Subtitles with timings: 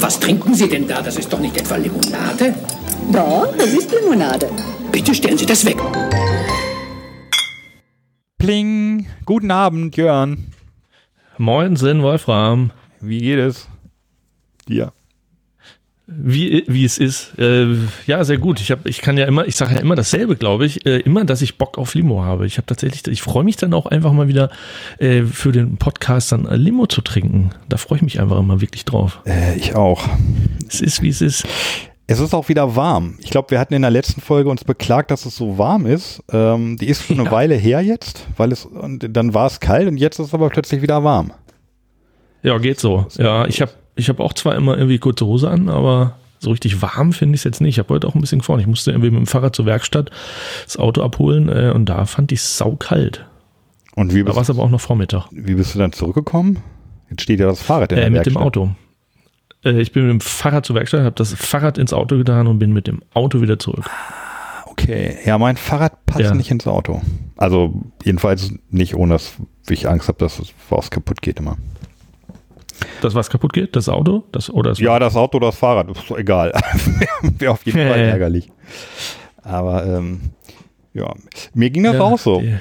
[0.00, 1.02] Was trinken Sie denn da?
[1.02, 2.54] Das ist doch nicht etwa Limonade?
[3.12, 4.48] Doch, das ist Limonade.
[4.90, 5.78] Bitte stellen Sie das weg.
[8.38, 9.06] Pling.
[9.24, 10.52] Guten Abend, Jörn.
[11.38, 12.72] Moin, Sinn, Wolfram.
[13.00, 13.68] Wie geht es?
[14.68, 14.92] Dir?
[16.12, 17.38] Wie, wie es ist.
[17.38, 17.66] Äh,
[18.06, 18.60] ja, sehr gut.
[18.60, 21.24] Ich, hab, ich kann ja immer, ich sage ja immer dasselbe, glaube ich, äh, immer,
[21.24, 22.46] dass ich Bock auf Limo habe.
[22.46, 24.50] Ich habe tatsächlich, ich freue mich dann auch einfach mal wieder
[24.98, 27.50] äh, für den Podcast dann Limo zu trinken.
[27.68, 29.20] Da freue ich mich einfach immer wirklich drauf.
[29.24, 30.08] Äh, ich auch.
[30.68, 31.46] Es ist, wie es ist.
[32.08, 33.14] Es ist auch wieder warm.
[33.20, 36.24] Ich glaube, wir hatten in der letzten Folge uns beklagt, dass es so warm ist.
[36.32, 37.30] Ähm, die ist schon eine Ja.
[37.32, 40.50] Weile her jetzt, weil es und dann war es kalt und jetzt ist es aber
[40.50, 41.32] plötzlich wieder warm.
[42.42, 43.06] Ja, geht so.
[43.16, 46.80] Ja, ich habe ich hab auch zwar immer irgendwie kurze Hose an, aber so richtig
[46.82, 47.74] warm finde ich es jetzt nicht.
[47.74, 48.60] Ich habe heute auch ein bisschen gefahren.
[48.60, 50.10] Ich musste irgendwie mit dem Fahrrad zur Werkstatt
[50.64, 53.26] das Auto abholen äh, und da fand ich es saukalt.
[53.94, 55.26] Und wie Da bist, war es aber auch noch Vormittag.
[55.32, 56.58] wie bist du dann zurückgekommen?
[57.10, 58.42] Jetzt steht ja das Fahrrad in der Äh, mit dem Werkstatt.
[58.46, 58.70] Auto.
[59.64, 62.58] Äh, ich bin mit dem Fahrrad zur Werkstatt, habe das Fahrrad ins Auto getan und
[62.58, 63.90] bin mit dem Auto wieder zurück.
[64.66, 66.34] Okay, ja, mein Fahrrad passt Ja.
[66.34, 67.02] nicht ins Auto.
[67.36, 69.34] Also jedenfalls nicht, ohne dass
[69.68, 71.58] ich Angst habe, dass es was kaputt geht immer.
[73.02, 74.24] Das, was kaputt geht, das Auto?
[74.32, 76.52] Das, oder das Ja, das Auto oder das Fahrrad, ist egal.
[77.38, 78.50] Wäre auf jeden Fall ärgerlich.
[79.42, 80.20] Aber ähm,
[80.94, 81.12] ja,
[81.54, 82.40] mir ging das Ja, auch so.
[82.40, 82.56] die-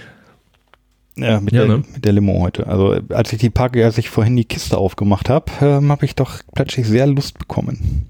[1.17, 1.84] Ja, mit, Ja, der, ne?
[1.94, 2.67] mit der Limo heute.
[2.67, 6.16] Also als ich die Packe, als ich vorhin die Kiste aufgemacht habe, ähm, habe ich
[6.16, 8.06] doch plötzlich sehr Lust bekommen.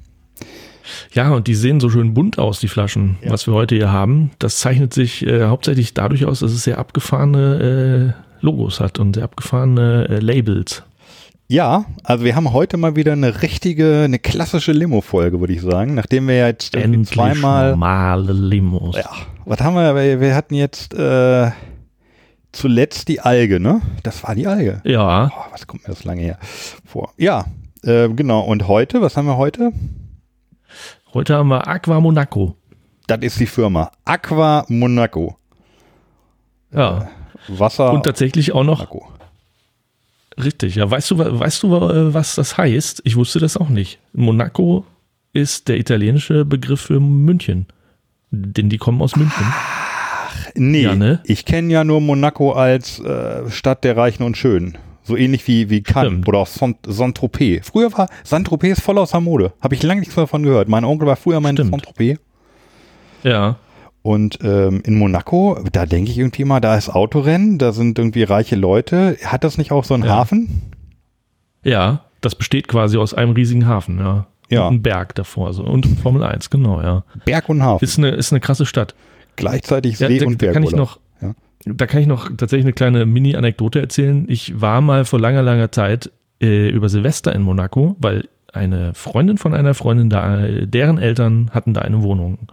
[1.13, 3.31] Ja, und die sehen so schön bunt aus, die Flaschen, Ja.
[3.31, 4.31] was wir heute hier haben.
[4.39, 9.15] Das zeichnet sich äh, hauptsächlich dadurch aus, dass es sehr abgefahrene äh, Logos hat und
[9.15, 10.83] sehr abgefahrene äh, Labels.
[11.51, 15.95] Ja, also wir haben heute mal wieder eine richtige, eine klassische Limo-Folge, würde ich sagen.
[15.95, 18.95] Nachdem wir jetzt Endlich zweimal normale Limos.
[18.95, 19.09] Ja,
[19.45, 19.95] was haben wir?
[19.95, 21.49] Wir, wir hatten jetzt äh,
[22.51, 23.81] zuletzt die Alge, ne?
[24.03, 24.81] Das war die Alge.
[24.83, 26.37] Ja, Oh, was kommt mir das lange her
[26.85, 27.13] vor?
[27.17, 27.45] Ja,
[27.81, 28.41] äh, genau.
[28.41, 29.71] Und heute, was haben wir heute?
[31.15, 32.57] heute haben wir Aqua Monaco.
[33.07, 35.35] Das ist die Firma Aqua Monaco.
[36.71, 37.09] Ja,
[37.47, 39.07] Wasser und tatsächlich auch noch, Monaco.
[40.43, 43.01] Richtig, ja, weißt du, weißt du, wa- was das heißt?
[43.05, 43.99] Ich wusste das auch nicht.
[44.13, 44.85] Monaco
[45.33, 47.67] ist der italienische Begriff für München.
[48.31, 49.45] Denn die kommen aus München.
[50.55, 51.19] Nee, Ja, ne?
[51.25, 54.77] ich kenne ja nur Monaco als äh, Stadt der Reichen und Schönen.
[55.03, 56.27] So ähnlich wie, wie Cannes Stimmt.
[56.27, 57.67] oder auch Saint-Tropez.
[57.67, 59.53] Früher war Saint-Tropez voll aus der Mode.
[59.61, 60.67] Habe ich lange nichts mehr davon gehört.
[60.69, 61.57] Mein Onkel war früher mein.
[61.57, 62.19] Saint-Tropez.
[63.23, 63.57] Ja,
[64.01, 68.23] Und ähm, in Monaco, da denke ich irgendwie mal, da ist Autorennen, da sind irgendwie
[68.23, 69.17] reiche Leute.
[69.25, 70.15] Hat das nicht auch so einen Ja.
[70.15, 70.61] Hafen?
[71.63, 74.27] ja, das besteht quasi aus einem riesigen Hafen, ja.
[74.49, 74.67] Ja.
[74.67, 75.63] Und ein Berg davor, so.
[75.63, 77.03] Und Formel 1, genau, ja.
[77.25, 77.83] Berg und Hafen.
[77.83, 78.95] Ist eine, ist eine krasse Stadt.
[79.35, 80.53] Gleichzeitig Ja, See da, und da Berg.
[80.55, 81.33] kann ich noch, Ja.
[81.65, 84.25] da kann ich noch tatsächlich eine kleine Mini-Anekdote erzählen.
[84.27, 86.11] Ich war mal vor langer, langer Zeit
[86.41, 91.73] äh, über Silvester in Monaco, weil eine Freundin von einer Freundin da, deren Eltern hatten
[91.73, 92.49] da eine Wohnung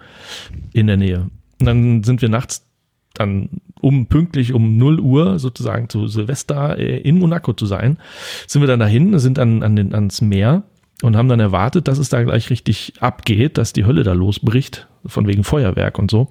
[0.73, 1.31] in der Nähe.
[1.61, 2.67] Und dann sind wir nachts
[3.15, 3.49] dann
[3.81, 7.99] um pünktlich um 0 Uhr sozusagen zu Silvester äh, in Monaco zu sein,
[8.47, 10.65] sind wir dann dahin, sind an, an den, ans Meer
[11.03, 14.87] und haben dann erwartet, dass es da gleich richtig abgeht, dass die Hölle da losbricht,
[15.05, 16.29] von wegen Feuerwerk und so.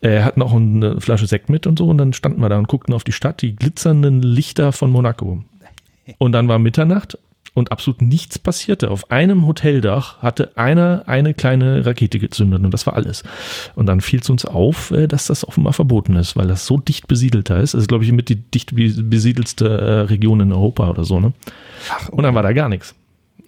[0.00, 2.68] Er hat noch eine Flasche Sekt mit und so und dann standen wir da und
[2.68, 5.44] guckten auf die Stadt, die glitzernden Lichter von Monaco.
[6.18, 7.18] Und dann war Mitternacht
[7.54, 8.90] und absolut nichts passierte.
[8.90, 13.22] Auf einem Hoteldach hatte einer eine kleine Rakete gezündet und das war alles.
[13.76, 16.78] Und dann fiel es uns auf, äh, dass das offenbar verboten ist, weil das so
[16.78, 17.74] dicht besiedelt da ist.
[17.74, 21.20] Das ist, glaube ich, mit die dicht bes- besiedelste äh, Region in Europa oder so,
[21.20, 21.32] ne?
[22.10, 22.94] Und dann war da gar nichts.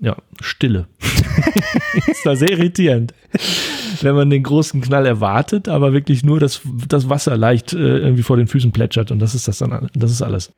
[0.01, 0.87] Ja, Stille.
[2.07, 3.15] ist da sehr irritierend.
[4.03, 8.23] Wenn man den großen Knall erwartet, aber wirklich nur das, das Wasser leicht äh, irgendwie
[8.23, 10.53] vor den Füßen plätschert und das ist das dann, das ist alles.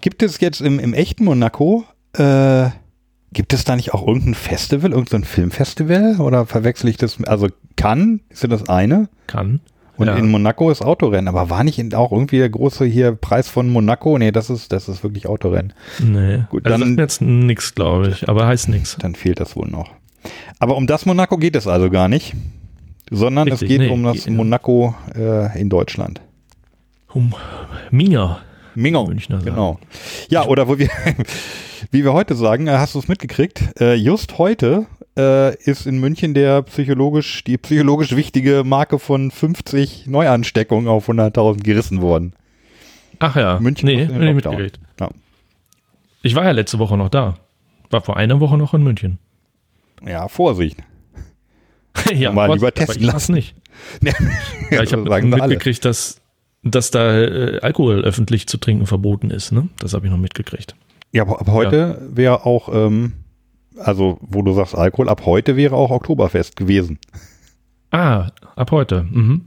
[0.00, 2.70] Gibt es jetzt im, im echten Monaco, äh,
[3.32, 6.16] gibt es da nicht auch irgendein Festival, irgendein Filmfestival?
[6.20, 7.22] Oder verwechsel ich das?
[7.24, 9.08] Also Cannes ist ja das eine.
[9.26, 9.60] Kann.
[9.96, 10.14] Und ja.
[10.14, 11.26] in Monaco ist Autorennen.
[11.28, 14.16] Aber war nicht auch irgendwie der große hier Preis von Monaco?
[14.16, 15.72] Nee, das ist, das ist wirklich Autorennen.
[15.98, 18.96] Nee, Gut, also dann- mir jetzt nix, glaube ich, aber heißt nix.
[19.00, 19.90] Dann fehlt das wohl noch.
[20.60, 22.34] Aber um das Monaco geht es also gar nicht.
[23.10, 26.20] Sondern es Richtig, geht nee, um das geht- Monaco äh, in Deutschland.
[27.12, 27.34] Um
[27.90, 28.38] Minga.
[28.78, 29.06] Mingo.
[29.06, 29.50] Münchner sagen.
[29.50, 29.78] Genau.
[30.28, 30.88] Ja, oder wo wir,
[31.90, 33.80] wie wir heute sagen, äh, hast du es mitgekriegt?
[33.80, 34.86] Äh, just heute
[35.16, 41.62] äh, ist in München der psychologisch, die psychologisch wichtige Marke von 50 Neuansteckungen auf 100.000
[41.62, 42.32] gerissen worden.
[43.18, 44.34] Ach ja, München nee, ich Lockdown.
[44.34, 44.80] mitgekriegt.
[45.00, 45.08] Ja.
[46.22, 47.36] Ich war ja letzte Woche noch da.
[47.90, 49.18] War vor einer Woche noch in München.
[50.06, 50.76] Ja, Vorsicht.
[52.14, 53.32] ja, Mal was- lieber aber testen ich lassen.
[53.34, 53.54] nicht.
[54.70, 56.20] Ja, ich habe mitgekriegt, dass
[56.74, 59.52] dass da äh, Alkohol öffentlich zu trinken verboten ist.
[59.52, 59.68] Ne?
[59.78, 60.74] Das habe ich noch mitgekriegt.
[61.12, 63.12] Ja, aber ab heute wäre auch, ähm,
[63.78, 66.98] also wo du sagst Alkohol, ab heute wäre auch Oktoberfest gewesen.
[67.90, 69.06] Ah, ab heute.
[69.10, 69.46] Mhm.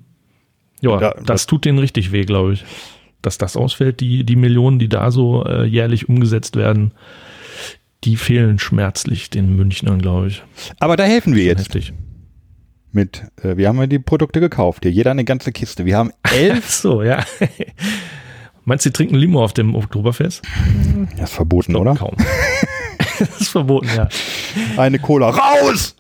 [0.82, 2.66] Ja, Da- das, das- tut denen richtig weh, glaube ich.
[3.22, 6.92] Dass das ausfällt, die, die Millionen, die da so äh, jährlich umgesetzt werden,
[8.04, 10.42] die fehlen schmerzlich den Münchnern, glaube ich.
[10.80, 11.94] Aber da helfen wir jetzt Heftig.
[12.94, 13.24] Mit.
[13.42, 14.84] Äh, wir haben ja die Produkte gekauft.
[14.84, 15.86] Hier jeder eine ganze Kiste.
[15.86, 16.64] Wir haben elf.
[16.66, 17.24] Ach so, ja.
[18.66, 20.44] Meinst du, die trinken Limo auf dem Oktoberfest?
[21.18, 21.96] Das ist verboten, Glaub oder?
[21.96, 22.16] Kaum.
[23.20, 24.08] das ist verboten, ja.
[24.78, 25.96] Eine Cola raus!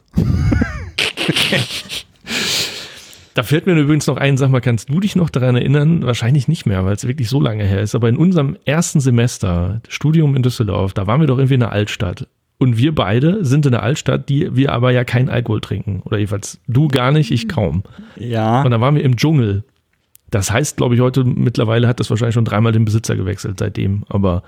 [3.33, 6.05] Da fällt mir übrigens noch ein, sag mal, kannst du dich noch daran erinnern?
[6.05, 7.95] Wahrscheinlich nicht mehr, weil es wirklich so lange her ist.
[7.95, 11.71] Aber in unserem ersten Semester, Studium in Düsseldorf, da waren wir doch irgendwie in der
[11.71, 12.27] Altstadt.
[12.61, 16.03] Und wir beide sind in der Altstadt, die wir aber ja keinen Alkohol trinken.
[16.05, 17.81] Oder jedenfalls du gar nicht, ich kaum.
[18.15, 18.61] Ja.
[18.61, 19.63] Und dann waren wir im Dschungel.
[20.29, 24.03] Das heißt, glaube ich, heute mittlerweile hat das wahrscheinlich schon dreimal den Besitzer gewechselt seitdem.
[24.09, 24.43] Aber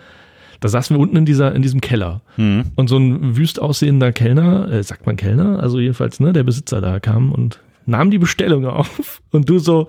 [0.59, 2.21] da saßen wir unten in dieser, in diesem Keller.
[2.35, 2.65] Hm.
[2.75, 6.81] Und so ein wüst aussehender Kellner, äh, sagt man Kellner, also jedenfalls, ne, der Besitzer
[6.81, 9.23] da kam und nahm die Bestellung auf.
[9.31, 9.87] Und du so,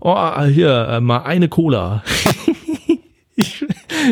[0.00, 2.04] oh, hier, äh, mal eine Cola.
[3.40, 3.64] ich,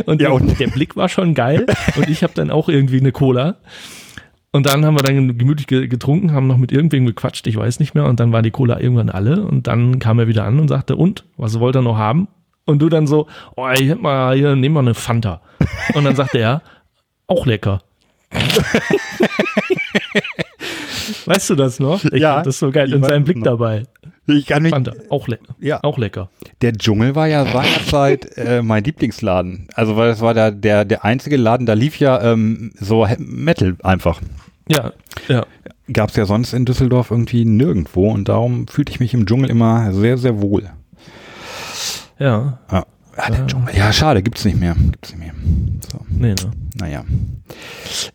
[0.06, 1.66] und, Ja, der, und- der Blick war schon geil.
[1.96, 3.56] Und ich habe dann auch irgendwie eine Cola.
[4.50, 7.80] Und dann haben wir dann gemütlich ge- getrunken, haben noch mit irgendwem gequatscht, ich weiß
[7.80, 8.06] nicht mehr.
[8.06, 9.42] Und dann war die Cola irgendwann alle.
[9.44, 12.28] Und dann kam er wieder an und sagte, und, was wollt ihr noch haben?
[12.64, 13.26] Und du dann so,
[13.56, 15.40] oh, ich hätte mal, hier, nehmen wir eine Fanta.
[15.94, 16.62] Und dann sagte er,
[17.26, 17.82] auch lecker.
[21.26, 22.04] weißt du das noch?
[22.04, 22.92] Ich Ja, fand das so geil.
[22.94, 23.44] Und sein Blick noch.
[23.44, 23.84] dabei.
[24.28, 24.72] Ich kann mich.
[24.72, 25.82] Fanta, auch, le Ja.
[25.82, 26.30] auch lecker.
[26.60, 29.68] Der Dschungel war ja seinerzeit äh, mein Lieblingsladen.
[29.74, 33.76] Also weil das war der, der, der einzige Laden, da lief ja ähm, so Metal
[33.82, 34.20] einfach.
[34.68, 34.92] Ja,
[35.28, 35.46] ja.
[35.90, 39.48] Gab es ja sonst in Düsseldorf irgendwie nirgendwo und darum fühlte ich mich im Dschungel
[39.48, 40.68] immer sehr, sehr wohl.
[42.18, 42.84] Ja, Ja,
[43.16, 43.74] ja der Dschungel.
[43.74, 44.74] Ja, schade, gibt's nicht mehr.
[44.74, 45.32] Gibt's nicht mehr.
[45.90, 46.50] So, nee, ne?
[46.78, 47.04] naja.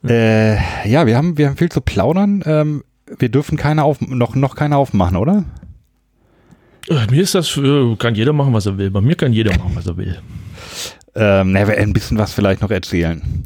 [0.07, 0.57] Äh,
[0.87, 2.43] ja, wir haben, wir haben viel zu plaudern.
[2.45, 2.83] Ähm,
[3.17, 5.43] wir dürfen keine auf, noch, noch keine aufmachen, oder?
[6.89, 8.91] Äh, Mir ist das, äh, kann jeder machen, was er will.
[8.91, 10.17] Bei mir kann jeder machen, was er will.
[11.15, 13.43] Ähm, na, wir ein bisschen was vielleicht noch erzählen.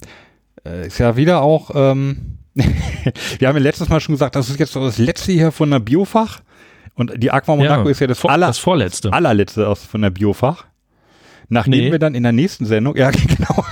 [0.65, 4.59] Äh, ist ja wieder auch, ähm, wir haben ja letztes Mal schon gesagt, das ist
[4.59, 6.39] jetzt so das letzte hier von der Biofach.
[6.95, 9.13] Und die Aqua Monaco ist ja das, aller, das vorletzte.
[9.13, 10.65] allerletzte aus von der Biofach.
[11.49, 11.91] Nachdem Nee.
[11.91, 13.63] wir dann in der nächsten Sendung, ja genau.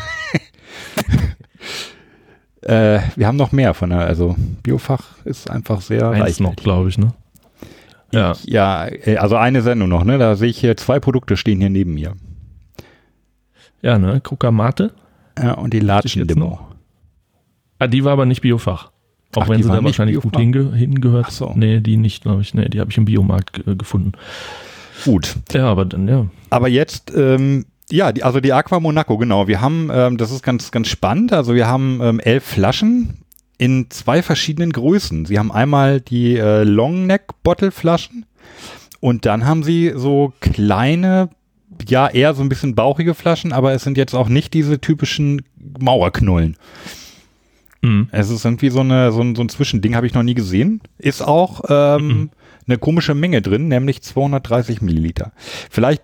[2.62, 6.90] äh, wir haben noch mehr von der, also Biofach ist einfach sehr Eins noch, glaube
[6.90, 7.14] ich, ne?
[8.16, 8.34] Ja.
[8.46, 10.18] Ja, äh, also eine Sendung noch, ne?
[10.18, 12.14] Da sehe ich hier zwei Produkte stehen hier neben mir.
[13.82, 14.22] Ja, ne?
[14.22, 14.94] Krukamate.
[15.38, 16.60] Ja, und die Latschen-Limo.
[17.78, 18.92] Ah, die war aber nicht Biofach.
[19.36, 20.40] Auch Ach, wenn sie da wahrscheinlich gut Biofach?
[20.40, 21.26] hinge hingehört.
[21.28, 21.54] Ach so.
[21.56, 22.54] Nee, die nicht, glaube ich.
[22.54, 24.14] Nee, die habe ich im Biomarkt äh, gefunden.
[25.04, 25.36] Gut.
[25.52, 26.26] Ja, aber dann, ja.
[26.50, 29.48] Aber jetzt, ähm, ja, die, also die Aqua Monaco, genau.
[29.48, 31.34] Wir haben, ähm, das ist ganz, ganz spannend.
[31.34, 33.25] Also wir haben ähm, elf Flaschen
[33.58, 35.26] in zwei verschiedenen Größen.
[35.26, 38.26] Sie haben einmal die äh, Long Neck Bottle Flaschen
[39.00, 41.30] und dann haben sie so kleine,
[41.88, 45.42] ja, eher so ein bisschen bauchige Flaschen, aber es sind jetzt auch nicht diese typischen
[45.80, 46.58] Mauerknullen.
[47.82, 48.10] Mhm.
[48.12, 50.82] Es ist irgendwie so, eine, so, ein, so ein Zwischending, habe ich noch nie gesehen.
[50.98, 52.30] Ist auch ähm, Mhm.
[52.68, 55.32] eine komische Menge drin, nämlich 230 Milliliter.
[55.70, 56.02] Vielleicht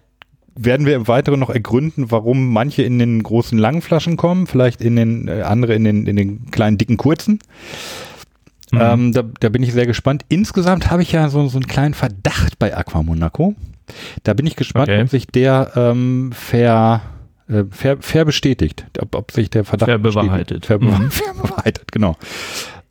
[0.55, 4.81] werden wir im Weiteren noch ergründen, warum manche in den großen langen Flaschen kommen, vielleicht
[4.81, 7.39] in den äh, andere in den, in den kleinen dicken kurzen.
[8.71, 8.79] Mhm.
[8.81, 10.23] Ähm, da, da bin ich sehr gespannt.
[10.29, 13.55] Insgesamt habe ich ja so, so einen kleinen Verdacht bei Aqua Monaco.
[14.23, 15.01] Da bin ich gespannt, Okay.
[15.01, 17.01] ob sich der ähm, ver,
[17.49, 20.61] äh, ver, ver bestätigt, ob, ob sich der Verdacht Verbewahrheitet.
[20.61, 20.65] bestätigt.
[20.67, 21.11] Verbe Mhm.
[21.11, 22.15] Verbewahrheitet, genau.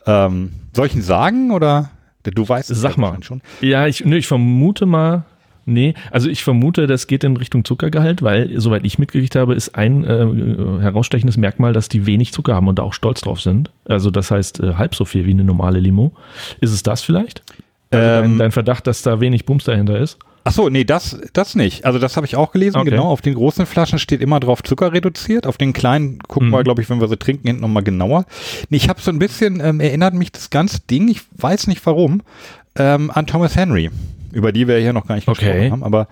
[0.06, 1.90] Ähm, soll ich ihn sagen oder
[2.24, 3.22] du weißt es Sag ja mal.
[3.22, 3.40] schon?
[3.62, 5.24] Ja, ich, ne, ich vermute mal,
[5.66, 9.74] nee, also ich vermute, das geht in Richtung Zuckergehalt, weil, soweit ich mitgekriegt habe, ist
[9.74, 13.70] ein äh, herausstechendes Merkmal, dass die wenig Zucker haben und da auch stolz drauf sind.
[13.86, 16.12] Also das heißt, äh, halb so viel wie eine normale Limo.
[16.60, 17.42] Ist es das vielleicht?
[17.90, 20.18] Also Ähm, dein, dein Verdacht, dass da wenig Bums dahinter ist?
[20.42, 21.84] Ach so, nee, das, das nicht.
[21.84, 22.78] Also das habe ich auch gelesen.
[22.78, 22.90] Okay.
[22.90, 25.46] Genau, auf den großen Flaschen steht immer drauf Zucker reduziert.
[25.46, 26.52] Auf den kleinen gucken Mhm.
[26.52, 28.24] wir, glaube ich, wenn wir sie trinken, hinten nochmal genauer.
[28.70, 31.84] Nee, ich habe so ein bisschen, ähm, erinnert mich das ganze Ding, ich weiß nicht
[31.84, 32.22] warum,
[32.76, 33.90] ähm, an Thomas Henry,
[34.32, 35.46] über die wir hier noch gar nicht Okay.
[35.46, 35.84] gesprochen haben.
[35.84, 36.08] Aber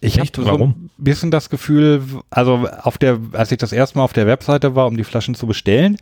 [0.00, 4.04] ich habe so ein bisschen das Gefühl, also auf der, als ich das erste Mal
[4.04, 5.96] auf der Webseite war, um die Flaschen zu bestellen,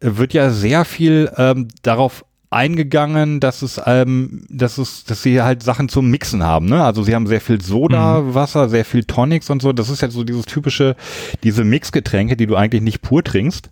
[0.00, 5.62] wird ja sehr viel ähm, darauf eingegangen, dass es, ähm, dass es, dass sie halt
[5.62, 6.82] Sachen zum Mixen haben, ne?
[6.82, 9.74] Also sie haben sehr viel Soda-Wasser, sehr viel Tonics und so.
[9.74, 10.96] Das ist ja so dieses typische,
[11.42, 13.68] diese Mixgetränke, die du eigentlich nicht pur trinkst.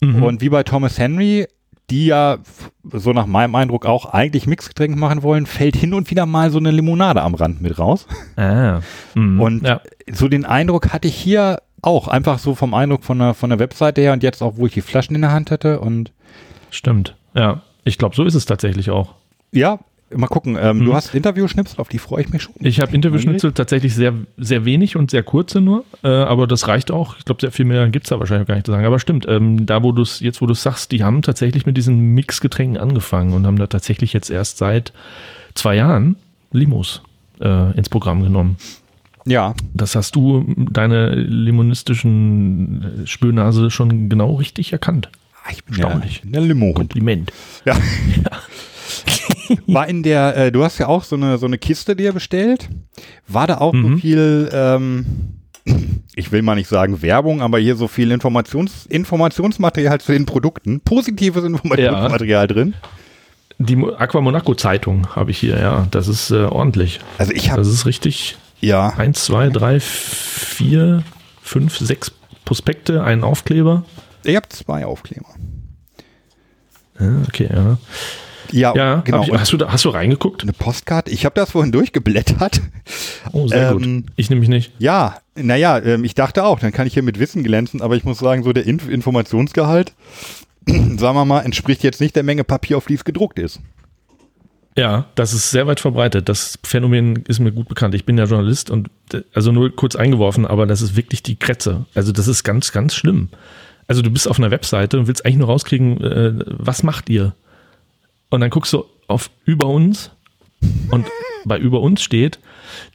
[0.00, 0.22] Mhm.
[0.22, 1.46] Und wie bei Thomas Henry
[1.90, 2.38] die ja,
[2.92, 6.58] so nach meinem Eindruck auch eigentlich Mixgetränk machen wollen, fällt hin und wieder mal so
[6.58, 8.06] eine Limonade am Rand mit raus.
[8.36, 8.80] Ah.
[9.14, 9.40] Mhm.
[9.40, 9.80] Und ja.
[10.10, 13.58] so den Eindruck hatte ich hier auch, einfach so vom Eindruck von der, von der
[13.58, 16.12] Webseite her und jetzt auch, wo ich die Flaschen in der Hand hatte und
[16.70, 17.16] Stimmt.
[17.34, 17.62] Ja.
[17.84, 19.14] Ich glaube, so ist es tatsächlich auch.
[19.52, 19.78] ja,
[20.14, 20.56] mal gucken.
[20.60, 20.84] Ähm, Mhm.
[20.86, 22.54] Du hast Interview-Schnipsel, auf die freue ich mich schon.
[22.60, 26.90] Ich habe Interviewschnitzel tatsächlich sehr, sehr wenig und sehr kurze nur, äh, aber das reicht
[26.90, 27.16] auch.
[27.18, 28.86] Ich glaube, sehr viel mehr gibt's da wahrscheinlich gar nicht zu sagen.
[28.86, 31.76] Aber stimmt, ähm, da wo du es, jetzt wo du sagst, die haben tatsächlich mit
[31.76, 34.92] diesen Mixgetränken angefangen und haben da tatsächlich jetzt erst seit
[35.54, 36.16] zwei Jahren
[36.52, 37.02] Limos
[37.40, 38.56] äh, ins Programm genommen.
[39.26, 45.10] Ja, Das hast du, deine limonistischen äh, Spürnase schon genau richtig erkannt.
[45.50, 46.22] ich bin Erstaunlich.
[46.24, 46.76] Ja, der Limo-Hund.
[46.76, 47.30] Kompliment.
[47.66, 47.76] Ja.
[49.66, 52.68] War in der, äh, du hast ja auch so eine, so eine Kiste dir bestellt.
[53.26, 53.98] War da auch so Mhm.
[54.00, 55.06] viel, ähm,
[56.14, 60.80] ich will mal nicht sagen Werbung, aber hier so viel Informations, Informationsmaterial zu den Produkten,
[60.80, 62.74] positives Informationsmaterial drin.
[63.60, 65.86] Die Aqua Monaco Zeitung habe ich hier, ja.
[65.90, 67.00] Das ist äh, ordentlich.
[67.18, 68.36] Also ich habe, Das ist richtig.
[68.60, 71.02] ja, Eins, zwei, drei, vier,
[71.42, 72.12] fünf, sechs
[72.44, 73.84] Prospekte, einen Aufkleber.
[74.22, 75.26] ich habe zwei Aufkleber.
[77.00, 77.78] Ja, okay, ja.
[78.52, 79.22] Ja, Ja, genau.
[79.22, 80.42] ich, hast, du da, hast du reingeguckt?
[80.42, 81.10] eine Postkarte.
[81.10, 82.60] Ich habe das vorhin durchgeblättert.
[83.32, 84.12] Oh, sehr Ähm, gut.
[84.16, 84.72] Ich nämlich nicht.
[84.78, 88.04] Ja, naja, ähm, ich dachte auch, dann kann ich hier mit Wissen glänzen, aber ich
[88.04, 89.92] muss sagen, so der Inf Informationsgehalt,
[90.66, 93.60] sagen wir mal, entspricht jetzt nicht der Menge Papier, auf die es gedruckt ist.
[94.76, 96.28] Ja, das ist sehr weit verbreitet.
[96.28, 97.96] Das Phänomen ist mir gut bekannt.
[97.96, 101.36] Ich bin ja Journalist und äh, also nur kurz eingeworfen, aber das ist wirklich die
[101.36, 101.86] Kretze.
[101.94, 103.28] Also das ist ganz, ganz schlimm.
[103.88, 107.34] Also du bist auf einer Webseite und willst eigentlich nur rauskriegen, äh, was macht ihr?
[108.30, 110.10] Und dann guckst du auf über uns
[110.90, 111.06] und
[111.44, 112.38] bei über uns steht,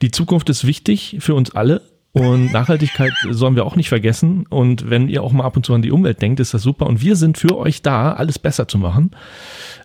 [0.02, 1.82] die Zukunft ist wichtig für uns alle
[2.14, 4.46] und Nachhaltigkeit sollen wir auch nicht vergessen.
[4.48, 6.86] Und wenn ihr auch mal ab und zu an die Umwelt denkt, ist das super.
[6.86, 9.10] Und wir sind für euch da, alles besser zu machen.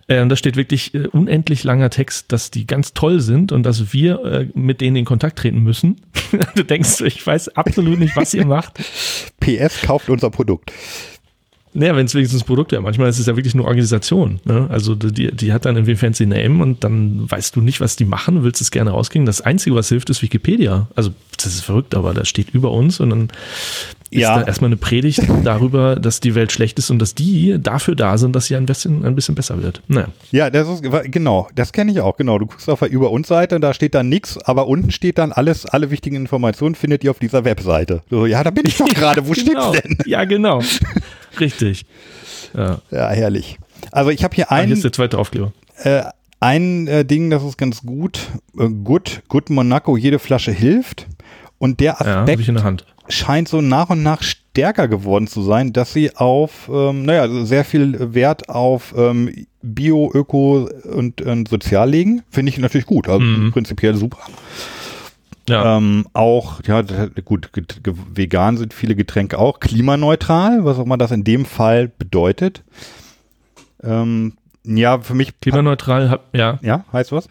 [0.06, 3.92] Äh, da steht wirklich äh, unendlich langer Text, dass die ganz toll sind und dass
[3.92, 6.02] wir äh, mit denen in Kontakt treten müssen.
[6.54, 8.74] du denkst, ich weiß absolut nicht, was ihr macht.
[9.40, 10.70] PS kauft unser Produkt.
[11.72, 12.82] Naja, wenn es wenigstens Produkt wäre.
[12.82, 14.40] Manchmal ist es ja wirklich nur Organisation.
[14.44, 14.66] Ne?
[14.70, 17.94] Also die, die hat dann irgendwie ein fancy Name und dann weißt du nicht, was
[17.94, 19.24] die machen, willst es gerne rauskriegen.
[19.24, 20.88] Das Einzige, was hilft, ist Wikipedia.
[20.96, 23.28] Also das ist verrückt, aber das steht über uns und dann
[24.10, 24.40] ist Ja.
[24.40, 28.18] da erstmal eine Predigt darüber, dass die Welt schlecht ist und dass die dafür da
[28.18, 29.80] sind, dass sie ein bisschen, ein bisschen besser wird.
[29.86, 30.08] Naja.
[30.32, 32.38] Ja, das ist, genau, das kenne ich auch, genau.
[32.40, 35.30] Du guckst auf der Über uns Seite, da steht dann nichts, aber unten steht dann
[35.30, 38.02] alles, alle wichtigen Informationen findet ihr auf dieser Webseite.
[38.10, 39.70] So, ja, da bin ich doch gerade, wo genau.
[39.72, 39.98] steht's denn?
[40.06, 40.60] Ja, genau.
[41.40, 41.84] Richtig.
[42.54, 42.80] Ja.
[42.90, 43.58] Ja, herrlich.
[43.92, 45.52] Also ich habe hier Ah, hier ein, ist der zweite Aufkleber.
[45.82, 46.02] äh,
[46.40, 48.20] ein äh, Ding, das ist ganz gut.
[48.58, 51.06] Äh, good, good Monaco, jede Flasche hilft.
[51.58, 52.86] Und der Ja, Aspekt Hand.
[53.08, 57.44] scheint so nach und nach stärker geworden zu sein, dass sie auf, ähm, naja, also
[57.44, 62.22] sehr viel Wert auf ähm, Bio, Öko und, und Sozial legen.
[62.30, 63.52] Finde ich natürlich gut, also Mhm.
[63.52, 64.18] prinzipiell super.
[65.48, 65.76] Ja.
[65.76, 66.82] Ähm, auch, ja,
[67.24, 67.50] gut,
[68.14, 72.62] vegan sind viele Getränke auch, klimaneutral, was auch immer das in dem Fall bedeutet.
[73.82, 76.58] Ähm, ja, für mich, Klimaneutral, hab, ja.
[76.62, 77.28] ja, heißt was?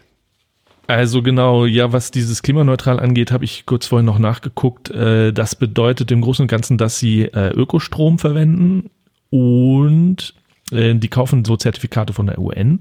[0.86, 4.90] Also genau, ja, was dieses klimaneutral angeht, habe ich kurz vorhin noch nachgeguckt.
[4.90, 8.90] Äh, das bedeutet im Großen und Ganzen, dass sie äh, Ökostrom verwenden
[9.30, 10.34] und
[10.72, 12.80] äh, die kaufen so Zertifikate von der UN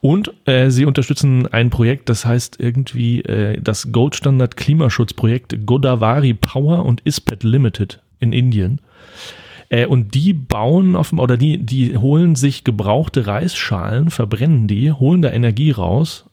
[0.00, 6.84] und äh, sie unterstützen ein Projekt, das heißt irgendwie äh, das Goldstandard Klimaschutzprojekt Godavari Power
[6.84, 8.80] und ISPET Limited in Indien.
[9.68, 15.22] Äh, und die bauen auf oder die, die holen sich gebrauchte Reisschalen, verbrennen die, holen
[15.22, 16.27] da Energie raus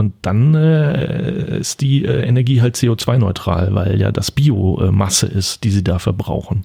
[0.00, 5.70] und dann äh, ist die äh, Energie halt CO2-neutral, weil ja das Biomasse ist, die
[5.70, 6.64] sie da verbrauchen,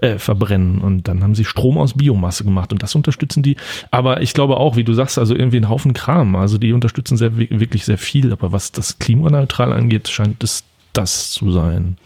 [0.00, 0.78] äh, verbrennen.
[0.80, 3.56] Und dann haben sie Strom aus Biomasse gemacht und das unterstützen die.
[3.90, 6.34] Aber ich glaube auch, wie du sagst, also irgendwie ein Haufen Kram.
[6.36, 8.32] Also die unterstützen sehr, wirklich sehr viel.
[8.32, 11.98] Aber was das klimaneutral angeht, scheint es das zu sein.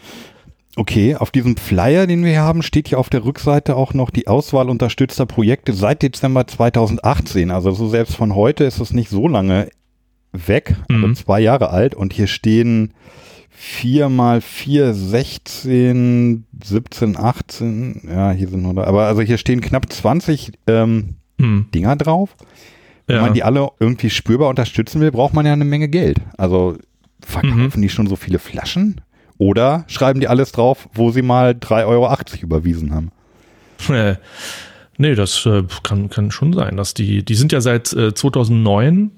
[0.75, 4.09] Okay, auf diesem Flyer, den wir hier haben, steht hier auf der Rückseite auch noch
[4.09, 7.49] die Auswahl unterstützter Projekte seit Dezember 2018.
[7.49, 9.69] Also so selbst von heute ist es nicht so lange
[10.47, 11.15] weg, also Mhm.
[11.15, 11.95] zwei Jahre alt.
[11.95, 12.93] Und hier stehen
[13.49, 18.01] 4 mal 4, 16, 17, 18.
[18.09, 21.65] Ja, hier sind nur, aber also hier stehen knapp 20 ähm, Hm.
[21.73, 22.35] Dinger drauf.
[23.07, 23.21] Wenn Ja.
[23.21, 26.17] man die alle irgendwie spürbar unterstützen will, braucht man ja eine Menge Geld.
[26.37, 26.77] Also
[27.21, 29.01] verkaufen die schon so viele Flaschen?
[29.37, 33.11] Oder schreiben die alles drauf, wo sie mal 3,80 Euro überwiesen haben?
[33.89, 34.15] Äh,
[34.97, 39.11] nee, das äh, kann, kann schon sein, dass die, die sind ja seit äh, 2009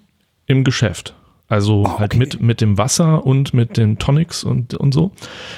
[0.48, 1.14] im Geschäft.
[1.50, 2.18] Also Ah, halt okay.
[2.20, 5.12] mit, mit dem Wasser und mit den Tonics und, und so.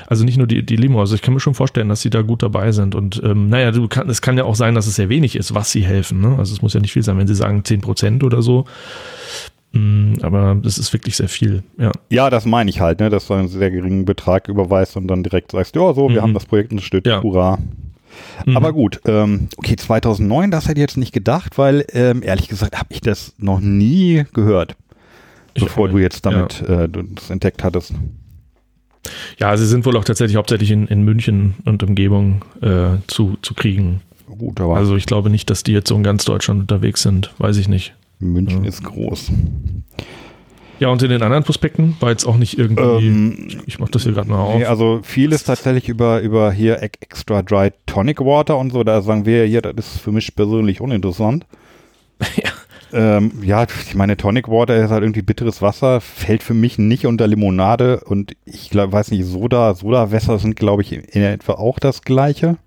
[0.05, 0.99] Also nicht nur die, die Limo.
[0.99, 2.93] Also ich kann mir schon vorstellen, dass sie da gut dabei sind.
[2.93, 5.55] Und ähm, naja, du kann, es kann ja auch sein, dass es sehr wenig ist,
[5.55, 6.21] was sie helfen.
[6.21, 6.35] Ne?
[6.37, 8.65] Also es muss ja nicht viel sein, wenn sie sagen 10% oder so.
[9.71, 11.63] Mm, aber das ist wirklich sehr viel.
[11.77, 11.91] Ja.
[12.09, 15.23] Ja, das meine ich halt, ne, dass du einen sehr geringen Betrag überweist und dann
[15.23, 16.21] direkt sagst, ja, so, wir Mhm.
[16.21, 17.21] haben das Projekt unterstützt, Ja.
[17.23, 17.57] hurra.
[18.45, 18.57] Mhm.
[18.57, 22.77] Aber gut, ähm, okay, 2009, das hätte ich jetzt nicht gedacht, weil ähm, ehrlich gesagt
[22.77, 24.75] habe ich das noch nie gehört,
[25.53, 27.93] Ich bevor auch du jetzt damit äh, du das entdeckt hattest.
[29.37, 33.53] Ja, sie sind wohl auch tatsächlich hauptsächlich in, in München und Umgebung äh, zu, zu
[33.53, 34.01] kriegen.
[34.27, 37.33] Gut, aber Also ich glaube nicht, dass die jetzt so in ganz Deutschland unterwegs sind.
[37.39, 37.93] Weiß ich nicht.
[38.19, 39.31] München ist groß.
[40.79, 43.07] Ja, und in den anderen Prospekten war jetzt auch nicht irgendwie.
[43.07, 44.57] Ähm, ich mach das hier gerade mal auf.
[44.57, 48.83] Nee, also viel ist tatsächlich über, über hier Ex- Extra Dry Tonic Water und so.
[48.83, 51.45] Da sagen wir hier, das ist für mich persönlich uninteressant.
[52.35, 52.49] Ja.
[52.91, 57.05] Ähm, ja, ich meine, Tonic Water ist halt irgendwie bitteres Wasser, fällt für mich nicht
[57.05, 61.77] unter Limonade und ich glaub, weiß nicht, Soda, Sodawässer sind, glaube ich, in etwa auch
[61.77, 62.57] das gleiche.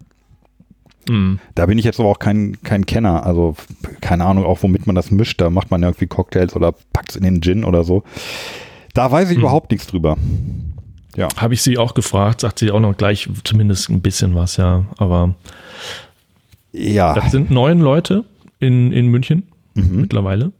[1.09, 1.37] Mm.
[1.54, 3.26] Da bin ich jetzt aber auch kein, kein Kenner.
[3.26, 3.56] Also
[4.00, 5.40] keine Ahnung, auch womit man das mischt.
[5.40, 8.02] Da macht man irgendwie Cocktails oder packt es in den Gin oder so.
[8.94, 9.42] Da weiß ich Hm.
[9.42, 10.16] überhaupt nichts drüber.
[11.16, 11.28] Ja.
[11.37, 14.85] Habe ich sie auch gefragt, sagt sie auch noch gleich zumindest ein bisschen was, ja.
[14.99, 15.35] Aber
[16.73, 17.14] Ja.
[17.14, 18.25] das sind neun Leute
[18.61, 19.44] in, in München
[19.75, 20.00] Mhm.
[20.02, 20.52] mittlerweile.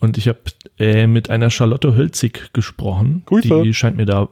[0.00, 0.38] Und ich habe
[0.78, 3.22] äh, mit einer Charlotte Hölzig gesprochen.
[3.26, 3.62] Grüße.
[3.62, 4.28] Die scheint mir da,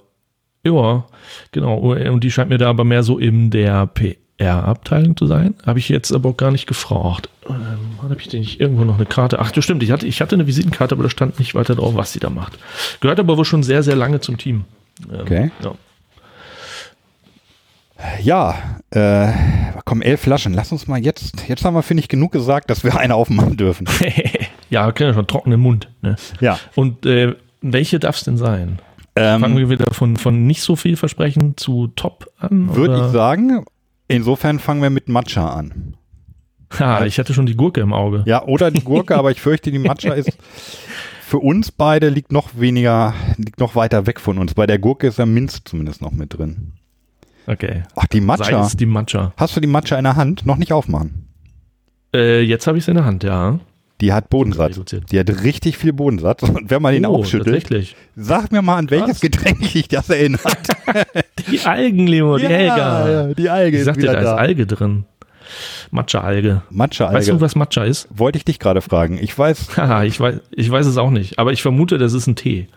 [0.64, 1.04] ja,
[1.52, 3.86] genau, und die scheint mir da aber mehr so in der
[4.38, 5.54] PR-Abteilung zu sein.
[5.64, 7.28] Habe ich jetzt aber auch gar nicht gefragt.
[7.48, 7.56] Ähm,
[8.02, 9.38] habe ich denn nicht irgendwo noch eine Karte?
[9.38, 11.94] Ach, das stimmt, ich hatte, ich hatte eine Visitenkarte, aber da stand nicht weiter drauf,
[11.94, 12.58] was sie da macht.
[13.00, 14.64] Gehört aber wohl schon sehr, sehr lange zum Team.
[15.10, 15.50] Ähm, Okay.
[15.62, 15.72] Ja.
[18.20, 18.54] Ja,
[18.90, 19.32] äh,
[19.84, 20.54] komm, elf Flaschen.
[20.54, 23.56] Lass uns mal jetzt, jetzt haben wir, finde ich, genug gesagt, dass wir eine aufmachen
[23.56, 23.86] dürfen.
[24.70, 25.88] ja, wir kennen ja schon trockenen Mund.
[26.02, 26.16] Ne?
[26.40, 26.58] Ja.
[26.74, 28.80] Und äh, welche darf es denn sein?
[29.16, 32.74] Fangen Ähm, wir wieder von, von nicht so viel Versprechen zu top an?
[32.74, 33.64] Würde ich sagen,
[34.12, 35.96] insofern fangen wir mit Matcha an.
[36.78, 38.22] Ha, ich hatte schon die Gurke im Auge.
[38.26, 40.32] Ja, oder die Gurke, aber ich fürchte, die Matcha ist
[41.32, 44.54] für uns beide liegt noch weniger, liegt noch weiter weg von uns.
[44.54, 46.72] Bei der Gurke ist ja Minz zumindest noch mit drin.
[47.46, 47.84] Okay.
[47.96, 48.66] Ach, die Sei Matcha.
[48.66, 49.32] es die Matcha.
[49.36, 50.46] Hast du die Matcha in der Hand?
[50.46, 51.28] Noch nicht aufmachen.
[52.14, 53.58] Äh, jetzt habe ich es in der Hand, ja.
[54.02, 54.80] Die hat Bodensatz.
[55.12, 56.42] Die hat richtig viel Bodensatz.
[56.42, 57.96] Und wenn man ihn oh, aufschüttelt, tatsächlich.
[58.16, 59.20] sag mir mal, an welches?
[59.20, 60.42] Getränk dich das erinnert.
[61.50, 63.10] Die Algenlimo, die Helga.
[63.10, 64.36] ja, die Alge Ich sagte, wieder da ist da.
[64.36, 65.04] Alge drin.
[65.90, 66.62] Matcha-Alge.
[66.70, 67.18] Matcha-Alge.
[67.18, 68.08] Weißt du, was Matcha ist?
[68.10, 69.18] Wollte ich dich gerade fragen.
[69.20, 71.38] Ich weiß, Haha, ich weiß, ich weiß es auch nicht.
[71.40, 72.68] Aber ich vermute, das ist ein Tee.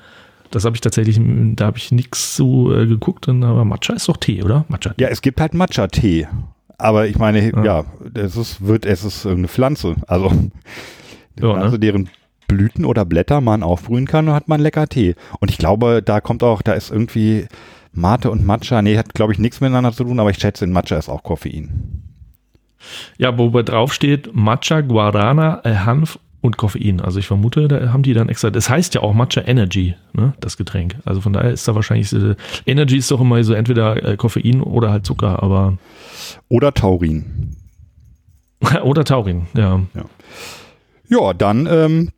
[0.51, 1.19] Das habe ich tatsächlich,
[1.55, 4.65] da habe ich nichts zu äh, geguckt, aber Matcha ist doch Tee, oder?
[4.67, 4.93] Matcha.
[4.99, 6.27] ja, es gibt halt Matcha-Tee.
[6.77, 7.63] Aber ich meine, Ja.
[7.63, 7.85] ja,
[8.15, 9.95] es ist, wird, es ist irgendeine Pflanze.
[10.07, 10.31] Also,
[11.37, 11.79] eine Ja, ne?
[11.79, 12.09] Deren
[12.47, 15.15] Blüten oder Blätter man aufbrühen kann, dann hat man lecker Tee.
[15.39, 17.47] Und ich glaube, da kommt auch, da ist irgendwie
[17.91, 20.71] Mate und Matcha, nee, hat glaube ich nichts miteinander zu tun, aber ich schätze, in
[20.71, 22.03] Matcha ist auch Koffein.
[23.17, 27.01] Ja, wobei drauf steht Matcha, Guarana, äh, Hanf und Koffein.
[27.01, 28.51] Also ich vermute, da haben die dann extra.
[28.51, 30.95] Das heißt ja auch Matcha Energy, ne, das Getränk.
[31.03, 32.13] Also von daher ist da wahrscheinlich
[32.65, 35.77] Energy ist doch immer so entweder äh, Koffein oder halt Zucker, aber
[36.49, 37.55] Oder Taurin.
[38.83, 39.47] oder Taurin.
[39.55, 40.05] Ja, Ja,
[41.37, 42.09] dann ähm,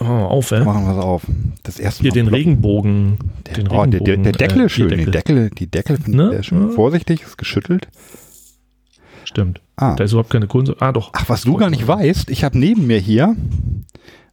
[0.00, 0.64] oh, auf, ey.
[0.64, 1.22] machen wir es auf.
[1.62, 2.28] Das erste Hier Mal den.
[2.28, 3.18] Regenbogen.
[3.56, 4.88] Den Oh, der, der, der Deckel äh, ist schön.
[4.90, 6.24] Die Deckel, die Deckel finde Ne?
[6.24, 6.68] ich sehr schön.
[6.68, 6.74] Ja.
[6.74, 7.88] Vorsichtig, ist geschüttelt.
[9.24, 9.60] Stimmt.
[9.76, 9.94] Ah.
[9.96, 10.80] Da ist überhaupt keine Kohlensäure.
[10.80, 11.10] Ah, doch.
[11.12, 13.36] Ach, was du gar nicht weißt, ich habe neben mir hier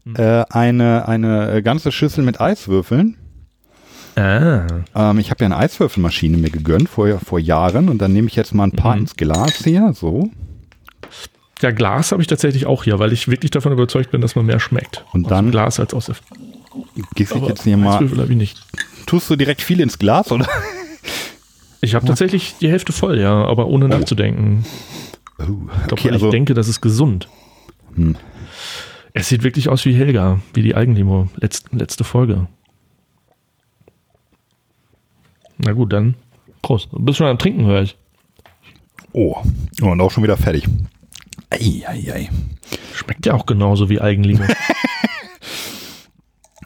[0.06, 0.16] Hm.
[0.18, 3.18] äh, eine, eine äh, ganze Schüssel mit Eiswürfeln.
[4.16, 8.28] Ah, Ähm, ich habe ja eine Eiswürfelmaschine mir gegönnt vor, vor Jahren und dann nehme
[8.28, 9.02] ich jetzt mal ein paar Mhm.
[9.04, 10.30] ins Glas hier, so.
[11.64, 14.46] Ja, Glas habe ich tatsächlich auch hier, weil ich wirklich davon überzeugt bin, dass man
[14.46, 15.04] mehr schmeckt.
[15.14, 16.16] Und dann- Glas als aus der
[17.16, 18.62] Gieße ich jetzt hier mal, ich nicht.
[19.06, 20.48] tust du direkt viel ins Glas, oder?
[21.82, 24.66] Ich habe tatsächlich die Hälfte voll, ja, aber ohne nachzudenken.
[25.38, 27.28] Oh, Ich glaube, okay, also, ich denke, das ist gesund.
[27.96, 28.16] Hm.
[29.14, 32.48] Es sieht wirklich aus wie Helga, wie die Algenlimo, letzte, letzte Folge.
[35.58, 36.16] Na gut, dann
[36.62, 36.88] Prost.
[36.92, 37.98] Du bist schon am Trinken, höre ich.
[39.12, 39.36] oh,
[39.82, 40.66] und auch schon wieder fertig.
[41.54, 42.30] Ei, ei, ei.
[42.94, 44.44] Schmeckt ja auch genauso wie Algenlimo.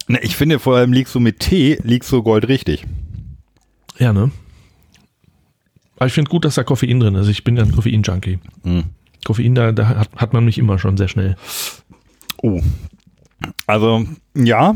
[0.10, 2.86] Ne, ich finde, vor allem liegst du mit Tee, liegst du goldrichtig.
[4.00, 4.32] ja, ne?
[5.97, 7.28] Aber ich finde gut, dass da Koffein drin ist.
[7.28, 8.39] Ich bin ja ein Koffein-Junkie.
[8.63, 8.84] Hm.
[9.26, 11.36] Koffein, da, da hat, hat man mich immer schon sehr schnell.
[12.41, 12.62] Oh.
[13.65, 14.76] Also, ja.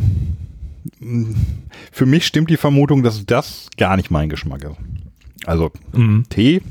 [1.94, 4.76] Für mich stimmt die Vermutung, dass das gar nicht mein Geschmack ist.
[5.46, 6.26] Also, Mhm.
[6.28, 6.62] Tee.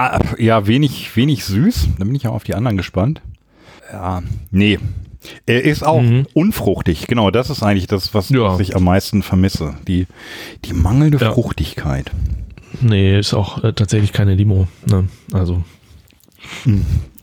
[0.00, 1.88] Ah, ja, wenig, wenig süß.
[1.98, 3.20] Da bin ich ja auf die anderen gespannt.
[3.92, 4.78] Ja, nee.
[5.44, 8.36] Er ist auch unfruchtig, genau, das ist eigentlich das, was, Mhm.
[8.36, 8.42] Ja.
[8.54, 9.74] was ich am meisten vermisse.
[9.86, 10.06] Die,
[10.64, 11.32] die mangelnde Ja.
[11.32, 12.10] Fruchtigkeit.
[12.80, 14.66] Nee, ist auch äh, tatsächlich keine Limo.
[14.86, 15.08] Ne?
[15.32, 15.62] Also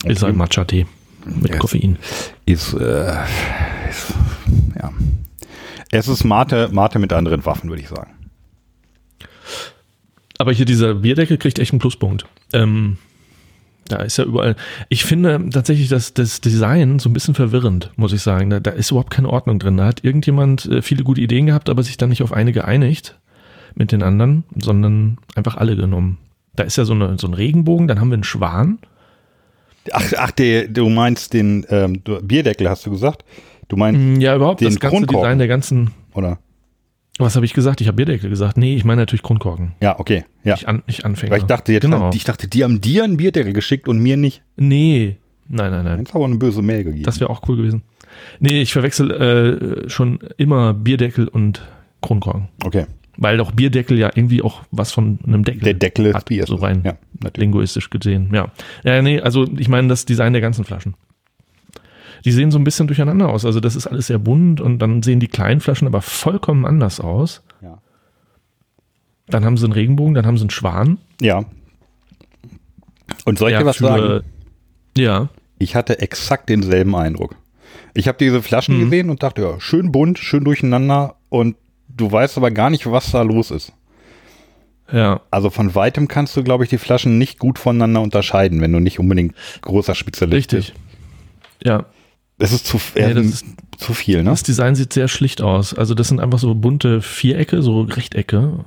[0.05, 0.85] ist halt Matcha-Tee
[1.25, 1.59] mit Yes.
[1.59, 1.97] Koffein.
[2.45, 3.13] Ist, äh,
[3.89, 4.13] ist
[4.79, 4.91] ja.
[5.89, 8.11] Es ist Mate, Mate mit anderen Waffen, würde ich sagen.
[10.37, 12.25] Aber hier dieser Bierdeckel kriegt echt einen Pluspunkt.
[12.53, 12.97] Ähm,
[13.87, 14.55] da ist ja überall.
[14.89, 18.49] Ich finde tatsächlich das, das Design so ein bisschen verwirrend, muss ich sagen.
[18.49, 19.77] Da, da ist überhaupt keine Ordnung drin.
[19.77, 23.17] Da hat irgendjemand äh, viele gute Ideen gehabt, aber sich dann nicht auf eine geeinigt
[23.75, 26.17] mit den anderen, sondern einfach alle genommen.
[26.55, 28.79] Da ist ja so, eine, so ein Regenbogen, dann haben wir einen Schwan.
[29.91, 33.23] Ach, ach der, du meinst den ähm, Bierdeckel, hast du gesagt?
[33.69, 35.05] Du meinst, Ja, überhaupt Den das ganze.
[35.05, 35.91] Design der ganzen.
[36.13, 36.39] oder?
[37.19, 37.81] Was habe ich gesagt?
[37.81, 38.57] Ich habe Bierdeckel gesagt.
[38.57, 39.73] Nee, ich meine natürlich Kronkorken.
[39.81, 40.23] Ja, okay.
[40.43, 40.53] Ja.
[40.53, 41.31] Nicht, an, nicht Anfänger.
[41.31, 42.11] Weil ich dachte jetzt, genau.
[42.13, 44.43] ich dachte, die haben dir einen Bierdeckel geschickt und mir nicht.
[44.55, 45.99] Nee, nein, nein, nein.
[45.99, 47.03] Jetzt aber eine böse Mail gegeben.
[47.03, 47.81] Das wäre auch cool gewesen.
[48.39, 49.11] Nee, ich verwechsel
[49.85, 51.61] äh, schon immer Bierdeckel und
[52.01, 52.49] Kronkorken.
[52.63, 52.85] okay.
[53.19, 56.49] Weil doch Bierdeckel ja irgendwie auch was von einem Deckel Der Deckel hat, Biers.
[56.49, 57.37] so rein Ja, natürlich.
[57.37, 58.29] linguistisch gesehen.
[58.31, 58.51] Ja.
[58.83, 60.93] ja, nee, also ich meine das Design der ganzen Flaschen.
[62.25, 63.45] Die sehen so ein bisschen durcheinander aus.
[63.45, 66.99] Also das ist alles sehr bunt und dann sehen die kleinen Flaschen aber vollkommen anders
[66.99, 67.41] aus.
[67.61, 67.77] Ja.
[69.27, 70.97] Dann haben sie einen Regenbogen, dann haben sie einen Schwan.
[71.21, 71.45] ja.
[73.25, 74.23] Und soll ich Ja, dir was sagen?
[74.97, 77.35] Ja, Ich hatte exakt denselben Eindruck.
[77.93, 78.83] Ich habe diese Flaschen Mhm.
[78.85, 81.55] gesehen und dachte, ja, schön bunt, schön durcheinander und
[81.89, 83.73] du weißt aber gar nicht, was da los ist.
[84.91, 85.19] ja.
[85.31, 88.79] Also von weitem kannst du, glaube ich, die Flaschen nicht gut voneinander unterscheiden, wenn du
[88.79, 90.73] nicht unbedingt großer Spezialist Richtig.
[90.73, 90.79] bist.
[91.63, 91.85] Ja,
[92.39, 93.45] Das ist zu, äh, das ist-
[93.77, 94.29] zu viel, ne?
[94.31, 95.73] das Design sieht sehr schlicht aus.
[95.73, 98.59] Also das sind einfach so bunte Vierecke, so Rechtecke.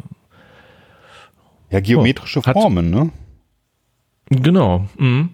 [1.70, 3.10] Ja, geometrische Oh, hat- Formen, ne?
[4.28, 4.86] Genau.
[4.98, 5.30] Mhm.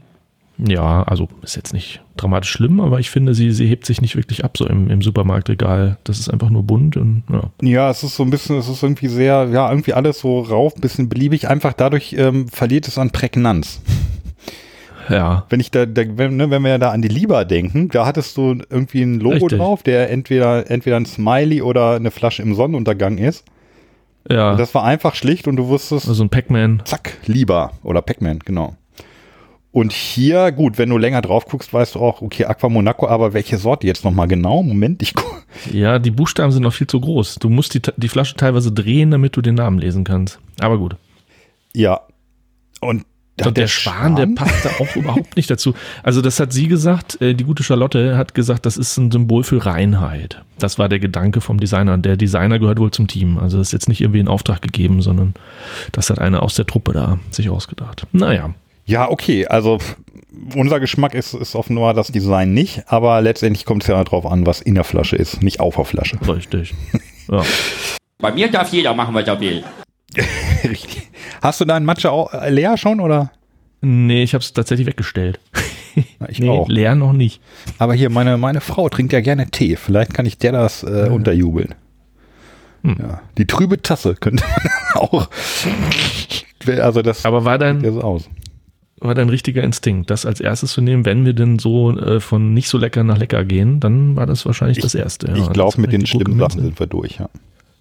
[0.59, 4.16] Ja, also ist jetzt nicht dramatisch schlimm, aber ich finde, sie, sie hebt sich nicht
[4.16, 5.99] wirklich ab, so im, im Supermarktregal.
[6.05, 7.51] Das ist einfach nur bunt und ja.
[7.61, 10.75] Ja, es ist so ein bisschen, es ist irgendwie sehr, ja, irgendwie alles so rauf,
[10.75, 11.49] bisschen beliebig.
[11.49, 13.83] Einfach dadurch ähm, verliert es an Prägnanz.
[15.09, 18.07] Ja, Wenn ich da, da wenn, ne, wenn wir da an die Liba denken, da
[18.07, 19.59] hattest du irgendwie ein Logo Richtig.
[19.59, 23.45] drauf, der entweder, entweder ein Smiley oder eine Flasche im Sonnenuntergang ist.
[24.29, 24.53] ja.
[24.53, 26.83] Und das war einfach schlicht und du wusstest, also ein Pac-Man.
[26.85, 28.75] zack, Liba oder Pac-Man, genau.
[29.73, 33.35] Und hier, gut, wenn du länger drauf guckst, weißt du auch, okay, Aqua Monaco, aber
[33.35, 34.62] welche Sorte jetzt nochmal genau?
[34.62, 35.45] Moment, ich guck.
[35.71, 37.35] Ja, die Buchstaben sind noch viel zu groß.
[37.35, 40.38] Du musst die, die Flasche teilweise drehen, damit du den Namen lesen kannst.
[40.61, 40.97] Aber gut.
[41.75, 42.01] Ja.
[42.81, 43.05] Und,
[43.44, 45.75] Und der, Schwan, der passt da auch überhaupt nicht dazu.
[46.03, 49.44] Also das hat sie gesagt, äh, die gute Charlotte hat gesagt, das ist ein Symbol
[49.44, 50.42] für Reinheit.
[50.59, 51.92] Das war der Gedanke vom Designer.
[51.92, 53.37] Und der Designer gehört wohl zum Team.
[53.37, 55.35] Also das ist jetzt nicht irgendwie in Auftrag gegeben, sondern
[55.92, 58.07] das hat einer aus der Truppe da sich ausgedacht.
[58.12, 58.55] Naja,
[58.87, 59.79] Ja, okay, also
[60.55, 64.46] unser Geschmack ist, ist offenbar das Design nicht, aber letztendlich kommt es ja darauf an,
[64.46, 66.18] was in der Flasche ist, nicht auf der Flasche.
[66.27, 66.75] richtig.
[67.29, 67.42] Ja.
[68.18, 69.64] Bei mir darf jeder machen, was er will.
[70.62, 70.96] Richtig.
[71.42, 73.31] Hast du deinen Matcha auch äh, leer schon oder?
[73.83, 75.38] Nee, ich habe es tatsächlich weggestellt.
[76.29, 76.68] Ich Nee, auch.
[76.68, 77.40] leer noch nicht.
[77.79, 79.77] Aber hier, meine, meine Frau trinkt ja gerne Tee.
[79.77, 81.75] Vielleicht kann ich der das äh, unterjubeln.
[82.83, 82.96] Hm.
[83.01, 84.44] Ja, die trübe Tasse könnte
[84.94, 85.29] auch.
[86.66, 88.29] Also das Aber war dein, ja so aus.
[89.01, 92.53] war dein richtiger Instinkt, das als erstes zu nehmen, wenn wir denn so äh, von
[92.55, 95.31] nicht so lecker nach lecker gehen, dann war das wahrscheinlich das erste.
[95.33, 97.29] ich Ja, glaube, das mit den schlimmen Sachen sind wir durch, ja.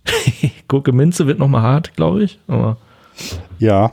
[0.68, 2.40] Gurke Minze wird nochmal hart, glaube ich.
[2.48, 2.78] Aber
[3.60, 3.92] Ja.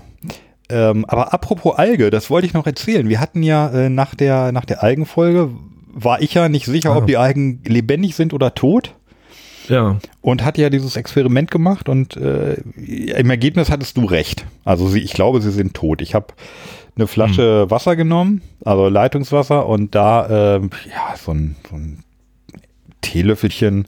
[0.69, 3.09] Ähm, aber apropos Alge, das wollte ich noch erzählen.
[3.09, 5.51] Wir hatten ja äh, nach der, nach der Algenfolge,
[5.95, 6.97] war ich ja nicht sicher, Ah.
[6.99, 8.95] ob die Algen lebendig sind oder tot.
[9.69, 14.47] ja, Und hat ja dieses Experiment gemacht und äh, im Ergebnis hattest du recht.
[14.65, 16.01] Also sie, ich glaube, sie sind tot.
[16.01, 16.29] Ich habe
[16.97, 22.03] eine Flasche Wasser genommen, also Leitungswasser und da ähm, ja so ein, so ein
[23.03, 23.87] Teelöffelchen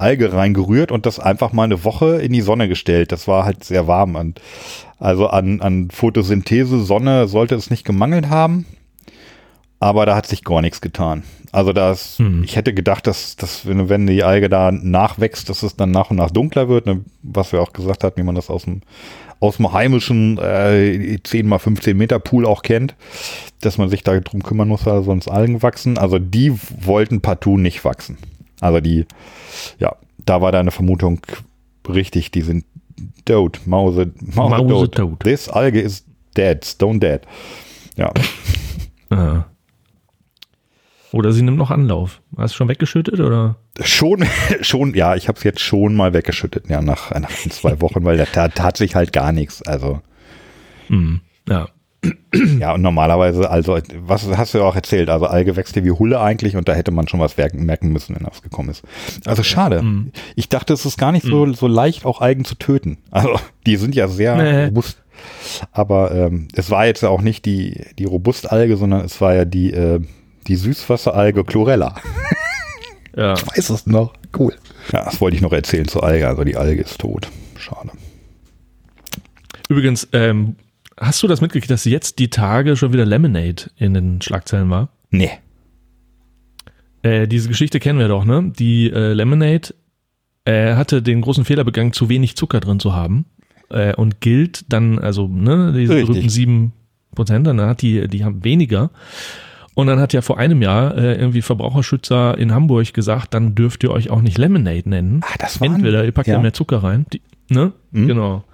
[0.00, 3.12] Alge reingerührt und das einfach mal eine Woche in die Sonne gestellt.
[3.12, 4.14] Das war halt sehr warm.
[4.16, 4.40] Und
[4.98, 8.66] also an, an Photosynthese, Sonne sollte es nicht gemangelt haben.
[9.82, 11.22] Aber da hat sich gar nichts getan.
[11.52, 12.44] Also das, Hm.
[12.44, 16.10] ich hätte gedacht, dass, dass wenn, wenn die Alge da nachwächst, dass es dann nach
[16.10, 18.82] und nach dunkler wird, ne, was wir auch gesagt hatten, wie man das aus dem,
[19.40, 22.94] aus dem heimischen äh, 10 mal 15 Meter Pool auch kennt,
[23.62, 25.96] dass man sich da drum kümmern muss, weil sonst Algen wachsen.
[25.96, 26.52] Also die
[26.84, 28.18] wollten partout nicht wachsen.
[28.60, 29.06] Also die,
[29.78, 31.20] ja, da war deine Vermutung
[31.88, 32.64] richtig, die sind
[33.24, 34.94] tot, Mause, Mause, Mause tot.
[34.94, 35.20] tot.
[35.20, 36.04] This alge is
[36.36, 37.22] dead, stone dead.
[37.96, 38.12] Ja,
[39.10, 39.46] ja.
[41.12, 42.22] Oder sie nimmt noch Anlauf.
[42.36, 43.56] Hast du schon weggeschüttet oder?
[43.82, 44.24] schon,
[44.60, 48.16] schon, ja, ich habe es jetzt schon mal weggeschüttet, ja, nach, nach zwei Wochen, weil
[48.16, 49.62] da tat, sich halt gar nichts.
[49.62, 50.00] Also,
[50.86, 51.68] Hm, ja.
[52.58, 56.56] Ja, und normalerweise, also, was hast du ja auch erzählt, also Algewächse wie Hulle eigentlich
[56.56, 58.82] und da hätte man schon was merken müssen, wenn das gekommen ist.
[59.26, 59.82] Also schade.
[59.82, 60.12] Mhm.
[60.34, 62.98] Ich dachte, es ist gar nicht so, so leicht, auch Algen zu töten.
[63.10, 64.64] Also, die sind ja sehr Nee.
[64.66, 65.02] robust.
[65.72, 69.44] Aber ähm, es war jetzt ja auch nicht die, die Robustalge, sondern es war ja
[69.44, 70.00] die, äh,
[70.46, 71.96] die Süßwasseralge Chlorella.
[73.16, 73.34] Ja.
[73.34, 74.12] Weiß es noch?
[74.38, 74.54] Cool.
[74.92, 76.28] Ja, das wollte ich noch erzählen zur Alge.
[76.28, 77.28] Also die Alge ist tot.
[77.58, 77.90] Schade.
[79.68, 80.54] Übrigens, ähm,
[81.00, 84.90] hast du das mitgekriegt, dass jetzt die Tage schon wieder Lemonade in den Schlagzeilen war?
[85.10, 85.30] Nee.
[87.02, 88.52] Äh, diese Geschichte kennen wir doch, ne?
[88.58, 89.74] Die äh, Lemonade
[90.44, 93.24] äh, hatte den großen Fehler begangen, zu wenig Zucker drin zu haben
[93.70, 96.08] äh, und gilt dann, also ne, diese Richtig.
[96.08, 96.72] berühmten sieben
[97.14, 98.90] Prozent, dann hat die, die haben weniger.
[99.74, 103.82] Und dann hat ja vor einem Jahr äh, irgendwie Verbraucherschützer in Hamburg gesagt, dann dürft
[103.82, 105.20] ihr euch auch nicht Lemonade nennen.
[105.24, 106.40] Ah, das waren- Entweder ihr packt ja, ja.
[106.40, 107.72] mehr Zucker rein, die, ne?
[107.92, 108.06] Mhm.
[108.08, 108.44] Genau.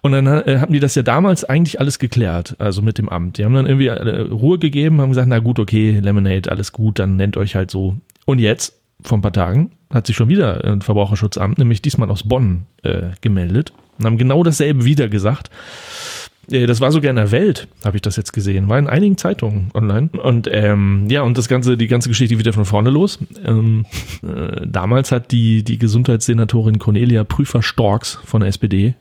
[0.00, 3.38] Und dann äh, haben die das ja damals eigentlich alles geklärt, also mit dem Amt.
[3.38, 6.98] Die haben dann irgendwie äh, Ruhe gegeben, haben gesagt, na gut, okay, Lemonade, alles gut,
[6.98, 7.96] dann nennt euch halt so.
[8.24, 12.22] Und jetzt, vor ein paar Tagen, hat sich schon wieder ein Verbraucherschutzamt, nämlich diesmal aus
[12.24, 15.50] Bonn, äh, gemeldet und haben genau dasselbe wieder gesagt.
[16.50, 18.68] Äh, Das war sogar in der Welt, habe ich das jetzt gesehen.
[18.68, 20.10] War in einigen Zeitungen online.
[20.22, 23.18] Und ähm, ja, und das ganze, die ganze Geschichte wieder von vorne los.
[23.44, 23.86] Ähm,
[24.22, 28.94] äh, damals hat die, die Gesundheitssenatorin Cornelia Prüfer-Storks von der SPD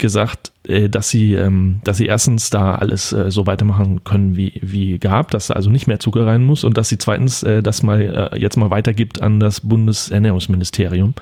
[0.00, 4.58] gesagt, äh, dass sie, ähm, dass sie erstens da alles äh, so weitermachen können wie,
[4.62, 7.62] wie gehabt, dass da also nicht mehr Zucker rein muss und dass sie zweitens äh,
[7.62, 11.14] das mal jetzt mal weitergibt an das Bundesernährungsministerium.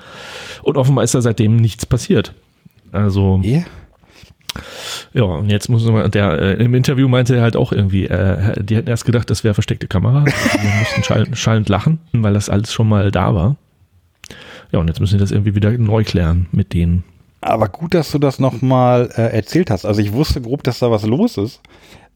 [0.63, 2.33] Und offenbar ist da seitdem nichts passiert.
[2.91, 3.63] Also Eh?
[5.13, 8.63] ja, und jetzt muss man, der äh, im Interview meinte er halt auch irgendwie, äh,
[8.63, 10.25] die hätten erst gedacht, das wäre versteckte Kamera.
[10.25, 13.55] Wir mussten schallend, schallend lachen, weil das alles schon mal da war.
[14.71, 17.03] Ja, und jetzt müssen sie das irgendwie wieder neu klären mit denen.
[17.41, 19.85] Aber gut, dass du das nochmal äh, erzählt hast.
[19.85, 21.61] Also ich wusste grob, dass da was los ist.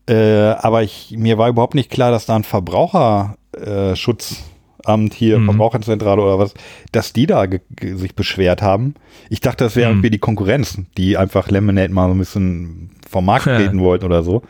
[0.10, 0.16] Äh,
[0.60, 5.46] aber ich, mir war überhaupt nicht klar, dass da ein Verbraucherschutzamt Schutzamt hier, Mhm.
[5.46, 6.54] Verbraucherzentrale oder was,
[6.92, 7.46] dass die da
[7.82, 8.96] sich beschwert haben.
[9.30, 9.98] Ich dachte, das wäre Mhm.
[9.98, 13.56] irgendwie die Konkurrenz, die einfach Lemonade mal so ein bisschen vom Markt Ja.
[13.58, 14.42] treten wollten oder so.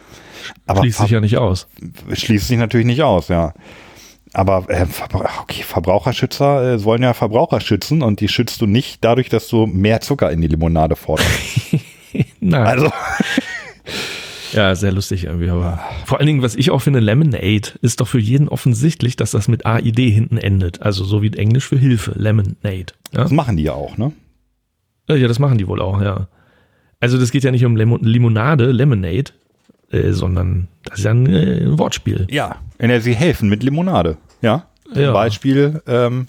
[0.65, 1.67] Aber Schließt sich ja nicht aus.
[2.11, 3.53] schließt sich natürlich nicht aus, ja.
[4.33, 4.85] Aber äh,
[5.41, 9.67] okay, Verbraucherschützer äh, wollen ja Verbraucher schützen und die schützt du nicht dadurch, dass du
[9.67, 11.29] mehr Zucker in die Limonade forderst.
[12.39, 12.91] Na, Also
[14.53, 18.07] ja, sehr lustig irgendwie, aber vor allen Dingen, was ich auch finde, Lemonade ist doch
[18.07, 20.81] für jeden offensichtlich, dass das mit AID hinten endet.
[20.81, 22.93] Also so wie Englisch für Hilfe, Lemonade.
[23.11, 23.23] Ja?
[23.23, 24.13] das machen die ja auch, ne?
[25.07, 26.27] Äh, Ja, das machen die wohl auch, ja.
[26.99, 29.31] Also das geht ja nicht um Limo Limonade, Lemonade,
[29.93, 32.27] äh, sondern das ist ja ein äh, Wortspiel.
[32.29, 32.57] Ja.
[32.79, 34.17] In der sie helfen mit Limonade.
[34.41, 34.65] Ja.
[34.93, 35.11] Zum Ja.
[35.13, 36.27] Beispiel ähm,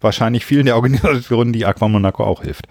[0.00, 2.66] wahrscheinlich vielen der Organisationen, die Aqua Monaco auch hilft.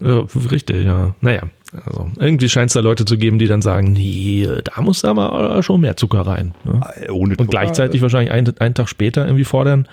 [0.00, 1.14] Ja, richtig, ja.
[1.20, 1.42] Naja,
[1.86, 5.62] also irgendwie scheint es da Leute zu geben, die dann sagen, nee, da muss aber
[5.62, 6.54] schon mehr Zucker rein.
[6.64, 6.80] Ne?
[7.00, 9.88] Äh, Ohne Und gleichzeitig wahrscheinlich einen, einen Tag später irgendwie fordern,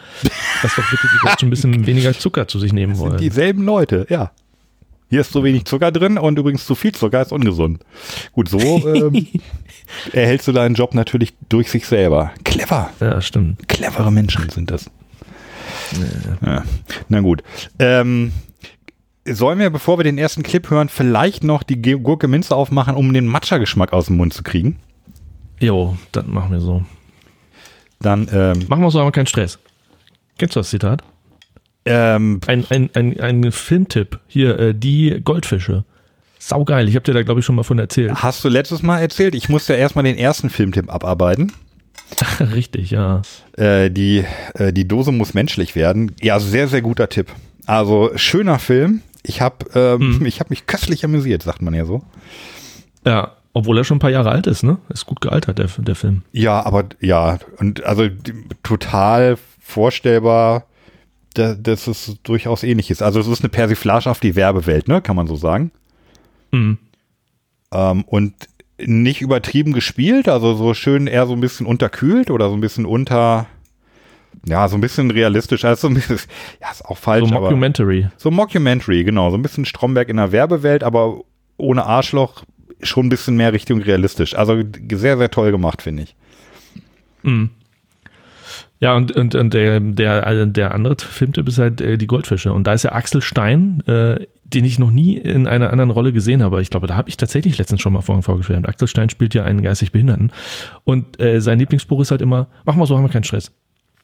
[0.62, 3.18] dass doch bitte die Deutschen ein bisschen weniger Zucker zu sich nehmen sind wollen.
[3.20, 4.32] dieselben Leute, ja.
[5.12, 7.84] Hier ist so wenig Zucker drin und übrigens zu viel Zucker ist ungesund.
[8.32, 9.28] Gut, so ähm,
[10.14, 12.32] erhältst du deinen Job natürlich durch sich selber.
[12.46, 12.92] Clever.
[13.02, 13.68] Ja, stimmt.
[13.68, 14.90] Clevere Menschen sind das.
[16.46, 16.64] Ja.
[17.10, 17.44] Na gut.
[17.78, 18.32] Ähm,
[19.26, 23.12] sollen wir, bevor wir den ersten Clip hören, vielleicht noch die Gurke Minze aufmachen, um
[23.12, 24.80] den Matcha-Geschmack aus dem Mund zu kriegen?
[25.60, 26.86] Jo, das machen wir so.
[28.00, 29.60] Dann, ähm, Machen wir so, aber keinen Stress.
[30.38, 31.04] Kennst du das Zitat?
[31.86, 34.20] Ähm, Ein, ein, ein, ein Filmtipp.
[34.28, 35.84] Hier, äh, die Goldfische.
[36.40, 36.90] Saugeil.
[36.90, 38.12] Ich habe dir da, glaube ich, schon mal von erzählt.
[38.16, 41.52] hast du letztes Mal erzählt, ich musste ja erstmal den ersten Filmtipp abarbeiten.
[42.40, 43.22] Richtig, ja.
[43.58, 46.16] Äh, die, äh, die Dose muss menschlich werden.
[46.22, 47.28] Ja, sehr, sehr guter Tipp.
[47.66, 49.02] Also, schöner Film.
[49.24, 52.02] Ich habe ähm, ich hab mich köstlich amüsiert, sagt man ja so.
[53.06, 54.78] Ja, obwohl er schon ein paar Jahre alt ist, ne?
[54.90, 56.24] Ist gut gealtert, der, der Film.
[56.32, 58.08] Ja, aber ja, und also
[58.64, 60.66] total vorstellbar,
[61.34, 63.02] da, dass es durchaus ähnlich ist.
[63.02, 65.72] Also es ist eine Persiflage auf die Werbewelt, ne, kann man so sagen.
[66.52, 66.78] Mhm.
[67.74, 68.34] Ähm, und
[68.78, 72.86] nicht übertrieben gespielt, also so schön eher so ein bisschen unterkühlt oder so ein bisschen
[72.86, 73.46] unter,
[74.46, 75.64] ja, so ein bisschen realistisch.
[75.66, 76.18] Also so ein bisschen,
[76.62, 78.08] ja, ist auch falsch, So aber Mockumentary.
[78.18, 81.22] so Mockumentary, genau, so ein bisschen Stromberg in der Werbewelt, aber
[81.58, 82.44] ohne Arschloch
[82.82, 84.36] schon ein bisschen mehr Richtung realistisch.
[84.36, 86.16] Also sehr, sehr toll gemacht, finde ich.
[87.22, 87.52] Mhm.
[88.82, 92.52] Ja, und, und, und der, der, also der andere Filmtipp ist halt äh, die Goldfische.
[92.52, 96.12] Und da ist ja Axel Stein, äh, den ich noch nie in einer anderen Rolle
[96.12, 96.62] gesehen habe.
[96.64, 98.68] Ich glaube, da habe ich tatsächlich letztens schon mal vorhin vorgestellt.
[98.68, 100.32] Axel Stein spielt ja einen geistig Behinderten.
[100.84, 103.52] Und äh, sein Lieblingsspruch ist halt immer, mach mal so, haben wir keinen Stress.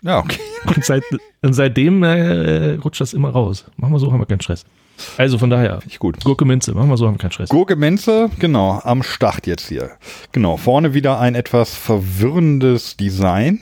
[0.04, 0.40] Ja, okay.
[0.68, 1.04] Und, seit,
[1.42, 3.66] und seitdem äh, rutscht das immer raus.
[3.78, 4.66] Machen wir so, haben wir keinen Stress.
[5.18, 6.24] Also von daher, Ich gut.
[6.24, 7.50] Gurke Minze, machen wir so, haben wir keinen Stress.
[7.50, 9.92] Gurke Menze, genau, am Start jetzt hier.
[10.34, 13.62] Genau, vorne wieder ein etwas verwirrendes Design.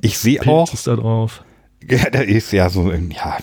[0.00, 1.44] Ich sehe auch, Pilz ist da drauf.
[1.88, 3.38] ja, da ist ja so, ja,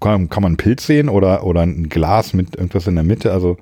[0.00, 3.32] kann, kann man einen Pilz sehen oder, oder ein Glas mit irgendwas in der Mitte,
[3.32, 3.56] also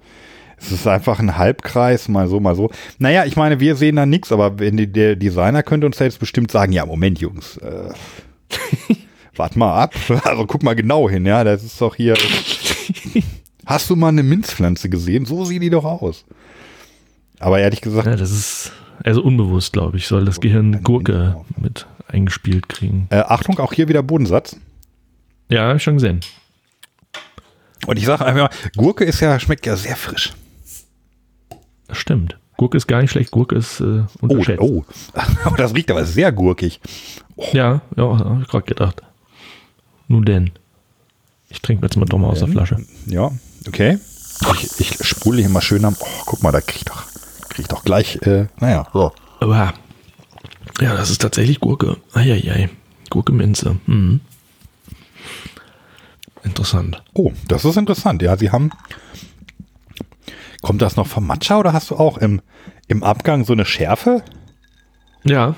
[0.59, 2.71] es ist einfach ein Halbkreis, mal so, mal so.
[2.99, 6.05] Naja, ich meine, wir sehen da nichts, aber wenn die, der Designer könnte uns da
[6.05, 7.91] jetzt bestimmt sagen, ja, Moment, Jungs, äh,
[9.37, 9.95] wart mal ab,
[10.25, 12.15] also guck mal genau hin, ja, das ist doch hier,
[13.67, 15.25] hast du mal eine Minzpflanze gesehen?
[15.25, 16.25] So sieht die doch aus.
[17.41, 18.73] Aber ehrlich gesagt, Ja, das ist
[19.05, 23.07] also unbewusst, glaube ich, soll das Gehirn Gurke mit eingespielt kriegen.
[23.11, 24.57] äh, Achtung, auch hier wieder Bodensatz.
[25.49, 26.21] Ja, hab ich schon gesehen.
[27.87, 30.33] Und ich sage einfach mal, Gurke ist ja, schmeckt ja sehr frisch.
[31.89, 32.39] Das stimmt.
[32.57, 34.61] Gurke ist gar nicht schlecht, Gurke ist äh, Oh, unterschätzt.
[34.63, 34.85] oh.
[35.45, 36.81] Aber das riecht aber sehr gurkig.
[37.53, 39.03] Ja, ja, hab ich gerade gedacht.
[40.07, 40.51] Nun denn.
[41.49, 42.77] Ich trinke jetzt mal doch mal aus der Flasche.
[43.07, 43.31] Ja,
[43.67, 43.99] okay.
[44.59, 45.97] Ich, ich spule hier mal schön am.
[45.99, 47.03] Oh, guck mal, da krieg ich doch,
[47.53, 49.13] krieg ich doch gleich, äh, naja, so.
[49.41, 49.75] Aber
[50.81, 51.99] ja, das ist tatsächlich Gurke.
[52.15, 52.71] Eieiei.
[53.11, 53.77] Gurke Minze.
[53.87, 54.21] Mhm.
[56.43, 57.03] Interessant.
[57.15, 58.23] Oh, das ist interessant.
[58.23, 58.71] Ja, sie haben.
[60.63, 62.41] Kommt das noch vom Matcha oder hast du auch im,
[62.89, 64.23] im Abgang so eine Schärfe?
[65.25, 65.57] Ja,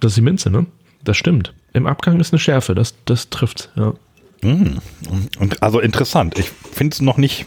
[0.00, 0.66] das ist die Minze, ne?
[1.02, 1.54] Das stimmt.
[1.72, 3.94] Im Abgang ist eine Schärfe, das, das trifft, ja.
[4.42, 6.38] Und also interessant.
[6.38, 7.46] Ich finde es noch nicht.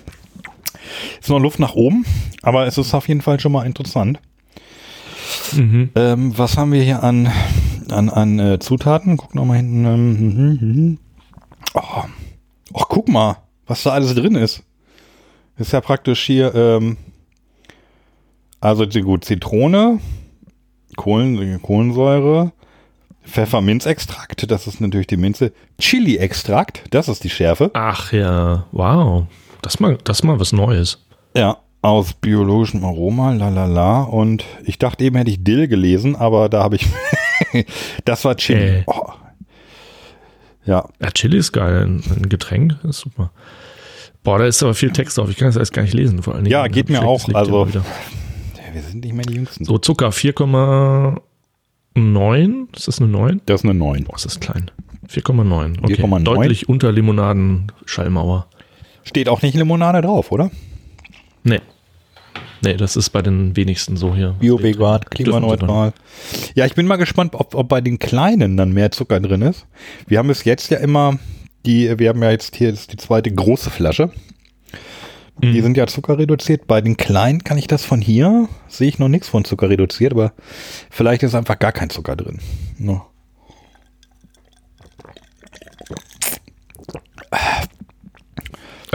[1.19, 2.05] Ist noch Luft nach oben,
[2.41, 4.19] aber es ist auf jeden Fall schon mal interessant.
[5.53, 5.89] Mhm.
[5.95, 7.31] Ähm, was haben wir hier an,
[7.89, 9.17] an, an äh, Zutaten?
[9.17, 9.85] Guck noch mal hinten.
[9.85, 10.97] Ähm, mhm, mhm.
[11.73, 12.03] oh.
[12.73, 14.63] oh, guck mal, was da alles drin ist.
[15.57, 16.97] Ist ja praktisch hier, ähm,
[18.59, 19.99] also gut, Zitrone,
[20.95, 22.51] Kohlen, Kohlensäure,
[23.25, 27.71] Pfefferminzextrakt, das ist natürlich die Minze, Chili-Extrakt, das ist die Schärfe.
[27.73, 29.25] Ach ja, wow.
[29.65, 31.03] Das mal, das mal was Neues.
[31.35, 34.03] Ja, aus biologischem Aroma, lalala.
[34.03, 36.85] Und ich dachte eben, hätte ich Dill gelesen, aber da habe ich.
[38.05, 38.61] das war Chili.
[38.61, 38.83] Äh.
[38.85, 39.07] Oh.
[40.65, 43.31] Ja, Ja, Chili ist geil, ein, ein Getränk, ist super.
[44.23, 46.35] Boah, da ist aber viel Text drauf, ich kann das alles gar nicht lesen, vor
[46.35, 46.51] allen Dingen.
[46.51, 47.83] Ja, geht mir auch, also- wieder.
[48.71, 49.65] wir sind nicht mehr die Jüngsten.
[49.65, 52.67] So, Zucker 4,9.
[52.75, 53.41] Ist das eine 9?
[53.47, 54.03] Das ist eine 9.
[54.03, 54.69] Boah, ist das klein.
[55.07, 55.79] 4,9.
[55.83, 55.95] Okay.
[55.95, 56.23] 4,9.
[56.23, 58.45] Deutlich unter Limonaden-Schallmauer.
[59.05, 60.51] Steht auch nicht Limonade drauf, oder?
[61.43, 61.61] Nee.
[62.61, 64.35] Nee, das ist bei den wenigsten so hier.
[64.39, 65.93] Bio-vegan, klimaneutral.
[66.55, 69.67] Ja, ich bin mal gespannt, ob, ob bei den Kleinen dann mehr Zucker drin ist.
[70.07, 71.19] Wir haben bis jetzt ja immer
[71.65, 74.11] die, wir haben ja jetzt hier ist die zweite große Flasche.
[75.43, 75.61] Die Mhm.
[75.63, 76.65] sind ja zuckerreduziert.
[76.65, 80.13] Bei den Kleinen kann ich das von hier, sehe ich noch nichts von Zucker reduziert,
[80.13, 80.31] aber
[80.89, 82.39] vielleicht ist einfach gar kein Zucker drin.
[82.77, 83.05] No.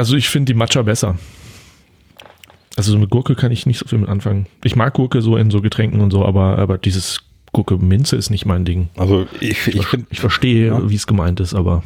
[0.01, 1.19] Also ich finde die Matcha besser.
[2.79, 4.47] Also so mit Gurke kann ich nicht so viel mit anfangen.
[4.65, 7.19] Ich mag Gurke so in so Getränken und so, aber, aber dieses
[7.53, 8.89] Gurke Minze ist nicht mein Ding.
[8.97, 10.89] Also ich, ich finde Ich verstehe, Ja.
[10.89, 11.83] wie es gemeint ist, aber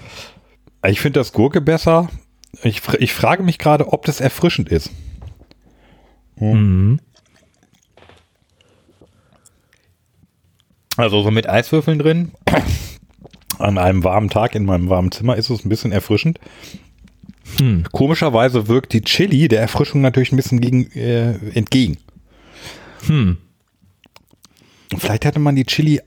[0.87, 2.09] ich find das Gurke besser.
[2.63, 4.93] Ich, ich frage mich gerade, ob das erfrischend ist.
[6.37, 7.01] mhm.
[10.97, 12.31] Also so mit Eiswürfeln drin.
[13.59, 16.39] An einem warmen Tag in meinem warmen Zimmer ist es ein bisschen erfrischend.
[17.59, 17.85] Hm.
[17.93, 21.99] Komischerweise wirkt die Chili der Erfrischung natürlich ein bisschen gegen, äh, entgegen.
[23.07, 23.37] Hm.
[24.97, 26.01] Vielleicht hätte man die Chili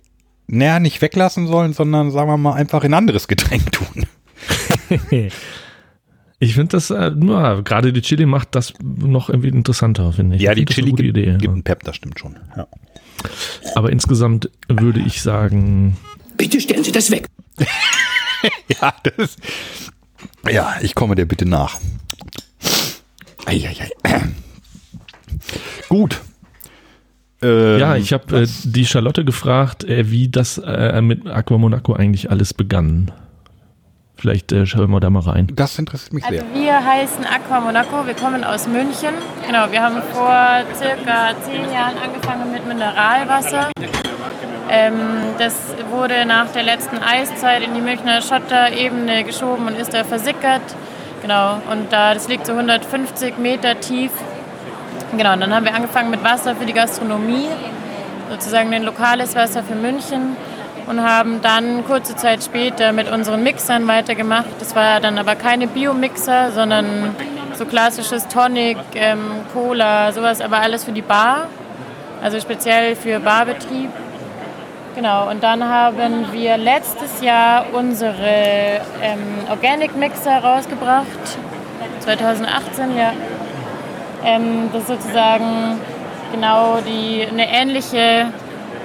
[0.47, 4.06] näher nicht weglassen sollen, sondern sagen wir mal einfach in ein anderes Getränk tun.
[6.39, 10.43] Ich finde das, äh, ja, gerade die Chili macht das noch irgendwie interessanter, finde ich.
[10.43, 11.32] Ja, Ich die Chili gibt, Idee.
[11.32, 11.50] gibt ja.
[11.50, 12.38] einen Pep, das stimmt schon.
[12.56, 12.67] Ja.
[13.73, 15.97] Aber insgesamt würde ich sagen,
[16.38, 17.28] Bitte stellen Sie das weg.
[18.80, 19.36] Ja, das
[20.49, 21.79] ja, ich komme dir bitte nach.
[23.45, 23.89] Eieiei.
[25.89, 26.21] Gut.
[27.41, 31.93] Ähm, ja, ich habe äh, die Charlotte gefragt, äh, wie das äh, mit Aqua Monaco
[31.93, 33.12] eigentlich alles begann.
[34.15, 35.47] Vielleicht äh, schauen wir da mal rein.
[35.53, 36.53] Das interessiert mich Also sehr.
[36.55, 39.13] wir heißen Aqua Monaco, wir kommen aus München.
[39.45, 43.69] Genau, wir haben vor circa zehn Jahren angefangen mit Mineralwasser.
[44.69, 44.99] Ähm,
[45.38, 45.56] das
[45.89, 50.62] wurde nach der letzten Eiszeit in die Münchner Schotterebene geschoben und ist da versickert.
[51.21, 54.12] Genau, und da, das liegt so 150 Meter tief.
[55.15, 57.47] Genau, und dann haben wir angefangen mit Wasser für die Gastronomie,
[58.30, 60.35] sozusagen ein lokales Wasser für München
[60.87, 64.50] und haben dann kurze Zeit später mit unseren Mixern weitergemacht.
[64.60, 67.15] Das war dann aber keine Biomixer, sondern
[67.54, 71.48] so klassisches Tonic, ähm, Cola, sowas, aber alles für die Bar,
[72.21, 73.89] also speziell für Barbetrieb.
[74.98, 81.06] Genau, und dann haben wir letztes Jahr unsere ähm, Organic Mixer rausgebracht.
[82.00, 83.13] 2018, ja.
[84.25, 85.79] Ähm, das ist sozusagen
[86.31, 88.33] genau die, eine ähnliche,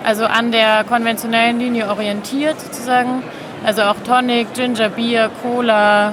[0.05, 3.23] also an der konventionellen Linie orientiert sozusagen.
[3.65, 6.13] Also auch Tonic, Ginger Beer, Cola,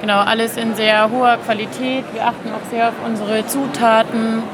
[0.00, 2.04] genau, alles in sehr hoher Qualität.
[2.12, 4.44] Wir achten auch sehr auf unsere Zutaten.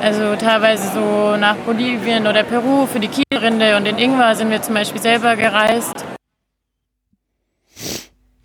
[0.00, 4.60] Also teilweise so nach Bolivien oder Peru für die Kielrinde und in Ingwer sind wir
[4.60, 6.04] zum Beispiel selber gereist.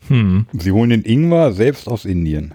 [0.08, 0.48] Hm.
[0.54, 2.54] Sie holen den Ingwer selbst aus Indien.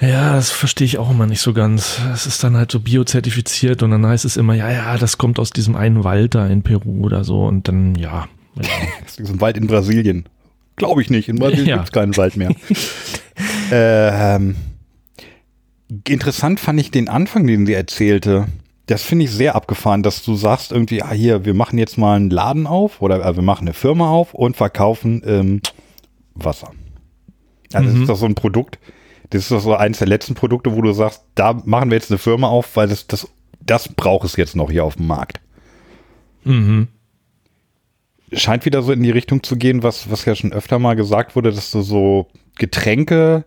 [0.00, 2.00] Ja, das verstehe ich auch immer nicht so ganz.
[2.12, 5.38] Es ist dann halt so biozertifiziert und dann heißt es immer, ja, ja, das kommt
[5.38, 8.26] aus diesem einen Wald da in Peru oder so und dann, ja.
[8.56, 8.68] ja.
[9.04, 10.26] aus diesem Wald in Brasilien.
[10.76, 11.28] Glaube ich nicht.
[11.28, 11.76] In Brasilien ja.
[11.76, 12.50] gibt es keinen Wald mehr.
[13.70, 14.56] ähm,
[16.08, 18.46] interessant fand ich den Anfang, den sie erzählte.
[18.86, 22.16] Das finde ich sehr abgefahren, dass du sagst irgendwie, ah hier, wir machen jetzt mal
[22.16, 25.60] einen Laden auf oder äh, wir machen eine Firma auf und verkaufen ähm,
[26.34, 26.72] Wasser.
[27.72, 27.92] Also mhm.
[27.92, 28.78] das ist doch so ein Produkt,
[29.30, 32.10] das ist doch so eines der letzten Produkte, wo du sagst, da machen wir jetzt
[32.10, 33.28] eine Firma auf, weil das, das,
[33.60, 35.40] das braucht es jetzt noch hier auf dem Markt.
[36.44, 36.88] Mhm.
[38.32, 41.36] Scheint wieder so in die Richtung zu gehen, was, was ja schon öfter mal gesagt
[41.36, 43.44] wurde, dass du so Getränke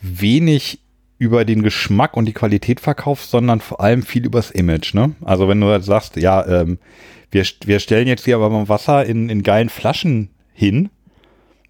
[0.00, 0.83] wenig
[1.18, 4.94] über den Geschmack und die Qualität verkaufst, sondern vor allem viel übers Image.
[4.94, 5.14] Ne?
[5.24, 6.78] Also wenn du sagst, ja, ähm,
[7.30, 10.90] wir, wir stellen jetzt hier aber mal Wasser in, in geilen Flaschen hin,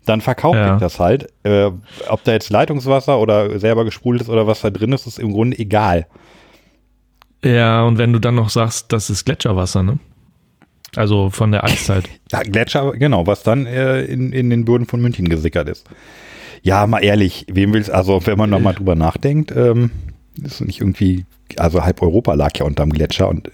[0.04, 0.74] dann verkaufe ja.
[0.74, 1.32] ich das halt.
[1.42, 1.70] Äh,
[2.08, 5.32] ob da jetzt Leitungswasser oder selber gesprudelt ist oder was da drin ist, ist im
[5.32, 6.06] Grunde egal.
[7.42, 9.98] Ja, und wenn du dann noch sagst, das ist Gletscherwasser, ne?
[10.96, 12.08] Also von der Eiszeit.
[12.32, 15.88] ja, Gletscher, genau, was dann äh, in, in den Böden von München gesickert ist.
[16.64, 19.90] Ja, mal ehrlich, wem will's, also wenn man nochmal drüber nachdenkt, ähm,
[20.42, 21.26] ist nicht irgendwie
[21.58, 23.50] also halb Europa lag ja unterm Gletscher und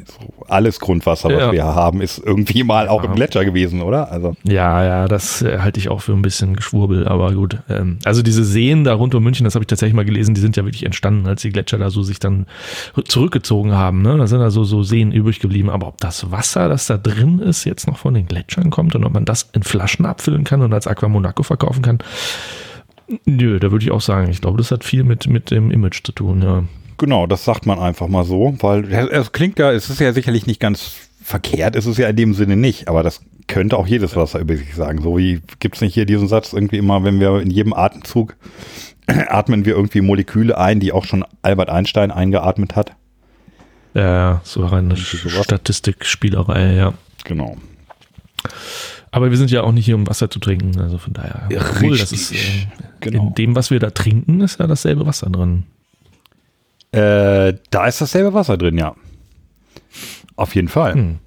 [0.49, 1.53] alles Grundwasser, was ja.
[1.53, 3.11] wir haben, ist irgendwie mal auch ja.
[3.11, 4.11] im Gletscher gewesen, oder?
[4.11, 4.37] Also.
[4.45, 7.59] Ja, ja, das äh, halte ich auch für ein bisschen Geschwurbel, aber gut.
[7.69, 10.41] Ähm, also diese Seen da rund um München, das habe ich tatsächlich mal gelesen, die
[10.41, 12.47] sind ja wirklich entstanden, als die Gletscher da so sich dann
[13.05, 14.03] zurückgezogen haben.
[14.03, 14.17] Ne?
[14.17, 15.69] Da sind also so Seen übrig geblieben.
[15.69, 19.05] Aber ob das Wasser, das da drin ist, jetzt noch von den Gletschern kommt und
[19.05, 21.99] ob man das in Flaschen abfüllen kann und als Aqua Monaco verkaufen kann,
[23.25, 26.05] Nö, da würde ich auch sagen, ich glaube, das hat viel mit, mit dem Image
[26.05, 26.65] zu tun, ja.
[26.99, 30.47] Genau, das sagt man einfach mal so, weil es klingt ja, es ist ja sicherlich
[30.47, 30.93] nicht ganz
[31.23, 34.57] verkehrt, ist es ja in dem Sinne nicht, aber das könnte auch jedes Wasser über
[34.57, 35.03] sich sagen.
[35.03, 38.37] So wie gibt es nicht hier diesen Satz irgendwie immer, wenn wir in jedem Atemzug
[39.07, 42.93] atmen wir irgendwie Moleküle ein, die auch schon Albert Einstein eingeatmet hat.
[43.95, 46.95] Ja, so eine Statistikspielerei, ja.
[47.25, 47.57] Genau.
[49.13, 51.49] Aber wir sind ja auch nicht hier, um Wasser zu trinken, also von daher.
[51.51, 52.37] Ja, cool, das ist äh,
[53.01, 53.29] genau.
[53.29, 55.65] in dem, was wir da trinken, ist ja dasselbe Wasser drin.
[56.93, 58.95] Äh, da ist dasselbe Wasser drin, ja.
[60.37, 60.95] Auf jeden Fall.
[60.95, 61.19] Hm.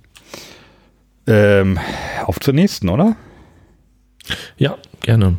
[1.27, 1.79] Ähm,
[2.25, 3.15] auf zur nächsten, oder?
[4.57, 5.37] Ja, gerne.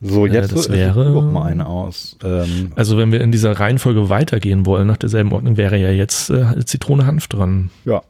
[0.00, 2.16] So, äh, jetzt äh, das wäre guck mal eine aus.
[2.24, 6.30] Ähm, also wenn wir in dieser Reihenfolge weitergehen wollen, nach derselben Ordnung, wäre ja jetzt
[6.30, 7.70] äh, Zitrone Hanf dran.
[7.84, 8.02] Ja,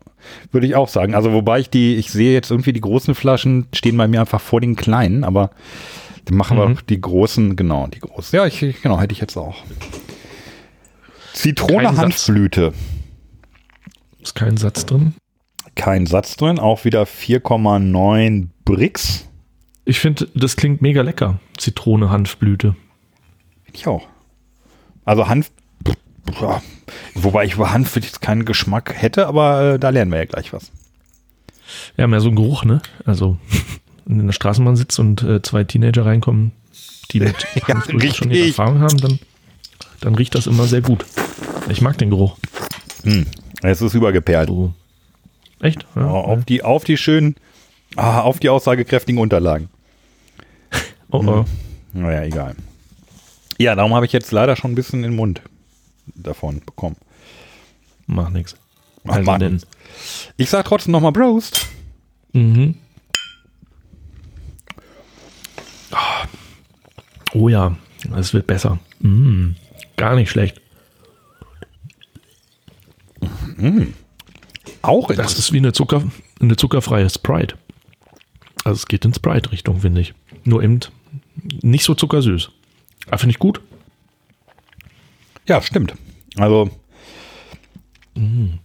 [0.52, 1.14] würde ich auch sagen.
[1.14, 4.40] Also wobei ich die, ich sehe jetzt irgendwie die großen Flaschen stehen bei mir einfach
[4.40, 5.50] vor den kleinen, aber
[6.30, 6.60] machen mhm.
[6.60, 8.36] wir die großen, genau, die großen.
[8.36, 9.56] Ja, ich, genau, hätte ich jetzt auch.
[11.32, 12.72] Zitrone Hanfblüte.
[14.20, 15.14] Ist kein Satz drin?
[15.74, 19.28] Kein Satz drin, auch wieder 4,9 Bricks.
[19.84, 21.40] Ich finde, das klingt mega lecker.
[21.56, 22.76] Zitrone Hanfblüte.
[23.72, 24.06] Ich auch.
[25.04, 25.50] Also Hanf,
[26.40, 26.62] ja,
[27.14, 30.52] wobei ich über Hanf jetzt keinen Geschmack hätte, aber äh, da lernen wir ja gleich
[30.52, 30.70] was.
[31.96, 32.82] Ja, mehr so ein Geruch, ne?
[33.04, 33.38] Also,
[34.06, 36.52] in der Straßenbahn sitzt und äh, zwei Teenager reinkommen,
[37.10, 39.18] die mit Hanfblüte ja, schon ihre Erfahrung haben, dann
[40.00, 41.04] dann riecht das immer sehr gut.
[41.68, 42.36] Ich mag den Geruch.
[43.04, 43.26] Hm.
[43.62, 44.48] Es ist übergeperlt.
[44.48, 44.72] So.
[45.60, 45.86] Echt?
[45.94, 47.36] Ja, oh, auf, die, auf die schönen,
[47.96, 49.68] ah, auf die aussagekräftigen Unterlagen.
[51.10, 51.44] oh, oh.
[51.92, 52.02] Hm.
[52.02, 52.56] Naja, egal.
[53.58, 55.42] Ja, darum habe ich jetzt leider schon ein bisschen den Mund
[56.14, 56.96] davon bekommen.
[58.06, 58.56] Mach nix.
[59.04, 59.60] Also Mach denn.
[60.36, 61.66] Ich sag trotzdem nochmal Prost.
[62.32, 62.74] Mhm.
[67.32, 67.76] Oh ja,
[68.16, 68.78] es wird besser.
[68.98, 69.56] Mhm.
[69.96, 70.60] Gar nicht schlecht.
[73.56, 73.92] Mm.
[74.82, 76.02] Auch Das ist wie eine, Zucker,
[76.40, 77.56] eine zuckerfreie Sprite.
[78.64, 80.14] Also es geht in Sprite-Richtung, finde ich.
[80.44, 80.80] Nur eben
[81.62, 82.50] nicht so zuckersüß.
[83.08, 83.60] Aber finde ich gut.
[85.46, 85.94] Ja, stimmt.
[86.36, 86.70] Also,
[88.14, 88.58] mm.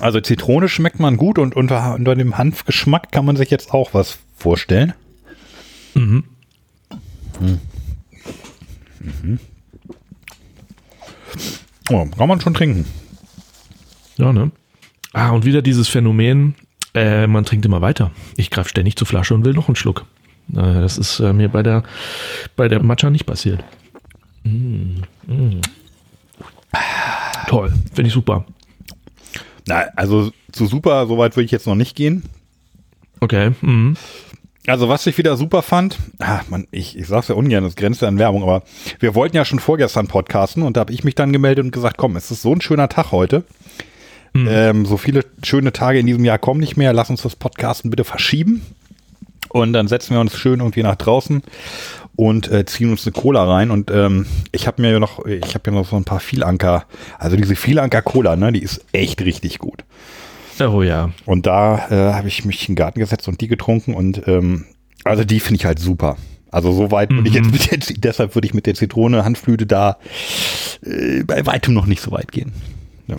[0.00, 3.94] also Zitrone schmeckt man gut und unter, unter dem Hanfgeschmack kann man sich jetzt auch
[3.94, 4.94] was vorstellen.
[5.94, 6.24] Mhm.
[7.40, 7.60] Mhm.
[9.00, 9.40] Mhm.
[11.90, 12.84] Oh, kann man schon trinken.
[14.16, 14.52] Ja, ne?
[15.12, 16.54] Ah, und wieder dieses Phänomen,
[16.94, 18.12] äh, man trinkt immer weiter.
[18.36, 20.04] Ich greife ständig zur Flasche und will noch einen Schluck.
[20.52, 21.82] Äh, das ist äh, mir bei der,
[22.54, 23.64] bei der Matcha nicht passiert.
[24.44, 25.60] Mm, mm.
[27.48, 28.44] Toll, finde ich super.
[29.66, 32.24] Na, also zu super, soweit würde ich jetzt noch nicht gehen.
[33.20, 33.52] Okay.
[33.60, 33.96] Mhm.
[34.66, 38.02] Also was ich wieder super fand, ah, man, ich, ich sag's ja ungern, das grenzt
[38.02, 38.62] ja an Werbung, aber
[38.98, 41.96] wir wollten ja schon vorgestern podcasten und da habe ich mich dann gemeldet und gesagt,
[41.96, 43.44] komm, es ist so ein schöner Tag heute.
[44.32, 44.48] Mhm.
[44.48, 46.92] Ähm, so viele schöne Tage in diesem Jahr kommen nicht mehr.
[46.92, 48.62] Lass uns das Podcasten bitte verschieben.
[49.48, 51.42] Und dann setzen wir uns schön irgendwie nach draußen
[52.20, 53.70] und äh, ziehen uns eine Cola rein.
[53.70, 56.84] Und ähm, ich habe mir ja noch, ich habe ja noch so ein paar Vielanker,
[57.18, 59.84] also diese Vielanker Cola, ne, die ist echt richtig gut.
[60.60, 61.10] Oh ja.
[61.24, 64.66] Und da äh, habe ich mich in den Garten gesetzt und die getrunken und ähm,
[65.04, 66.18] also die finde ich halt super.
[66.50, 67.52] Also so weit würde ich jetzt Mhm.
[67.52, 69.96] mit der, deshalb würde ich mit der Zitrone, Handflüte da
[70.84, 72.52] äh, bei weitem noch nicht so weit gehen.
[73.06, 73.16] Ja.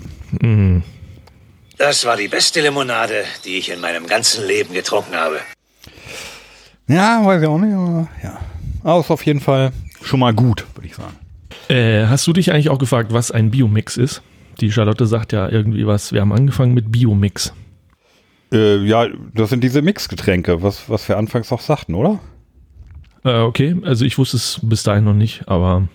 [0.47, 0.83] Mhm.
[1.79, 5.37] Das war die beste Limonade, die ich in meinem ganzen Leben getrunken habe.
[6.87, 8.39] ja, weiß ich auch nicht, aber ja.
[8.83, 9.71] Aber ist auf jeden Fall
[10.01, 11.13] schon mal gut, würde ich sagen.
[11.69, 14.21] Äh, hast du dich eigentlich auch gefragt, was ein Biomix ist?
[14.59, 16.11] Die Charlotte sagt ja irgendwie was.
[16.11, 17.53] Wir haben angefangen mit Biomix.
[18.51, 22.19] Äh, ja, das sind diese Mixgetränke, was, was wir anfangs auch sagten, oder?
[23.23, 25.87] Äh, okay, also ich wusste es bis dahin noch nicht, aber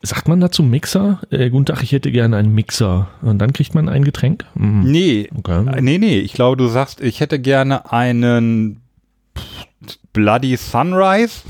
[0.00, 1.20] sagt man dazu Mixer?
[1.30, 3.08] Äh, guten Tag, ich hätte gerne einen Mixer.
[3.20, 4.44] Und dann kriegt man ein Getränk?
[4.54, 4.90] Mhm.
[4.90, 5.64] Nee, Okay.
[5.76, 8.80] Äh, Nee, nee, ich glaube, du sagst, ich hätte gerne einen
[10.12, 11.40] Bloody Sunrise.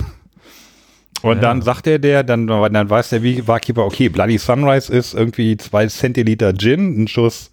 [1.22, 1.42] Und Ja.
[1.42, 5.86] dann sagt er der, dann, dann weiß der Barkeeper, okay, Bloody Sunrise ist irgendwie zwei
[5.86, 7.50] Zentiliter Gin, ein Schuss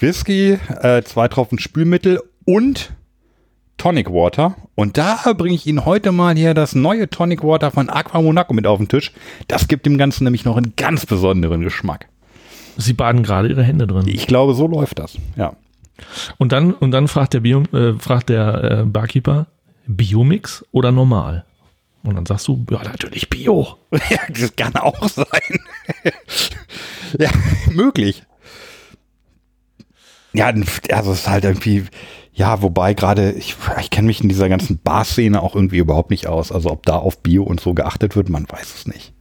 [0.00, 2.92] Whisky, äh, zwei Tropfen Spülmittel und
[3.76, 4.56] Tonic Water.
[4.74, 8.54] Und da bringe ich Ihnen heute mal hier das neue Tonic Water von Aqua Monaco
[8.54, 9.12] mit auf den Tisch.
[9.48, 12.08] Das gibt dem Ganzen nämlich noch einen ganz besonderen Geschmack.
[12.78, 14.04] Sie baden gerade ihre Hände drin.
[14.06, 15.18] Ich glaube, so läuft das.
[15.36, 15.54] Ja.
[16.38, 19.46] Und dann, und dann fragt der, Bio, äh, fragt der äh, Barkeeper,
[19.86, 21.44] Biomix oder normal?
[22.04, 23.76] Und dann sagst du, ja, natürlich Bio.
[24.10, 25.26] Ja, das kann auch sein.
[27.18, 27.30] ja,
[27.70, 28.24] möglich.
[30.32, 30.52] Ja,
[30.90, 31.84] also es ist halt irgendwie,
[32.32, 36.26] ja, wobei gerade, ich, ich kenne mich in dieser ganzen Bar-Szene auch irgendwie überhaupt nicht
[36.26, 36.50] aus.
[36.50, 39.12] Also ob da auf Bio und so geachtet wird, man weiß es nicht.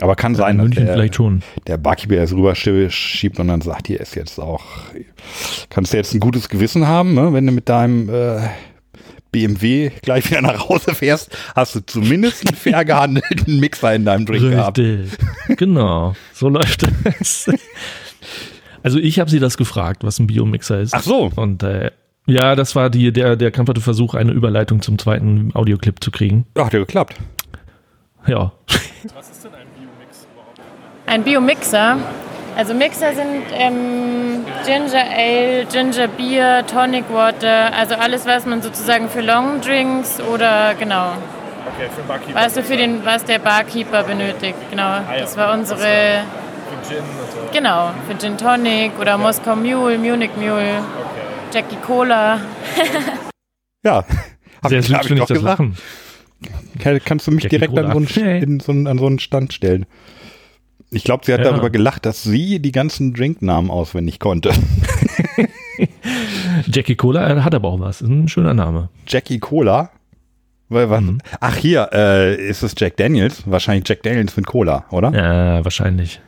[0.00, 1.42] Aber kann sein, In dass München der, vielleicht schon.
[1.68, 4.64] der Barkeeper es rüber schiebt und dann sagt, hier ist jetzt auch,
[5.70, 7.32] kannst du jetzt ein gutes Gewissen haben, ne?
[7.32, 8.40] wenn du mit deinem äh,
[9.34, 14.26] BMW gleich wieder nach Hause fährst, hast du zumindest einen fair gehandelten Mixer in deinem
[14.26, 14.78] Drink gehabt.
[14.78, 15.18] Richtig.
[15.56, 16.14] genau.
[16.32, 16.86] So läuft
[17.20, 17.50] es.
[18.84, 20.94] Also ich habe sie das gefragt, was ein Biomixer ist.
[20.94, 21.32] Ach so.
[21.34, 21.90] Und äh,
[22.26, 26.46] ja, das war die, der, der krampfhafte Versuch, eine Überleitung zum zweiten Audioclip zu kriegen.
[26.56, 27.16] Ja, hat ja geklappt.
[28.26, 28.52] Ja.
[31.06, 31.96] Ein Biomixer.
[32.56, 39.08] Also Mixer sind ähm, Ginger Ale, Ginger Beer, Tonic Water, also alles, was man sozusagen
[39.08, 41.12] für Long Drinks oder genau.
[41.74, 42.34] Okay, für den Barkeeper.
[42.40, 44.98] Was du für den, was der Barkeeper benötigt, genau.
[45.18, 47.02] Das war unsere, Für Gin
[47.32, 47.52] so.
[47.52, 50.80] genau, für Gin Tonic oder Moskau Mule, Munich Mule,
[51.52, 52.38] Jackie Cola.
[53.84, 54.04] Ja.
[54.62, 55.58] Hab Sehr ich, süß finde ich das gesagt.
[55.58, 55.76] Lachen.
[56.78, 59.18] Kann- Kannst du mich Jackie direkt an so, einen, in so, einen, an so einen
[59.18, 59.86] Stand stellen?
[60.90, 61.50] Ich glaube, sie hat Ja.
[61.50, 64.50] darüber gelacht, dass sie die ganzen Drinknamen auswendig konnte.
[66.66, 68.00] Jackie Cola äh, hat aber auch was.
[68.02, 68.88] Ist ein schöner Name.
[69.06, 69.90] Jackie Cola.
[70.68, 71.18] Weil, was, Mhm.
[71.40, 73.42] Ach, hier äh, ist es Jack Daniels.
[73.46, 75.12] Wahrscheinlich Jack Daniels mit Cola, oder?
[75.12, 76.20] Ja, wahrscheinlich.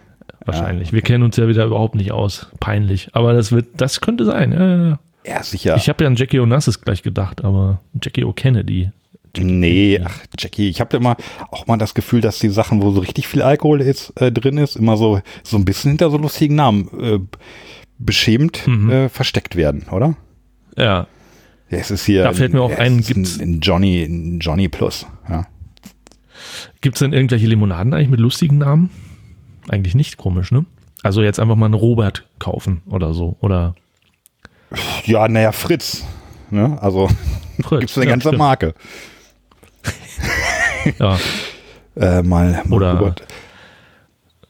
[0.44, 0.92] Wahrscheinlich.
[0.92, 2.48] Wir kennen uns ja wieder überhaupt nicht aus.
[2.60, 3.08] Peinlich.
[3.14, 4.52] Aber das wird, das könnte sein.
[4.52, 4.98] Ja, ja, ja.
[5.26, 5.74] Ja, sicher.
[5.76, 8.90] Ich habe ja an Jackie Onassis gleich gedacht, aber Jackie O'Kennedy.
[9.38, 11.16] Nee, ach, Jackie, ich habe immer
[11.50, 14.58] auch mal das Gefühl, dass die Sachen, wo so richtig viel Alkohol ist, äh, drin
[14.58, 17.18] ist, immer so, so ein bisschen hinter so lustigen Namen äh,
[17.98, 18.90] beschämt Mhm.
[18.90, 20.16] äh, versteckt werden, oder?
[20.76, 21.06] Ja.
[21.70, 22.22] Ja, es ist hier.
[22.22, 25.06] Da fällt mir auch ja, ein, es gibt's- ein, ein Johnny, ein Johnny Plus.
[25.28, 25.46] Ja.
[26.80, 28.90] Gibt es denn irgendwelche Limonaden eigentlich mit lustigen Namen?
[29.68, 30.64] Eigentlich nicht komisch, ne?
[31.02, 33.36] Also jetzt einfach mal einen Robert kaufen oder so.
[33.40, 33.74] Oder
[35.04, 36.04] Ja, naja, Fritz.
[36.50, 36.78] Ne?
[36.80, 37.08] Also
[37.62, 37.80] Fritz.
[37.80, 38.38] gibt's eine Ja, ganze stimmt.
[38.38, 38.74] Marke.
[40.98, 41.18] Ja,
[41.96, 43.14] Äh, mal, mal Oder-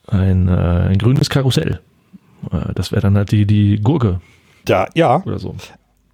[0.07, 1.79] ein, äh, ein grünes Karussell.
[2.51, 4.21] Äh, das wäre dann halt die, die Gurke
[4.67, 5.23] Ja, ja.
[5.25, 5.55] oder so.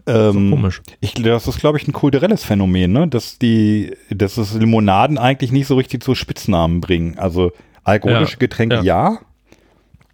[0.05, 0.81] Ähm, Komisch.
[0.99, 3.07] Ich, das ist, glaube ich, ein kulturelles Phänomen, ne?
[3.07, 7.17] Dass die, dass es Limonaden eigentlich nicht so richtig zu Spitznamen bringen.
[7.17, 7.51] Also
[7.83, 8.81] alkoholische Ja, Getränke, ja.
[8.83, 9.17] ja.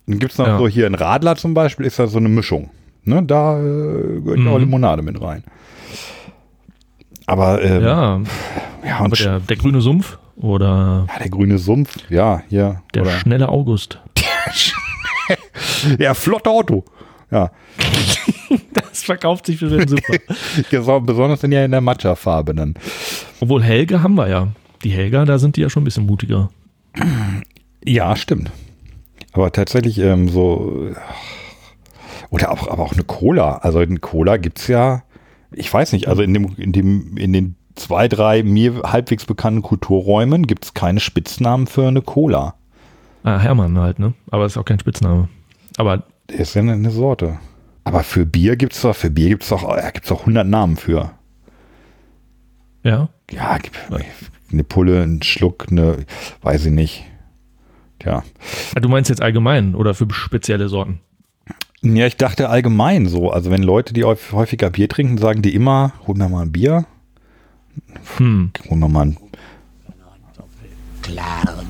[0.08, 0.58] Dann gibt's noch Ja.
[0.58, 2.70] so hier in Radler zum Beispiel, ist da so eine Mischung.
[3.04, 3.24] Ne?
[3.24, 3.64] Da äh,
[4.22, 4.60] gehört ja auch Mhm.
[4.66, 5.44] Limonade mit rein.
[7.30, 8.22] Aber, ähm, Ja,
[8.84, 12.82] ja, aber der, der grüne Sumpf oder ja, der grüne Sumpf, ja, hier.
[12.96, 14.00] der oder schnelle August.
[16.00, 16.84] ja, flotte Auto.
[17.30, 17.52] Ja,
[18.74, 21.00] Das verkauft sich für den super.
[21.02, 22.74] Besonders in, ja in der Matcha-Farbe dann.
[23.40, 24.48] Obwohl Helga haben wir ja.
[24.84, 26.50] Die Helga, da sind die ja schon ein bisschen mutiger.
[27.86, 28.52] Ja, stimmt.
[29.34, 30.92] Aber tatsächlich ähm, so
[32.32, 33.58] oder auch aber auch eine Cola.
[33.58, 35.04] Also eine Cola gibt's ja,
[35.52, 39.62] ich weiß nicht, also in dem in dem in den zwei drei mir halbwegs bekannten
[39.62, 42.56] Kulturräumen gibt's keine Spitznamen für eine Cola.
[43.24, 44.14] Ah, Hermann halt, ne?
[44.32, 45.30] Aber ist auch kein Spitzname.
[45.78, 47.40] Aber Ist ja eine, Sorte.
[47.84, 51.12] Aber für Bier gibt's doch für Bier gibt's doch ja, gibt's doch 100 Namen für.
[52.84, 53.58] ja, Ja,
[54.52, 56.06] eine Pulle, ein Schluck, eine,
[56.42, 57.06] weiß ich nicht.
[58.00, 58.24] Tja.
[58.76, 61.02] Ah, Du meinst jetzt allgemein oder für spezielle Sorten?
[61.82, 63.32] Ja, ich dachte allgemein so.
[63.32, 66.52] Also wenn Leute, die häufig- häufiger Bier trinken, sagen die immer, hol mir mal ein
[66.52, 66.86] Bier,
[68.18, 68.52] Hm.
[68.70, 69.18] hol mir mal ein.
[71.02, 71.66] klaren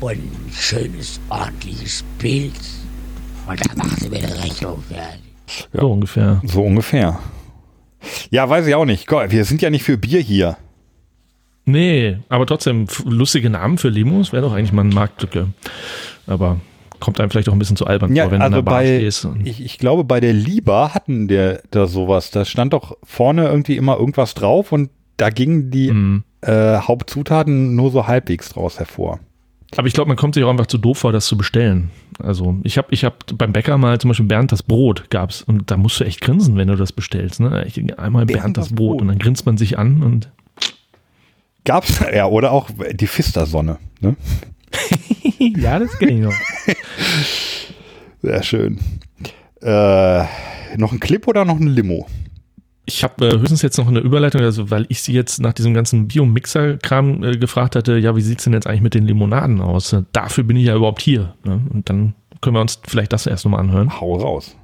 [0.00, 2.80] und ein schönes, ordentliches Pilz.
[3.48, 5.20] Und dann machen sie mir eine Rechnung fertig.
[5.72, 6.40] So ungefähr.
[6.44, 7.18] So ungefähr.
[8.30, 9.06] Ja, weiß ich auch nicht.
[9.06, 10.56] Gott, wir sind ja nicht für Bier hier.
[11.64, 15.48] Nee, aber trotzdem, lustige Namen für Limos wäre doch eigentlich mal eine Marktlücke.
[16.26, 16.60] Aber
[17.00, 18.70] kommt einem vielleicht auch ein bisschen zu albern Ja, vor, wenn du in also der
[18.70, 19.28] Bar bei, stehst.
[19.44, 22.30] ich, ich glaube, bei der Liba hatten der da sowas.
[22.30, 26.24] Da stand doch vorne irgendwie immer irgendwas drauf und da gingen die Mhm.
[26.42, 29.20] äh, Hauptzutaten nur so halbwegs draus hervor.
[29.76, 31.90] Aber ich glaube, man kommt sich auch einfach zu doof vor, das zu bestellen.
[32.22, 35.70] Also ich habe ich hab beim Bäcker mal zum Beispiel Bernd das Brot gab's und
[35.70, 37.40] da musst du echt grinsen, wenn du das bestellst.
[37.40, 37.64] Ne?
[37.66, 39.00] Ich, einmal Bernd, das Brot.
[39.02, 40.30] und dann grinst man sich an und
[41.64, 43.78] Gab's, ja, oder auch die Fister-Sonne.
[44.00, 44.14] Ne?
[45.38, 46.34] ja, das kenne ich noch.
[48.22, 48.78] Sehr schön.
[49.62, 50.24] Äh,
[50.76, 52.06] noch ein Clip oder noch ein Limo?
[52.88, 55.74] Ich habe äh, höchstens jetzt noch eine Überleitung, also weil ich sie jetzt nach diesem
[55.74, 59.92] ganzen Biomixer-Kram äh, gefragt hatte, ja, wie sieht's denn jetzt eigentlich mit den Limonaden aus?
[59.92, 61.34] Äh, Dafür bin ich ja überhaupt hier.
[61.44, 61.60] Ne?
[61.70, 64.00] Und dann können wir uns vielleicht das erst nochmal anhören.
[64.00, 64.56] Hau raus.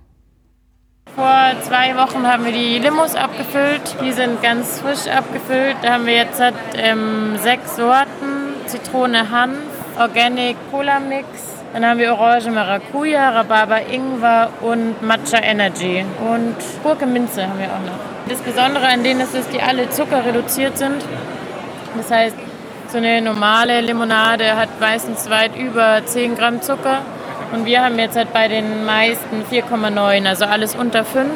[1.16, 3.96] Vor zwei Wochen haben wir die Limos abgefüllt.
[4.02, 5.76] Die sind ganz frisch abgefüllt.
[5.82, 9.56] Da haben wir jetzt halt, ähm, sechs Sorten: Zitrone, Hanf,
[9.99, 11.26] Organic Cola Mix.
[11.72, 16.05] Dann haben wir Orange Maracuja, Rhabarber Ingwer und Matcha Energy.
[16.20, 18.28] Und Gurke Minze haben wir auch noch.
[18.28, 21.03] Das Besondere an denen ist, dass die alle zuckerreduziert sind.
[21.97, 22.36] Das heißt,
[22.88, 26.99] so eine normale Limonade hat meistens weit über 10 Gramm Zucker.
[27.53, 31.30] Und wir haben jetzt halt bei den meisten 4,9, also alles unter 5.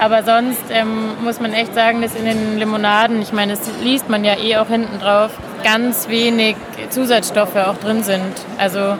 [0.00, 4.08] Aber sonst ähm, muss man echt sagen, dass in den Limonaden, ich meine, das liest
[4.08, 5.30] man ja eh auch hinten drauf,
[5.62, 6.56] ganz wenig
[6.90, 8.32] Zusatzstoffe auch drin sind.
[8.58, 8.96] Also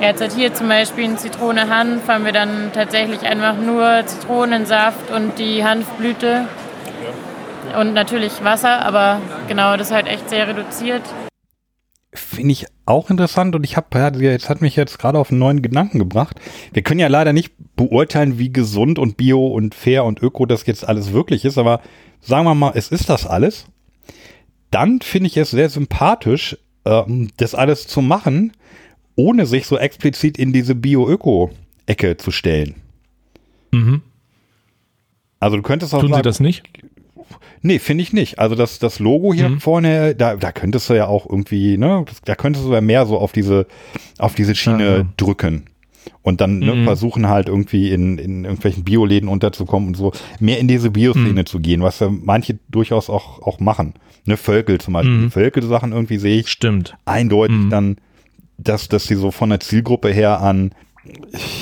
[0.00, 5.10] jetzt hat hier zum Beispiel in Zitrone Hanf haben wir dann tatsächlich einfach nur Zitronensaft
[5.10, 6.46] und die Hanfblüte
[7.78, 11.02] und natürlich Wasser, aber genau, das ist halt echt sehr reduziert.
[12.12, 15.38] Finde ich auch interessant und ich habe, ja, jetzt hat mich jetzt gerade auf einen
[15.38, 16.40] neuen Gedanken gebracht.
[16.72, 20.64] Wir können ja leider nicht beurteilen, wie gesund und bio und fair und öko das
[20.66, 21.80] jetzt alles wirklich ist, aber
[22.20, 23.66] sagen wir mal, es ist das alles.
[24.70, 28.52] Dann finde ich es sehr sympathisch, ähm, das alles zu machen,
[29.16, 32.74] ohne sich so explizit in diese Bio-Öko-Ecke zu stellen.
[33.72, 34.02] Mhm.
[35.40, 36.64] Also du könntest auch Tun sie sagen, das nicht?
[37.62, 38.38] Nee, finde ich nicht.
[38.38, 39.60] Also das, das Logo hier Mhm.
[39.60, 43.18] vorne, da, da könntest du ja auch irgendwie, ne, da könntest du ja mehr so
[43.18, 43.66] auf diese,
[44.18, 45.06] auf diese Schiene Ah, ja.
[45.16, 45.64] drücken.
[46.22, 46.84] Und dann ne, Mhm.
[46.84, 51.46] versuchen halt irgendwie in, in irgendwelchen Bioläden unterzukommen und so, mehr in diese Bioszene Mhm.
[51.46, 53.94] zu gehen, was ja manche durchaus auch, auch machen.
[54.24, 55.12] Ne, Völkel zum Beispiel.
[55.14, 55.30] Mhm.
[55.30, 56.96] Völkel-Sachen irgendwie sehe ich Stimmt.
[57.06, 57.70] eindeutig Mhm.
[57.70, 57.96] dann,
[58.58, 60.72] dass, dass sie so von der Zielgruppe her an,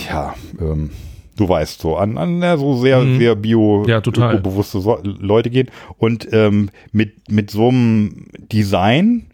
[0.09, 0.91] ja, ähm,
[1.37, 3.19] du weißt so, an, an ja, so sehr, Mhm.
[3.19, 4.41] sehr bio, Ja, total.
[4.41, 5.69] bewusste so Leute gehen.
[5.99, 9.27] Und ähm, mit, mit so einem Design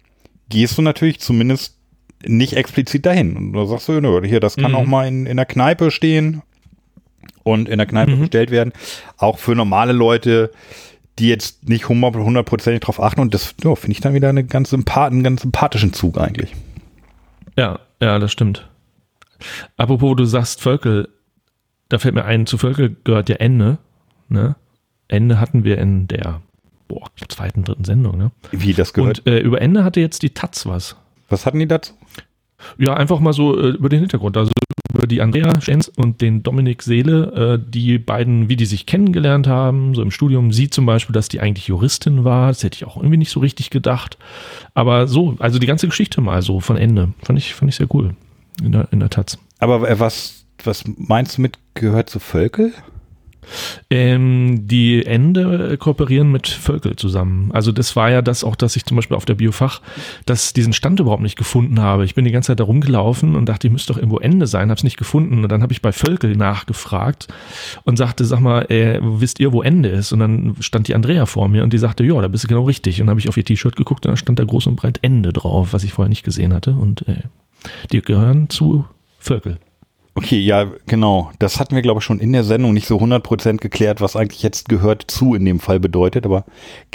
[0.49, 1.79] gehst du natürlich zumindest
[2.27, 3.37] nicht explizit dahin.
[3.37, 4.77] Und da sagst du, nö, hier, das kann Mhm.
[4.77, 6.43] auch mal in, in der Kneipe stehen
[7.43, 8.21] und in der Kneipe Mhm.
[8.21, 8.73] bestellt werden.
[9.17, 10.51] Auch für normale Leute,
[11.19, 13.21] die jetzt nicht hundert- hundertprozentig drauf achten.
[13.21, 16.55] Und das ja, finde ich dann wieder eine ganz sympath einen ganz sympathischen Zug eigentlich.
[17.57, 18.69] Ja, ja, das stimmt.
[19.77, 21.09] Apropos, du sagst Völkel,
[21.89, 23.79] da fällt mir ein, zu Völkel gehört ja Ende.
[24.29, 24.57] Ne?
[25.09, 26.41] Ende hatten wir in der
[26.89, 28.17] boah, zweiten, dritten Sendung.
[28.17, 28.31] Ne?
[28.51, 29.19] Wie das gehört.
[29.21, 30.97] Und äh, über Ende hatte jetzt die Taz was.
[31.33, 31.95] Was hatten die dazu?
[32.79, 34.37] Ja, einfach mal so äh, über den Hintergrund.
[34.37, 34.53] Also
[34.95, 39.47] über die Andrea Schenz und den Dominik Seele, äh, die beiden, wie die sich kennengelernt
[39.47, 40.53] haben, so im Studium.
[40.53, 42.49] Sie zum Beispiel, dass die eigentlich Juristin war.
[42.49, 44.19] Das hätte ich auch irgendwie nicht so richtig gedacht.
[44.75, 47.15] Aber so, also die ganze Geschichte mal so von Ende.
[47.23, 48.15] Fand ich, fand ich sehr cool.
[48.63, 49.39] In der, in der Taz.
[49.59, 52.73] Aber äh, was, was meinst du mit gehört zu Völkel?
[53.91, 57.51] Ähm, die Ende kooperieren mit Völkel zusammen.
[57.53, 59.81] Also das war ja das auch, dass ich zum Beispiel auf der Biofach
[60.27, 62.05] dass diesen Stand überhaupt nicht gefunden habe.
[62.05, 64.71] Ich bin die ganze Zeit da rumgelaufen und dachte, ich müsste doch irgendwo Ende sein,
[64.71, 65.43] habe es nicht gefunden.
[65.43, 67.29] Und dann habe ich bei Völkel nachgefragt
[67.85, 70.13] und sagte, sag mal, äh, wisst ihr, wo Ende ist?
[70.13, 72.65] Und dann stand die Andrea vor mir und die sagte, ja, da bist du genau
[72.65, 73.01] richtig.
[73.01, 74.99] Und dann habe ich auf ihr T-Shirt geguckt und da stand da groß und breit
[75.03, 76.73] Ende drauf, was ich vorher nicht gesehen hatte.
[76.73, 77.23] Und äh,
[77.91, 78.85] die gehören zu
[79.19, 79.59] Völkel.
[80.15, 81.33] Okay, ja, genau.
[81.39, 84.43] Das hatten wir, glaube ich, schon in der Sendung nicht so 100% geklärt, was eigentlich
[84.43, 86.45] jetzt gehört zu in dem Fall bedeutet, aber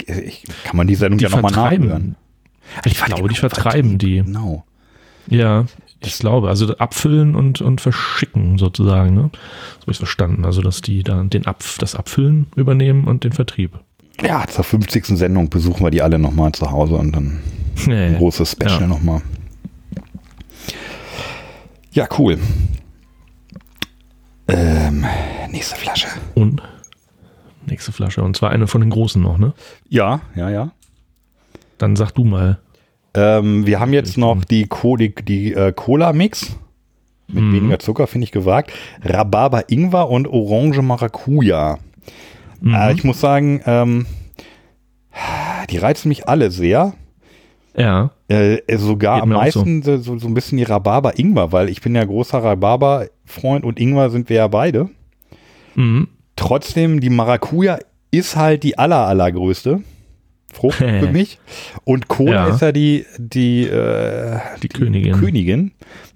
[0.06, 2.16] ich, kann man die Sendung Die ja nochmal nachhören.
[2.84, 4.22] Ich glaube, die vertreiben die.
[4.22, 4.64] Genau.
[5.28, 5.64] Ja,
[6.04, 6.48] ich glaube.
[6.48, 9.14] Also abfüllen und, und verschicken sozusagen.
[9.14, 9.30] Ne?
[9.32, 10.44] So habe ich verstanden.
[10.44, 13.78] Also, dass die da den Abf das Abfüllen übernehmen und den Vertrieb.
[14.22, 15.06] Ja, zur 50.
[15.18, 17.40] Sendung besuchen wir die alle nochmal zu Hause und dann
[17.86, 18.86] Ja, ein großes Special Ja.
[18.86, 19.22] nochmal.
[21.92, 22.38] Ja, cool.
[24.48, 25.04] Ähm,
[25.50, 26.08] nächste Flasche.
[26.34, 26.62] Und
[27.66, 28.22] nächste Flasche.
[28.22, 29.52] Und zwar eine von den großen noch, ne?
[29.88, 30.72] Ja, ja, ja.
[31.76, 32.58] Dann sag du mal.
[33.14, 36.56] Ähm, wir haben jetzt noch die, Co die, die äh, Cola-Mix
[37.28, 37.52] mit Mhm.
[37.52, 38.72] weniger Zucker, finde ich gewagt.
[39.02, 41.78] Rhabarber Ingwer und Orange Maracuja.
[42.60, 42.74] Mhm.
[42.74, 44.06] Äh, ich muss sagen, ähm,
[45.70, 46.94] die reizen mich alle sehr.
[47.78, 48.10] Ja.
[48.28, 49.96] Äh, sogar Geht am meisten so.
[49.98, 54.28] So, so ein bisschen die Rhabarber-Ingwer, weil ich bin ja großer Rhabarber-Freund und Ingwer sind
[54.28, 54.88] wir ja beide.
[55.74, 56.08] Mhm.
[56.36, 57.78] Trotzdem, die Maracuja
[58.10, 59.82] ist halt die aller, allergrößte
[60.52, 61.38] Frucht für mich.
[61.84, 62.54] Und Cola Ja.
[62.54, 65.12] ist ja die, die, äh, Die Königin.
[65.14, 65.72] Königin.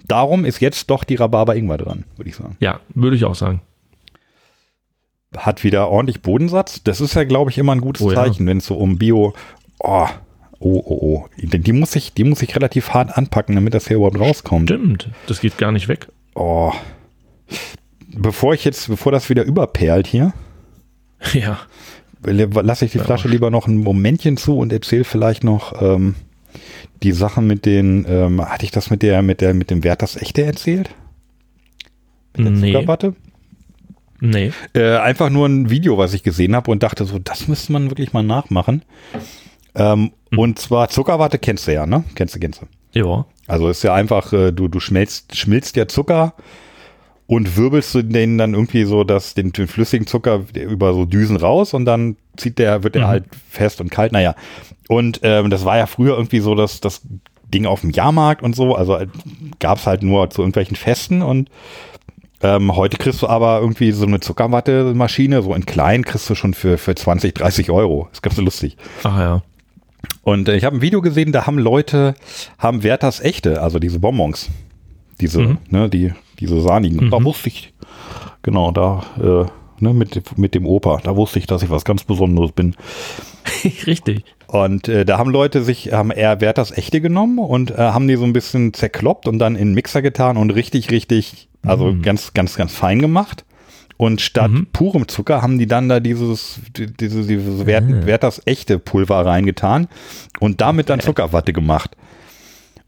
[0.06, 2.56] Darum ist jetzt doch die Rhabarber-Ingwer dran, würde ich sagen.
[2.60, 3.60] Ja, würde ich auch sagen.
[5.36, 6.82] Hat wieder ordentlich Bodensatz.
[6.82, 8.16] Das ist ja, glaube ich, immer ein gutes Oh ja.
[8.16, 9.32] Zeichen, wenn es so um Bio.
[9.80, 10.06] Oh,
[10.62, 11.26] oh, oh, oh.
[11.40, 14.68] Die, die, muss ich, die muss ich relativ hart anpacken, damit das hier überhaupt rauskommt.
[14.70, 15.08] Stimmt.
[15.26, 16.08] Das geht gar nicht weg.
[16.34, 16.72] Oh.
[18.14, 20.32] Bevor ich jetzt, bevor das wieder überperlt hier,
[21.32, 21.58] Ja.
[22.24, 26.14] lasse ich die Ja, Flasche lieber noch ein Momentchen zu und erzähle vielleicht noch ähm,
[27.02, 30.02] die Sachen mit den, ähm, hatte ich das mit der, mit der, mit dem Wert
[30.02, 30.90] das echte erzählt?
[32.36, 32.72] Mit der Nee.
[32.72, 33.14] Zuckerwatte?
[34.20, 34.52] Nee.
[34.74, 37.90] Äh, einfach nur ein Video, was ich gesehen habe und dachte so, das müsste man
[37.90, 38.82] wirklich mal nachmachen.
[39.74, 40.12] Ähm, Hm.
[40.36, 42.04] Und zwar Zuckerwatte kennst du ja, ne?
[42.14, 42.66] Kennst du, kennst du.
[42.98, 43.26] Ja.
[43.46, 46.34] Also ist ja einfach, äh, du, du schmelzt, schmilzt ja Zucker
[47.26, 51.36] und wirbelst du den dann irgendwie so, dass den, den flüssigen Zucker über so Düsen
[51.36, 53.06] raus und dann zieht der, wird der Mhm.
[53.08, 54.12] halt fest und kalt.
[54.12, 54.34] Naja.
[54.88, 57.02] Und ähm, das war ja früher irgendwie so, dass das
[57.44, 58.98] Ding auf dem Jahrmarkt und so, also
[59.58, 61.50] gab es halt nur zu irgendwelchen Festen und
[62.42, 66.54] ähm, heute kriegst du aber irgendwie so eine Zuckerwatte-Maschine, so in klein kriegst du schon
[66.54, 68.08] für, für 20, 30 Euro.
[68.10, 68.76] Ist ganz lustig.
[69.04, 69.42] Ach ja.
[70.22, 72.14] Und äh, ich habe ein Video gesehen, da haben Leute,
[72.58, 74.48] haben Werthers echte, also diese Bonbons.
[75.20, 75.58] Diese, Mhm.
[75.68, 77.06] ne, die, diese sahnigen.
[77.06, 77.10] Mhm.
[77.10, 77.72] Da wusste ich,
[78.42, 82.04] genau, da, äh, ne, mit, mit dem Opa, da wusste ich, dass ich was ganz
[82.04, 82.74] Besonderes bin.
[83.86, 84.24] Richtig.
[84.46, 88.16] Und äh, da haben Leute sich, haben eher Werthers echte genommen und äh, haben die
[88.16, 92.02] so ein bisschen zerkloppt und dann in den Mixer getan und richtig, richtig, also Mhm.
[92.02, 93.44] ganz, ganz, ganz fein gemacht.
[94.02, 94.66] Und statt Mhm.
[94.72, 98.04] purem Zucker haben die dann da dieses, die- diese, dieses Wert, Ah.
[98.04, 99.86] Werthers echte Pulver reingetan
[100.40, 101.94] und damit dann Zuckerwatte gemacht.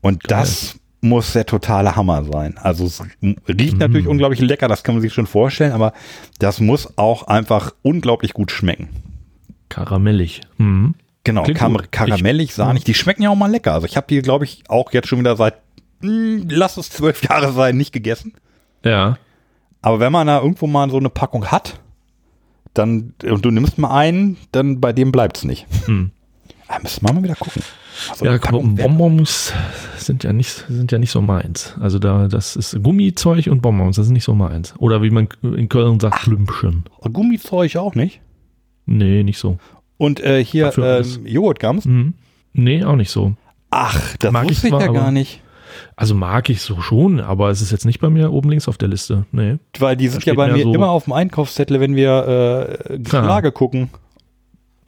[0.00, 0.40] Und Geil.
[0.40, 2.58] das muss der totale Hammer sein.
[2.58, 3.00] Also es
[3.48, 4.10] riecht natürlich Mhm.
[4.10, 5.92] unglaublich lecker, das kann man sich schon vorstellen, aber
[6.40, 8.88] das muss auch einfach unglaublich gut schmecken.
[9.68, 10.40] Karamellig.
[10.58, 10.94] Mhm.
[11.22, 11.92] Genau, gut.
[11.92, 12.82] karamellig, sahnig.
[12.82, 13.72] Die schmecken ja auch mal lecker.
[13.72, 15.54] Also ich habe die, glaube ich, auch jetzt schon wieder seit,
[16.00, 18.32] mh, lass es zwölf Jahre sein, nicht gegessen.
[18.84, 19.16] Ja.
[19.84, 21.78] Aber wenn man da irgendwo mal so eine Packung hat,
[22.72, 25.66] dann, und du nimmst mal einen, dann bei dem bleibt's nicht.
[25.84, 26.10] Hm.
[26.68, 27.62] Ah, müssen wir mal wieder gucken.
[28.08, 29.52] Also Ja, Bonbons
[29.98, 31.74] sind ja nicht, sind ja nicht so meins.
[31.78, 34.74] Also da, das ist Gummizeug und Bonbons, das ist nicht so meins.
[34.78, 36.84] Oder wie man in Köln sagt, Klümpchen.
[37.12, 38.22] Gummizeug auch nicht.
[38.86, 39.58] Nee, nicht so.
[39.98, 41.84] Und äh, hier ähm, Joghurtgums.
[41.84, 42.14] Mhm.
[42.54, 43.34] Nee, auch nicht so.
[43.68, 45.42] Ach, das Mag ich wusste ich zwar, ja gar nicht.
[45.96, 48.78] Also mag ich so schon, aber es ist jetzt nicht bei mir oben links auf
[48.78, 49.26] der Liste.
[49.32, 49.56] Nee.
[49.78, 53.52] Weil die sind ja bei mir so- immer auf dem Einkaufszettel, wenn wir äh, Geschlage
[53.52, 53.90] gucken.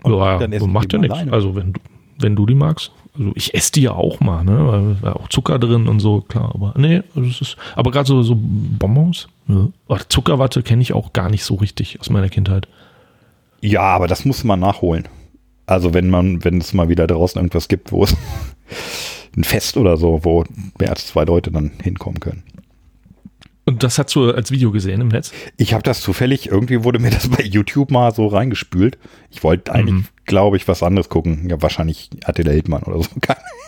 [0.02, 1.14] Und ja, dann macht die ja nichts.
[1.16, 1.32] alleine.
[1.32, 1.80] Also wenn du,
[2.18, 2.92] wenn du die magst.
[3.18, 4.96] Also ich esse die ja auch mal, ne?
[5.00, 6.50] Weil auch Zucker drin und so, klar.
[6.54, 7.56] Aber nee, also es ist.
[7.74, 9.72] Aber gerade so, so Bonbons, ne?
[10.08, 12.68] Zuckerwatte kenne ich auch gar nicht so richtig aus meiner Kindheit.
[13.62, 15.08] Ja, aber das muss man nachholen.
[15.64, 18.14] Also wenn man, wenn es mal wieder draußen irgendwas gibt, wo es
[19.36, 20.44] ein Fest oder so, wo
[20.78, 22.42] mehr als zwei Leute dann hinkommen können.
[23.68, 25.32] Und das hast du als Video gesehen im Netz?
[25.56, 28.96] Ich habe das zufällig, irgendwie wurde mir das bei YouTube mal so reingespült.
[29.30, 30.06] Ich wollte eigentlich, Mhm.
[30.24, 31.48] glaube ich, was anderes gucken.
[31.50, 33.08] Ja, wahrscheinlich Attila Hildmann oder so.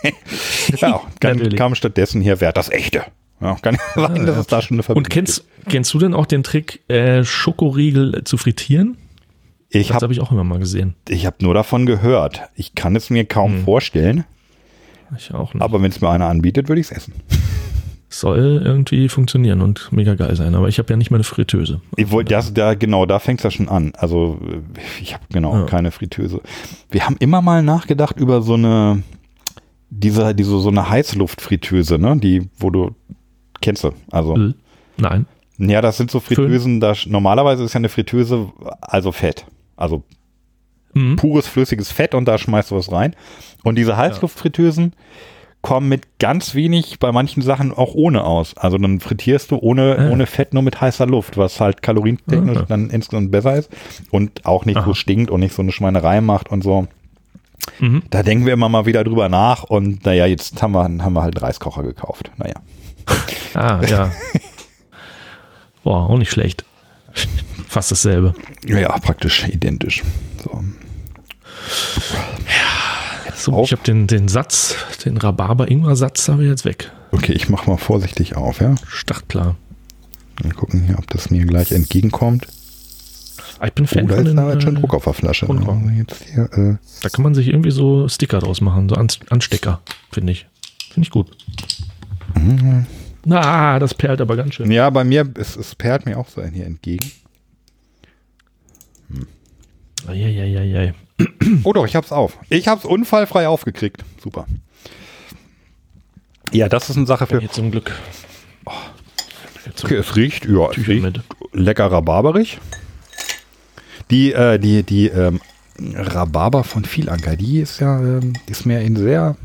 [0.77, 1.57] ja, Natürlich.
[1.57, 3.03] kam stattdessen hier, wer das echte?
[3.41, 6.25] Ja, kann sein, dass es da schon eine Verbindung Und kennst, kennst du denn auch
[6.25, 8.93] den Trick, äh, Schokoriegel zu frittieren?
[8.93, 9.03] gibt.
[9.71, 10.95] Ich Das habe habe ich auch immer mal gesehen.
[11.09, 12.41] ich hab nur davon gehört.
[12.55, 13.63] Ich kann es mir kaum Hm.
[13.65, 14.23] vorstellen,
[15.17, 15.63] Ich auch nicht.
[15.63, 17.13] aber wenn es mir einer anbietet, würde ich es essen.
[18.11, 20.55] Soll irgendwie funktionieren und mega geil sein.
[20.55, 21.79] Aber ich habe ja nicht mal eine Fritteuse.
[21.95, 23.93] Ich wollte das, da, genau, da fängt es ja schon an.
[23.97, 25.65] Also äh, ich habe genau Ja.
[25.65, 26.41] keine Fritteuse.
[26.89, 29.03] Wir haben immer mal nachgedacht über so eine,
[29.91, 32.17] diese, diese, so eine Heißluftfritteuse, ne?
[32.17, 32.95] Die, wo du,
[33.61, 34.35] kennst du, also.
[34.97, 35.27] Nein.
[35.59, 38.47] Ja, das sind so Fritteusen, da normalerweise ist ja eine Fritteuse,
[38.81, 39.45] also Fett.
[39.75, 40.03] Also
[40.93, 41.15] Mhm.
[41.17, 43.15] pures flüssiges Fett und da schmeißt du was rein.
[43.63, 44.93] Und diese Heißluftfritteusen
[45.61, 48.55] kommen mit ganz wenig, bei manchen Sachen auch ohne aus.
[48.57, 50.09] Also dann frittierst du ohne, Ah.
[50.09, 52.65] ohne Fett nur mit heißer Luft, was halt kalorientechnisch Ah.
[52.67, 53.69] dann insgesamt besser ist
[54.09, 56.87] und auch nicht so stinkt und nicht so eine Schweinerei macht und so.
[57.79, 58.03] Mhm.
[58.09, 61.21] Da denken wir immer mal wieder drüber nach und naja, jetzt haben wir, haben wir
[61.21, 62.31] halt einen Reiskocher gekauft.
[62.37, 62.55] Naja.
[63.53, 64.11] Ah, ja.
[65.83, 66.63] Boah, auch nicht schlecht.
[67.67, 68.33] Fast dasselbe.
[68.65, 70.03] Ja, praktisch identisch.
[70.43, 70.63] So.
[73.35, 73.65] So, auf.
[73.67, 74.75] ich habe den, den Satz,
[75.05, 76.91] den Rhabarber-Ingwer-Satz habe ich jetzt weg.
[77.11, 78.75] Okay, ich mache mal vorsichtig auf, ja.
[78.87, 79.55] Startklar.
[80.43, 82.47] Mal gucken hier, ob das mir gleich entgegenkommt.
[83.59, 85.03] Ah, Ich bin Oh, Fan da von ist den, da jetzt schon äh, Druck auf
[85.05, 85.47] der Flasche.
[85.47, 89.81] Hier, äh, Da kann man sich irgendwie so Sticker draus machen, so An Anstecker,
[90.11, 90.47] finde ich.
[90.91, 91.31] Finde ich gut.
[92.35, 92.85] Mhm.
[93.25, 94.71] Na, das perlt aber ganz schön.
[94.71, 97.09] ja, bei mir, es, es perlt mir auch so hier entgegen.
[100.07, 100.93] Eieieiei.
[101.63, 102.37] Oh doch, ich hab's auf.
[102.49, 104.03] Ich hab's unfallfrei aufgekriegt.
[104.23, 104.45] Super.
[106.51, 107.41] Ja, das ist eine Sache für.
[107.41, 107.91] Jetzt zum Glück.
[109.65, 111.21] Jetzt Okay, es riecht, ja, es riecht
[111.51, 112.59] lecker rhabarberig.
[114.09, 115.39] Die, äh, die, die ähm,
[115.79, 119.35] Rhabarber von Vielanker, die ist ja, ähm, ist mir in sehr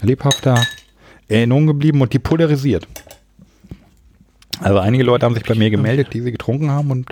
[0.00, 0.64] lebhafter
[1.28, 2.86] Erinnerung geblieben und die polarisiert.
[4.60, 7.08] Also einige Leute haben sich bei mir gemeldet, die sie getrunken haben und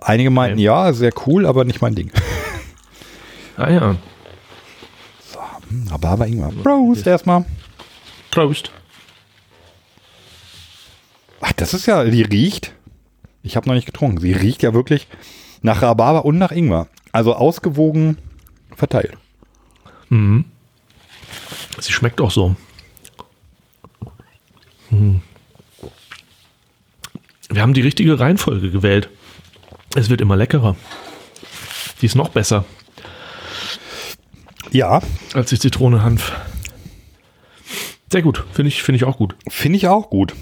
[0.00, 2.10] einige meinten, ja, sehr cool, aber nicht mein Ding.
[3.56, 3.96] Ah ja.
[5.68, 6.50] Hm, Rhabarber Ingwer.
[6.62, 7.44] Prost erstmal.
[8.30, 8.70] Prost.
[11.42, 12.72] Ach, das ist ja, die riecht.
[13.42, 14.18] Ich habe noch nicht getrunken.
[14.18, 15.08] Sie riecht ja wirklich
[15.60, 16.88] nach Rhabarber und nach Ingwer.
[17.12, 18.16] Also ausgewogen
[18.74, 19.16] verteilt.
[20.08, 20.46] Mhm.
[21.78, 22.56] Sie schmeckt auch so.
[24.90, 25.20] Mhm.
[27.50, 29.10] Wir haben die richtige Reihenfolge gewählt.
[29.94, 30.76] Es wird immer leckerer.
[32.00, 32.64] Die ist noch besser
[34.70, 35.02] Ja,
[35.34, 36.32] als die Zitrone Hanf.
[38.10, 39.36] Sehr gut, finde ich, finde ich auch gut.
[39.48, 40.34] finde ich auch gut.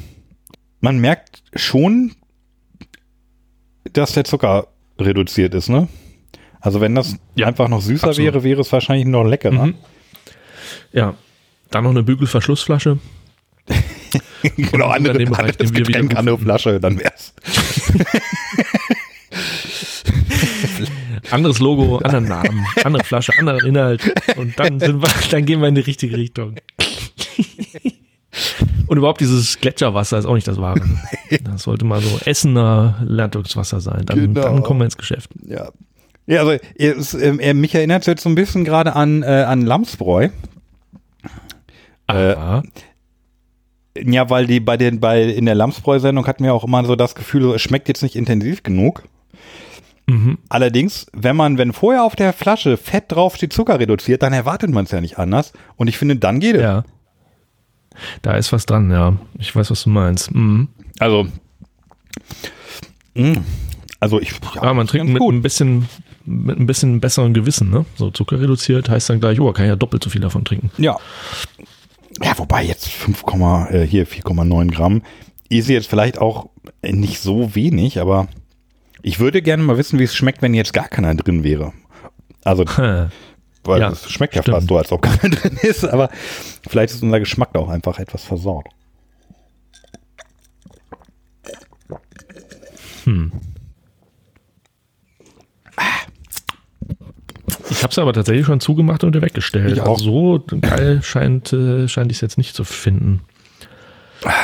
[0.80, 2.14] Man merkt schon,
[3.92, 4.68] dass der Zucker
[4.98, 5.88] reduziert ist, ne?
[6.60, 8.32] Also wenn das Ja, einfach noch süßer absolut.
[8.34, 9.66] wäre, wäre es wahrscheinlich noch leckerer.
[9.66, 9.74] Mhm.
[10.92, 11.14] Ja,
[11.70, 12.98] dann noch eine Bügelverschlussflasche.
[14.56, 17.34] genau, andere, anderes Getränk, andere Flasche, dann wär's.
[21.30, 24.02] Anderes Logo, anderen Namen, andere Flasche, anderen Inhalt.
[24.36, 26.54] Und dann, sind wir, dann gehen wir in die richtige Richtung.
[28.86, 30.80] Und überhaupt dieses Gletscherwasser ist auch nicht das Wahre.
[31.44, 34.02] Das sollte mal so Essener Leitungswasser sein.
[34.06, 34.40] Dann, Genau.
[34.42, 35.30] dann kommen wir ins Geschäft.
[35.46, 35.70] Ja.
[36.26, 39.62] Ja, also es, er, mich erinnert es jetzt so ein bisschen gerade an, äh, an
[39.62, 40.24] Lamsbräu.
[42.06, 42.62] Äh, Ah,
[43.96, 47.14] Ja, weil die bei den, bei in der Lamsbräu-Sendung hatten wir auch immer so das
[47.14, 49.04] Gefühl, es schmeckt jetzt nicht intensiv genug.
[50.08, 50.38] Mhm.
[50.48, 54.84] Allerdings, wenn man, wenn vorher auf der Flasche Fett draufsteht, Zucker reduziert, dann erwartet man
[54.84, 55.52] es ja nicht anders.
[55.76, 56.62] Und ich finde, dann geht es.
[56.62, 56.84] Ja.
[58.22, 59.16] Da ist was dran, ja.
[59.38, 60.34] Ich weiß, was du meinst.
[60.34, 60.68] Mhm.
[60.98, 61.26] Also,
[63.14, 63.42] mh,
[64.00, 65.34] also ich, ja, Aber man trinkt mit gut.
[65.34, 65.88] ein bisschen
[66.24, 67.86] mit ein bisschen besseren Gewissen, ne?
[67.96, 70.70] So Zucker reduziert heißt dann gleich, oh, kann ich ja doppelt so viel davon trinken.
[70.76, 70.96] Ja.
[72.22, 73.24] Ja, wobei jetzt 5,
[73.70, 75.02] äh, hier 4,9 Gramm
[75.48, 76.50] ist jetzt vielleicht auch
[76.82, 78.28] nicht so wenig, aber
[79.02, 81.72] ich würde gerne mal wissen, wie es schmeckt, wenn jetzt gar keiner drin wäre.
[82.44, 82.64] Also,
[83.64, 84.56] weil Ja, es schmeckt ja stimmt.
[84.56, 86.10] fast so, als ob keiner drin ist, aber
[86.68, 88.66] vielleicht ist unser Geschmack auch einfach etwas versaut.
[97.70, 99.72] Ich habe es aber tatsächlich schon zugemacht und weggestellt.
[99.72, 99.96] Ich auch.
[99.98, 103.20] Also so geil scheint, äh, scheint ich es jetzt nicht zu finden.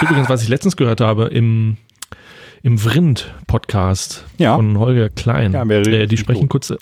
[0.03, 1.77] Übrigens, was ich letztens gehört habe im,
[2.65, 4.57] im Vrind-Podcast Ja.
[4.57, 6.73] von Holger Klein, Ja, äh, die sprechen kurz.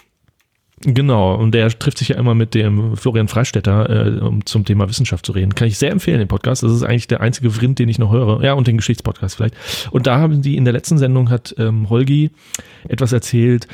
[0.84, 4.88] Genau, und der trifft sich ja immer mit dem Florian Freistetter, äh, um zum Thema
[4.88, 5.54] Wissenschaft zu reden.
[5.54, 6.62] Kann ich sehr empfehlen, den Podcast.
[6.62, 8.42] Das ist eigentlich der einzige Vrind, den ich noch höre.
[8.42, 9.54] Ja, und den Geschichtspodcast vielleicht.
[9.92, 12.30] Und da haben die in der letzten Sendung hat ähm, Holgi
[12.88, 13.68] etwas erzählt,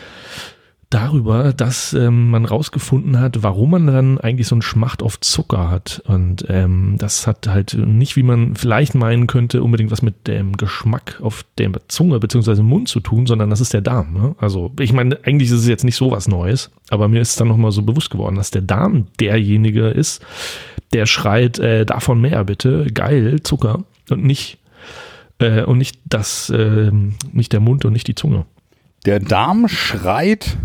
[0.91, 5.71] darüber, dass ähm, man rausgefunden hat, warum man dann eigentlich so einen Schmacht auf Zucker
[5.71, 6.03] hat.
[6.07, 10.57] Und ähm, das hat halt nicht, wie man vielleicht meinen könnte, unbedingt was mit dem
[10.57, 12.63] Geschmack auf der Zunge bzw.
[12.63, 14.15] Mund zu tun, sondern das ist der Darm.
[14.15, 14.35] Ne?
[14.39, 17.49] Also ich meine, eigentlich ist es jetzt nicht so was Neues, aber mir ist dann
[17.49, 20.25] nochmal so bewusst geworden, dass der Darm derjenige ist,
[20.95, 24.59] der schreit, äh, davon mehr bitte, geil, Zucker und nicht
[25.39, 26.91] äh, und nicht das, äh,
[27.33, 28.47] nicht der Mund und nicht die Zunge.
[29.05, 30.57] Der Darm schreit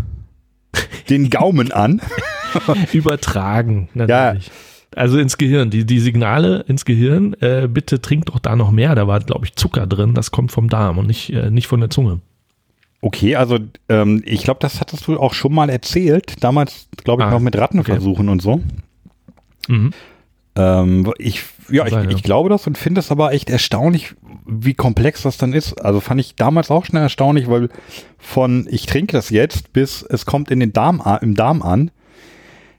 [1.08, 2.00] den Gaumen an.
[2.92, 4.50] Übertragen, natürlich.
[4.96, 8.94] Also ins Gehirn, die, die Signale ins Gehirn, äh, bitte trink doch da noch mehr.
[8.94, 11.80] Da war, glaube ich, Zucker drin, das kommt vom Darm und nicht, äh, nicht von
[11.80, 12.20] der Zunge.
[13.00, 13.58] Okay, also
[13.88, 16.42] ähm, ich glaube, das hattest du auch schon mal erzählt.
[16.42, 18.62] Damals, glaube ich, Ah, noch mit Rattenversuchen und so.
[19.68, 19.90] Mhm.
[20.56, 22.08] Ähm, ich, ja, ich, ja.
[22.08, 24.14] ich glaube das und finde es aber echt erstaunlich,
[24.46, 25.74] wie komplex das dann ist.
[25.80, 27.68] Also fand ich damals auch schon erstaunlich, weil
[28.18, 31.90] von ich trinke das jetzt bis es kommt in den Darm, im Darm an.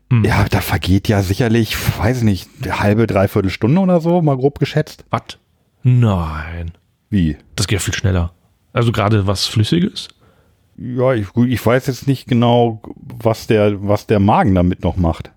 [0.09, 0.25] Mhm.
[0.25, 4.37] Ja, da vergeht ja sicherlich, weiß ich nicht, eine halbe, dreiviertel Stunde oder so, mal
[4.37, 5.05] grob geschätzt.
[5.09, 5.39] Was?
[5.83, 6.71] Nein.
[7.09, 7.37] Wie?
[7.55, 8.33] Das geht ja viel schneller.
[8.73, 10.09] Also gerade was Flüssiges?
[10.77, 15.31] Ja, ich, ich weiß jetzt nicht genau, was der, was der Magen damit noch macht.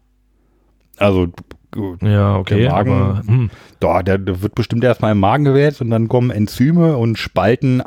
[0.96, 1.28] Also,
[1.70, 3.50] gut, Ja, okay, Der Magen- aber hm,
[3.80, 7.82] da, der, der wird bestimmt erstmal im Magen gewälzt und dann kommen Enzyme und spalten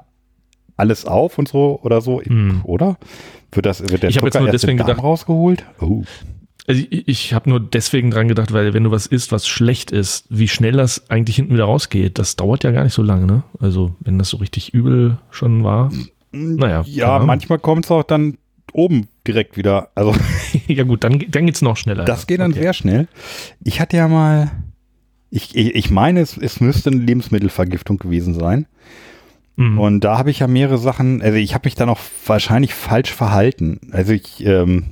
[0.77, 2.61] alles auf und so oder so, Hm.
[2.63, 2.97] oder?
[3.51, 5.65] Wird das, wird der Ich hab jetzt Zucker nur gedacht- rausgeholt?
[5.82, 6.03] Oh.
[6.67, 9.91] also ich, ich habe nur deswegen dran gedacht, weil wenn du was isst, was schlecht
[9.91, 13.25] ist, wie schnell das eigentlich hinten wieder rausgeht, das dauert ja gar nicht so lange,
[13.25, 13.43] ne?
[13.59, 15.91] Also wenn das so richtig übel schon war.
[16.32, 16.84] Naja.
[16.88, 18.38] Ja, manchmal kommt es auch dann
[18.73, 19.89] oben direkt wieder.
[19.95, 20.15] Also
[20.67, 22.05] ja gut, dann, dann geht's noch schneller.
[22.05, 22.61] das geht dann Okay.
[22.61, 23.07] sehr schnell.
[23.63, 24.51] Ich hatte ja mal,
[25.30, 28.65] ich, ich, meine, es, es müsste eine Lebensmittelvergiftung gewesen sein.
[29.55, 29.80] Mhm.
[29.80, 33.11] Und da habe ich ja mehrere Sachen, also ich habe mich dann auch wahrscheinlich falsch
[33.13, 33.80] verhalten.
[33.91, 34.91] Also ich, ähm,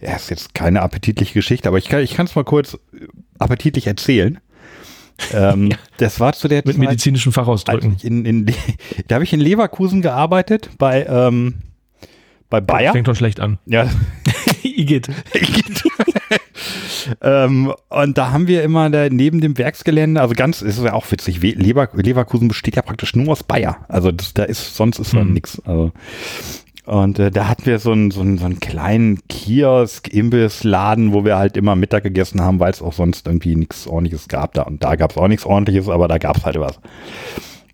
[0.00, 2.78] ja, ist jetzt keine appetitliche Geschichte, aber ich kann ich kann es mal kurz
[3.38, 4.38] appetitlich erzählen.
[5.32, 7.94] Ähm, Das war zu der Mit medizinischen Fachausdrücken.
[7.96, 8.46] ich in, in,
[9.08, 11.54] da habe ich in Leverkusen gearbeitet bei ähm,
[12.60, 12.92] bei Bayer.
[12.92, 13.58] Fängt schon schlecht an.
[13.66, 13.88] Ja,
[14.62, 15.08] Igitt.
[17.22, 21.10] ähm, und da haben wir immer da neben dem Werksgelände, also ganz, ist ja auch
[21.10, 23.78] witzig, Lever, Leverkusen besteht ja praktisch nur aus Bayer.
[23.88, 25.32] Also das, da ist, sonst ist da Hm.
[25.32, 25.60] nix.
[25.64, 25.92] Also,
[26.86, 31.24] und äh, da hatten wir so einen, so, einen, so einen kleinen Kiosk, Imbissladen, wo
[31.24, 34.62] wir halt immer Mittag gegessen haben, weil es auch sonst irgendwie nichts ordentliches gab da.
[34.62, 36.78] Und da gab es auch nichts ordentliches, aber da gab es halt was.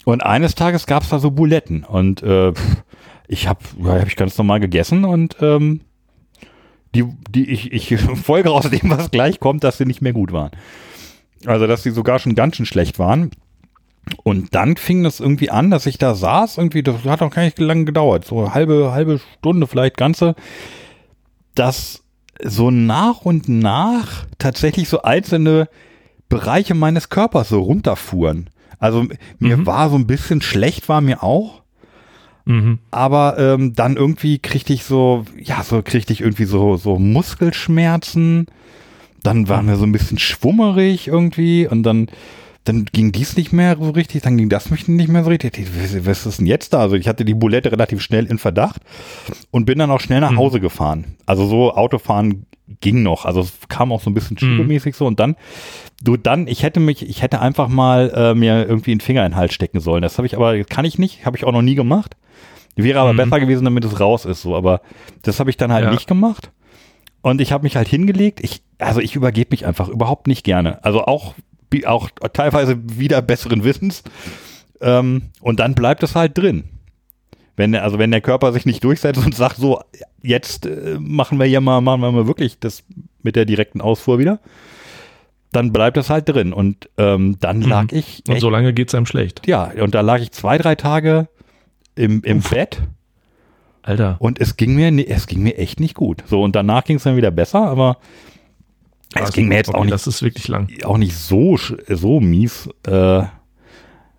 [0.05, 2.53] Und eines Tages gab es da so Buletten und äh,
[3.31, 5.83] ich habe ja, hab ich ganz normal gegessen und ähm,
[6.95, 10.33] die, die ich, ich folge aus dem, was gleich kommt, dass sie nicht mehr gut
[10.33, 10.51] waren.
[11.47, 13.31] Also, dass sie sogar schon ganz schön schlecht waren.
[14.25, 17.45] Und dann fing das irgendwie an, dass ich da saß, irgendwie, das hat auch gar
[17.45, 20.35] nicht lange gedauert, so eine halbe, halbe Stunde, vielleicht ganze,
[21.55, 22.03] dass
[22.43, 25.69] so nach und nach tatsächlich so einzelne
[26.29, 28.51] Bereiche meines Körpers so runterfuhren.
[28.79, 29.07] Also
[29.39, 29.67] mir Mhm.
[29.67, 31.63] war so ein bisschen schlecht, war mir auch.
[32.45, 32.79] Mhm.
[32.91, 38.47] Aber ähm, dann irgendwie kriegte ich so, ja, so kriegte ich irgendwie so, so Muskelschmerzen.
[39.23, 42.09] Dann war mir so ein bisschen schwummerig irgendwie und dann,
[42.65, 45.59] dann ging dies nicht mehr so richtig, dann ging das mich nicht mehr so richtig.
[45.79, 46.81] Was, was ist denn jetzt da?
[46.81, 48.81] Also ich hatte die Bulette relativ schnell in Verdacht
[49.51, 50.39] und bin dann auch schnell nach Mhm.
[50.39, 51.17] Hause gefahren.
[51.27, 52.47] Also so Autofahren
[52.81, 53.25] ging noch.
[53.25, 54.39] Also es kam auch so ein bisschen Mhm.
[54.39, 55.37] schiebemäßig so und dann,
[56.03, 59.33] du dann, ich hätte mich, ich hätte einfach mal äh, mir irgendwie einen Finger in
[59.33, 60.03] den Hals stecken sollen.
[60.03, 62.17] Das habe ich aber, kann ich nicht, habe ich auch noch nie gemacht.
[62.77, 63.17] Wäre aber Mhm.
[63.19, 64.55] besser gewesen, damit es raus ist, so.
[64.57, 64.81] Aber
[65.23, 65.91] das habe ich dann halt Ja.
[65.91, 66.51] nicht gemacht.
[67.23, 68.41] Und ich habe mich halt hingelegt.
[68.43, 70.83] Ich, also ich übergebe mich einfach überhaupt nicht gerne.
[70.85, 71.35] Also auch,
[71.85, 74.03] auch teilweise wieder besseren Wissens.
[74.81, 76.65] Ähm, und dann bleibt es halt drin.
[77.61, 79.81] Wenn also wenn der Körper sich nicht durchsetzt und sagt, so,
[80.23, 82.83] jetzt äh, machen wir hier mal, machen wir mal wirklich das
[83.23, 84.41] mit der direkten Ausfuhr wieder,
[85.53, 86.53] dann bleibt es halt drin.
[86.53, 89.47] Und ähm, dann lag ich Und echt, so lange geht's einem schlecht.
[89.47, 91.29] ja, und da lag ich zwei, drei Tage
[91.97, 92.81] im, im Bett
[93.83, 94.17] Alter.
[94.21, 96.23] und es ging mir, es ging mir echt nicht gut.
[96.27, 97.99] So, und danach ging es dann wieder besser, aber
[99.15, 100.69] es ging mir jetzt Okay, auch nicht, Das ist wirklich lang.
[100.85, 101.57] auch nicht so,
[101.89, 102.69] so mies.
[102.87, 103.25] Äh,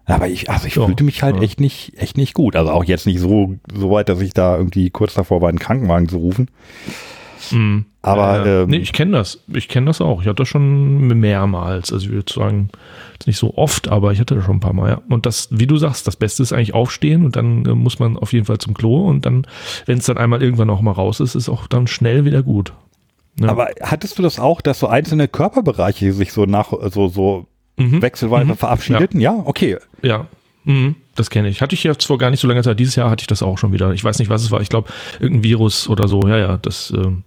[0.06, 1.42] aber ich, also ich Ja, fühlte mich halt ja.
[1.42, 2.56] echt nicht, echt nicht gut.
[2.56, 5.60] Also auch jetzt nicht so, so weit, dass ich da irgendwie kurz davor war, einen
[5.60, 6.50] Krankenwagen zu rufen.
[7.52, 7.86] Mhm.
[8.02, 9.40] Aber, äh, ähm, nee, ich kenne das.
[9.48, 10.22] Ich kenne das auch.
[10.22, 11.94] Ich hatte das schon mehrmals.
[11.94, 12.70] Also ich würde sagen,
[13.28, 14.90] nicht so oft, aber ich hatte das schon ein paar Mal.
[14.90, 15.02] Ja.
[15.10, 18.18] Und das, wie du sagst, das Beste ist eigentlich aufstehen und dann äh, muss man
[18.18, 19.46] auf jeden Fall zum Klo und dann,
[19.86, 22.74] wenn es dann einmal irgendwann auch mal raus ist, ist auch dann schnell wieder gut.
[23.40, 23.50] Ja.
[23.50, 27.46] Aber hattest du das auch, dass so einzelne Körperbereiche sich so nach, so, so
[27.82, 28.02] Mhm.
[28.02, 28.58] wechselweise Mhm.
[28.58, 29.20] verabschiedeten?
[29.20, 29.42] Ja.
[29.46, 29.78] okay.
[30.02, 30.28] Ja.
[30.64, 30.96] Mhm.
[31.16, 31.62] Das kenne ich.
[31.62, 32.80] Hatte ich jetzt vor gar nicht so langer Zeit.
[32.80, 33.92] Dieses Jahr hatte ich das auch schon wieder.
[33.94, 34.62] Ich weiß nicht, was es war.
[34.62, 36.22] Ich glaube, irgendein Virus oder so.
[36.28, 37.24] Ja, ja, das ähm,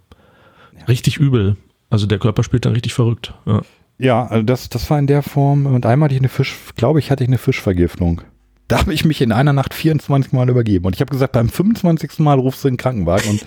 [0.87, 1.57] richtig übel.
[1.89, 3.33] Also der Körper spielt dann richtig verrückt.
[3.45, 3.61] Ja.
[3.97, 5.65] Ja, also das, das war in der Form.
[5.67, 8.21] Und einmal hatte ich eine Fisch, glaube ich, hatte ich eine Fischvergiftung.
[8.67, 10.85] Da habe ich mich in einer Nacht 24 Mal übergeben.
[10.85, 12.19] Und ich habe gesagt, beim 25.
[12.19, 13.29] Mal rufst du den Krankenwagen.
[13.29, 13.45] Und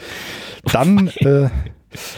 [0.72, 1.48] dann, äh,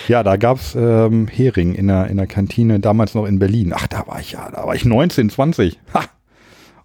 [0.08, 3.72] ja, da gab's ähm, Hering in der, in der Kantine, damals noch in Berlin.
[3.74, 5.78] Ach, da war ich ja, da war ich 19, 20.
[5.94, 6.04] Ha!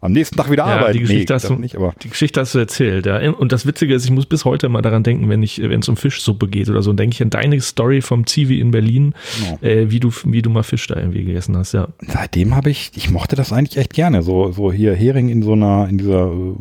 [0.02, 0.94] Am nächsten Tag wieder Ja, arbeiten.
[0.94, 3.08] die Geschichte, das hast du, nicht, aber die Geschichte hast du erzählt.
[3.08, 3.28] Ja.
[3.32, 5.90] Und das Witzige ist, ich muss bis heute mal daran denken, wenn ich, wenn es
[5.90, 9.16] um Fischsuppe geht oder so, dann denke ich an deine Story vom Zivi in Berlin,
[9.40, 9.58] Genau.
[9.64, 11.72] äh, wie du, wie du mal Fisch da irgendwie gegessen hast.
[11.74, 14.22] Ja, seitdem habe ich, ich mochte das eigentlich echt gerne.
[14.22, 16.54] So, so hier Hering in so einer, in dieser, äh,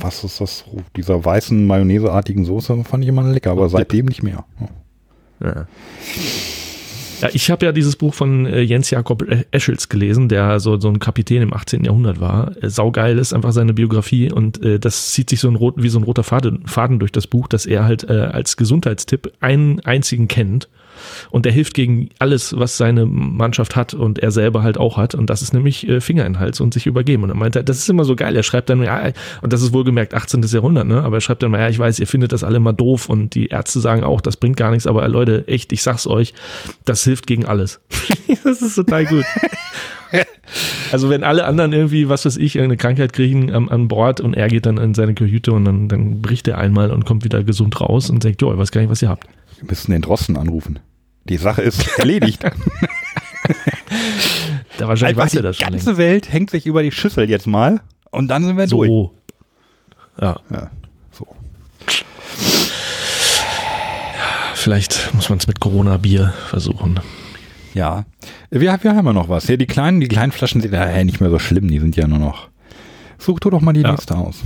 [0.00, 0.64] was ist das,
[0.96, 4.44] dieser weißen Mayonnaiseartigen Soße, fand ich immer lecker, aber seitdem nicht mehr.
[5.42, 5.66] Ja.
[7.20, 7.28] Ja.
[7.32, 10.98] Ich habe ja dieses Buch von äh, Jens Jakob Eschels gelesen, der so, so ein
[10.98, 11.84] Kapitän im 18.
[11.84, 12.52] Jahrhundert war.
[12.62, 15.88] Äh, saugeil ist einfach seine Biografie und äh, das zieht sich so ein rot, wie
[15.88, 19.80] so ein roter Faden, Faden durch das Buch, dass er halt äh, als Gesundheitstipp einen
[19.80, 20.68] einzigen kennt
[21.30, 25.14] und der hilft gegen alles, was seine Mannschaft hat und er selber halt auch hat
[25.14, 27.24] und das ist nämlich äh, Finger in den Hals und sich übergeben.
[27.24, 28.36] Und er meinte, das ist immer so geil.
[28.36, 29.10] Er schreibt dann, ja,
[29.42, 30.42] und das ist wohlgemerkt 18.
[30.42, 31.02] Jahrhundert, ne?
[31.02, 33.34] Aber er schreibt dann mal, ja, ich weiß, ihr findet das alle mal doof und
[33.34, 36.34] die Ärzte sagen auch, das bringt gar nichts, aber Leute, echt, ich sag's euch,
[36.84, 37.80] das hilft gegen alles.
[38.44, 39.24] das ist total gut.
[40.90, 44.34] Also wenn alle anderen irgendwie, was weiß ich, eine Krankheit kriegen am, an Bord und
[44.34, 47.44] er geht dann in seine Kajüte und dann, dann bricht er einmal und kommt wieder
[47.44, 49.28] gesund raus und sagt, jo, ich weiß gar nicht, was ihr habt.
[49.58, 50.80] Wir müssen den Drosten anrufen.
[51.30, 52.42] Die Sache ist erledigt.
[54.78, 57.28] Da wahrscheinlich Einfach weiß er die das schon ganze Welt hängt sich über die Schüssel
[57.28, 58.72] jetzt mal und dann sind wir längst.
[58.72, 58.88] durch.
[58.88, 59.14] So.
[60.20, 60.70] Ja, Ja,
[61.10, 61.26] so.
[64.54, 67.00] vielleicht muss man es mit Corona-Bier versuchen.
[67.74, 68.04] ja.
[68.50, 69.46] Wir, wir haben ja noch was.
[69.48, 72.06] Ja, die kleinen, die kleinen Flaschen sind ja nicht mehr so schlimm, die sind ja
[72.08, 72.48] nur noch.
[73.18, 73.90] Such du doch mal die Ja.
[73.92, 74.40] nächste aus.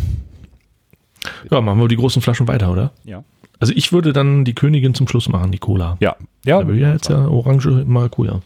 [1.51, 2.93] Ja, machen wir die großen Flaschen weiter, oder?
[3.05, 3.25] Ja.
[3.61, 5.97] Also ich würde dann die Königin zum Schluss machen, die Cola.
[6.01, 6.17] Ja.
[6.45, 6.59] Ja.
[6.61, 8.41] Aber wir jetzt ja Orange Maracuja.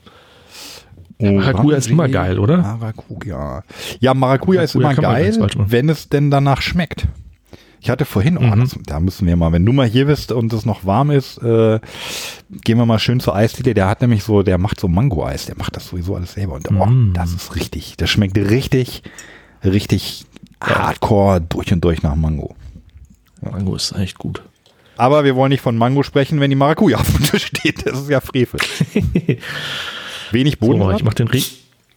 [1.20, 2.58] Maracuja ist immer geil, oder?
[2.58, 3.64] Maracuja.
[3.98, 7.08] Ja, Maracuja ist immer geil, wenn es denn danach schmeckt.
[7.80, 8.60] Ich hatte vorhin, oh, Mhm.
[8.60, 11.38] das, da müssen wir mal, wenn du mal hier bist und es noch warm ist,
[11.38, 11.78] äh,
[12.64, 13.72] gehen wir mal schön zur Eisdiele.
[13.74, 16.54] Der hat nämlich so, der macht so Mango-Eis, der macht das sowieso alles selber.
[16.54, 17.12] Und oh, Mm.
[17.14, 19.02] das ist richtig, das schmeckt richtig,
[19.64, 20.24] richtig
[20.60, 22.54] hardcore durch und durch nach Mango.
[23.40, 24.42] Mango ist echt gut.
[24.98, 27.86] Aber wir wollen nicht von Mango sprechen, wenn die Maracuja auf dem Tisch steht.
[27.86, 28.60] Das ist ja Frevel.
[30.32, 30.80] Wenig Boden.
[30.80, 31.40] So, ich mach den, Re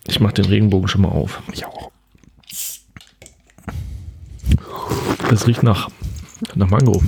[0.08, 1.42] ich mach den Regenbogen schon mal auf.
[1.52, 1.92] ich auch.
[5.30, 5.90] Das riecht nach,
[6.54, 7.02] nach Mango.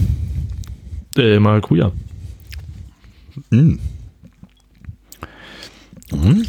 [1.15, 1.91] Äh, Maracuja.
[3.51, 3.73] Mm.
[6.11, 6.41] Mm.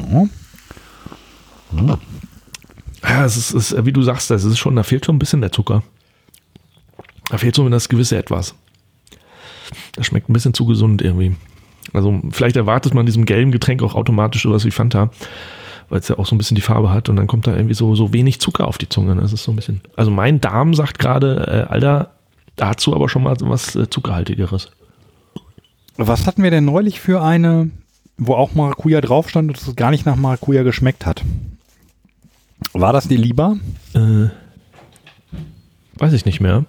[0.00, 0.28] Oh.
[3.08, 5.18] Ja, es ist, es ist, wie du sagst, das ist schon, da fehlt schon ein
[5.18, 5.82] bisschen der Zucker.
[7.30, 8.54] Da fehlt so das gewisse Etwas.
[9.94, 11.34] Das schmeckt ein bisschen zu gesund irgendwie.
[11.92, 15.10] Also vielleicht erwartet man diesem gelben Getränk auch automatisch sowas wie Fanta,
[15.88, 17.74] weil es ja auch so ein bisschen die Farbe hat und dann kommt da irgendwie
[17.74, 19.14] so, so wenig Zucker auf die Zunge.
[19.16, 19.80] Das ist so ein bisschen.
[19.96, 22.10] Also mein Darm sagt gerade, äh, Alter,
[22.56, 24.70] dazu aber schon mal was äh, Zuckerhaltigeres.
[25.96, 27.70] Was hatten wir denn neulich für eine,
[28.18, 31.24] wo auch Maracuja drauf stand und es gar nicht nach Maracuja geschmeckt hat?
[32.72, 33.56] War das die Liba?
[33.94, 34.28] Äh,
[35.96, 36.64] weiß ich nicht mehr.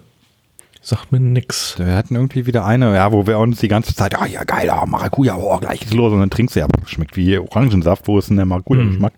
[0.82, 1.78] Sagt mir nix.
[1.78, 4.70] Wir hatten irgendwie wieder eine, ja, wo wir uns die ganze Zeit, ah ja geil,
[4.70, 8.18] ah, Maracuja, oh, gleich ist los und dann trinkst du ja, schmeckt wie Orangensaft, wo
[8.18, 9.12] ist denn der Maracuja-Geschmack?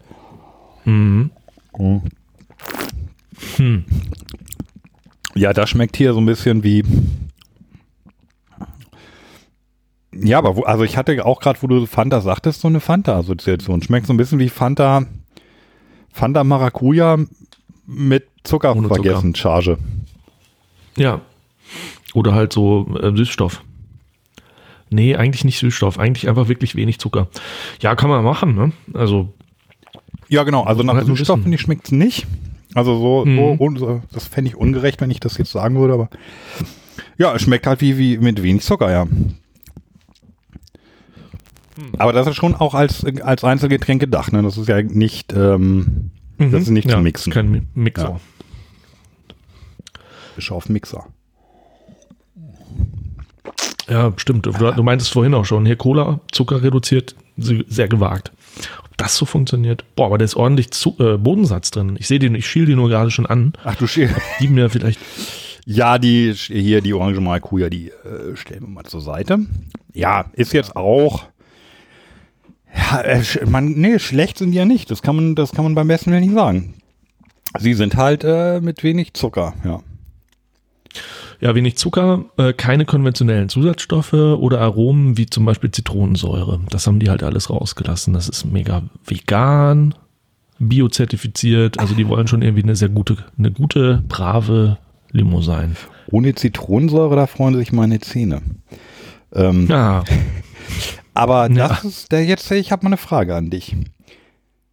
[0.84, 1.30] Mhm.
[1.72, 2.00] Oh.
[5.34, 6.84] Ja, das schmeckt hier so ein bisschen wie.
[10.14, 13.82] Ja, aber wo, also ich hatte auch gerade, wo du Fanta sagtest, so eine Fanta-Assoziation.
[13.82, 15.06] Schmeckt so ein bisschen wie Fanta,
[16.12, 17.18] Fanta Maracuja
[17.86, 19.02] mit Zucker Ohne Zucker.
[19.02, 19.78] vergessen, Charge.
[20.96, 21.20] Ja.
[22.14, 23.62] Oder halt so äh, Süßstoff.
[24.90, 27.28] Nee, eigentlich nicht Süßstoff, eigentlich einfach wirklich wenig Zucker.
[27.80, 28.72] Ja, kann man machen, ne?
[28.92, 29.32] Also,
[30.28, 30.64] Ja, genau.
[30.64, 32.26] Also nach Halt Süßstoff finde ich schmeckt es nicht.
[32.74, 35.94] Also so, so, un- so das fände ich ungerecht, wenn ich das jetzt sagen würde,
[35.94, 36.08] aber
[37.18, 39.06] ja, es schmeckt halt wie, wie mit wenig Zucker, ja.
[41.98, 44.42] Aber das ist schon auch als, als Einzelgetränk gedacht, ne?
[44.42, 46.90] Das ist ja nicht, ähm, das ist nicht Mhm.
[46.90, 47.32] ja, zum Mixen.
[47.32, 48.08] Kein Mi- Mixer.
[48.11, 48.20] Ja.
[50.36, 51.07] Bischof Mixer.
[53.88, 54.46] Ja, stimmt.
[54.46, 58.32] Du, du meintest vorhin auch schon, hier Cola, Zucker reduziert, se- sehr gewagt.
[58.84, 59.84] Ob das so funktioniert?
[59.96, 61.96] Boah, aber da ist ordentlich Zu äh, Bodensatz drin.
[61.99, 63.53] Ich sehe den, ich schiel den nur gerade schon an.
[63.64, 64.14] Ach du Schild.
[64.40, 64.99] Die mir vielleicht.
[65.64, 69.38] Ja, die hier die Orange Maracuja, die äh, stellen wir mal zur Seite.
[69.94, 71.26] Ja, ist jetzt auch
[72.74, 74.90] Ja, äh, man, nee, schlecht sind die ja nicht.
[74.90, 76.74] Das kann man, das kann man beim besten Willen nicht sagen.
[77.58, 79.80] Sie sind halt äh, mit wenig Zucker, ja.
[81.40, 86.61] Ja, wenig Zucker, äh, keine konventionellen Zusatzstoffe oder Aromen wie zum Beispiel Zitronensäure.
[86.70, 88.14] Das haben die halt alles rausgelassen.
[88.14, 89.94] Das ist mega vegan,
[90.61, 91.80] biozertifiziert.
[91.80, 94.78] Also die wollen schon irgendwie eine sehr gute, eine gute, brave
[95.11, 95.76] Limo sein.
[96.11, 98.40] Ohne Zitronensäure, da freuen sich meine Zähne.
[99.34, 100.04] Ähm, Ja,
[101.14, 101.68] Aber Ja.
[101.68, 103.76] das ist der jetzt, ich habe mal eine Frage an dich.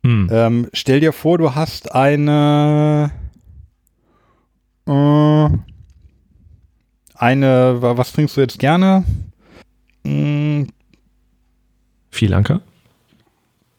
[0.03, 0.29] hm.
[0.31, 3.11] Ähm, stell dir vor, du hast eine
[4.87, 5.47] äh,
[7.15, 9.03] eine, wa- was trinkst du jetzt gerne?
[10.03, 10.63] Mm,
[12.11, 12.61] viel Anker.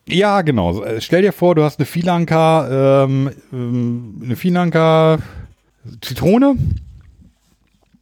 [0.06, 0.82] ja, genau.
[0.82, 5.18] Äh, Stell dir vor, du hast eine Filanka, ähm, ähm, eine Filanka
[6.02, 6.56] Zitrone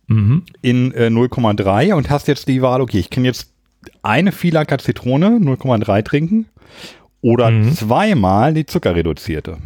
[0.09, 0.43] Mhm.
[0.63, 3.53] in äh, 0,3 und hast jetzt die Wahl, okay, ich kann jetzt
[4.03, 6.47] eine Filanka Zitrone 0,3 trinken
[7.21, 7.73] oder Mhm.
[7.75, 9.59] zweimal die zuckerreduzierte.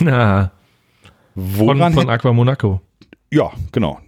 [0.00, 0.50] Na,
[1.34, 2.80] von, Woran von hätt- Aqua Monaco.
[3.30, 3.98] Ja, genau.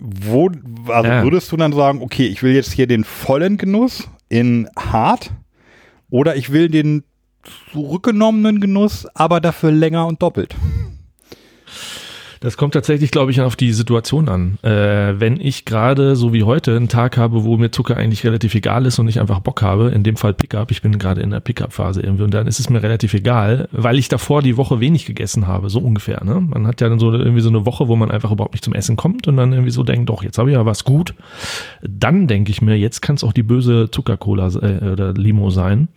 [0.00, 0.48] Wo,
[0.88, 1.22] also Ja.
[1.22, 5.30] würdest du dann sagen, okay, ich will jetzt hier den vollen Genuss in hart
[6.10, 7.04] oder ich will den
[7.72, 10.54] zurückgenommenen Genuss, aber dafür länger und doppelt?
[12.42, 14.58] Das kommt tatsächlich, glaube ich, auf die Situation an.
[14.62, 18.54] Äh, wenn ich gerade, so wie heute, einen Tag habe, wo mir Zucker eigentlich relativ
[18.54, 21.30] egal ist und ich einfach Bock habe, in dem Fall Pickup, ich bin gerade in
[21.30, 24.80] der Pickup-Phase irgendwie und dann ist es mir relativ egal, weil ich davor die Woche
[24.80, 26.24] wenig gegessen habe, so ungefähr.
[26.24, 26.40] Ne?
[26.40, 28.74] Man hat ja dann so irgendwie so eine Woche, wo man einfach überhaupt nicht zum
[28.74, 31.12] Essen kommt und dann irgendwie so denkt, doch, jetzt habe ich ja was gut.
[31.82, 35.88] Dann denke ich mir, jetzt kann es auch die böse Zuckercola äh, oder Limo sein.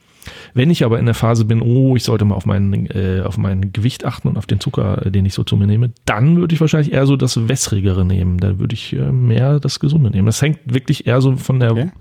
[0.54, 3.38] Wenn ich aber in der Phase bin, oh, ich sollte mal auf mein, äh, auf
[3.38, 6.38] mein Gewicht achten und auf den Zucker, äh, den ich so zu mir nehme, dann
[6.38, 8.38] würde ich wahrscheinlich eher so das wässrigere nehmen.
[8.38, 10.26] Da würde ich äh, mehr das Gesunde nehmen.
[10.26, 11.92] Das hängt wirklich eher so von der, Okay.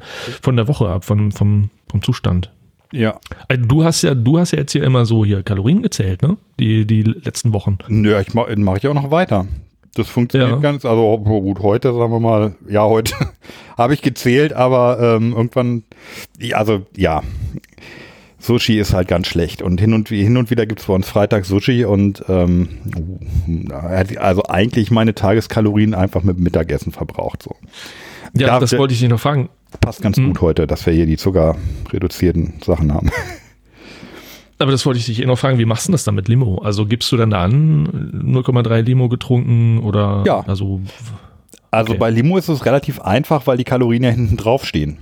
[0.42, 2.50] von der Woche ab, von, vom, vom Zustand.
[2.92, 3.18] Ja.
[3.48, 6.36] Äh, Du hast ja, du hast ja jetzt hier immer so hier Kalorien gezählt, ne?
[6.60, 7.78] Die, die letzten Wochen.
[7.88, 9.46] Nö, ich mache mach ich auch noch weiter.
[9.94, 10.56] Das funktioniert Ja.
[10.56, 13.14] ganz, also oh, gut, heute sagen wir mal, ja, heute
[13.78, 15.82] habe ich gezählt, aber ähm, irgendwann,
[16.52, 17.22] also ja,
[18.42, 21.08] Sushi ist halt ganz schlecht und hin und, hin und wieder gibt es bei uns
[21.08, 22.68] Freitag Sushi und ähm,
[24.18, 27.42] also eigentlich meine Tageskalorien einfach mit Mittagessen verbraucht.
[27.44, 27.54] So.
[28.34, 29.48] Ja, Darf das wollte ich dich noch fragen.
[29.80, 30.28] Passt ganz Mhm.
[30.28, 33.10] gut heute, dass wir hier die zuckerreduzierten Sachen haben.
[34.58, 36.58] Aber das wollte ich dich eh noch fragen, wie machst du das dann mit Limo?
[36.58, 40.40] Also gibst du dann da an, 0,3 Limo getrunken oder Ja.
[40.46, 40.80] also
[41.70, 41.98] Also Okay.
[41.98, 44.98] bei Limo ist es relativ einfach, weil die Kalorien ja hinten drauf stehen.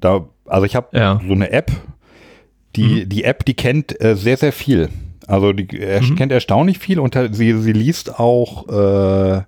[0.00, 1.20] Da, also ich habe Ja.
[1.26, 1.70] so eine App,
[2.76, 4.88] die, die App, die kennt äh, sehr, sehr viel.
[5.26, 6.16] Also die er Mhm.
[6.16, 9.42] kennt erstaunlich viel und sie, sie liest auch äh,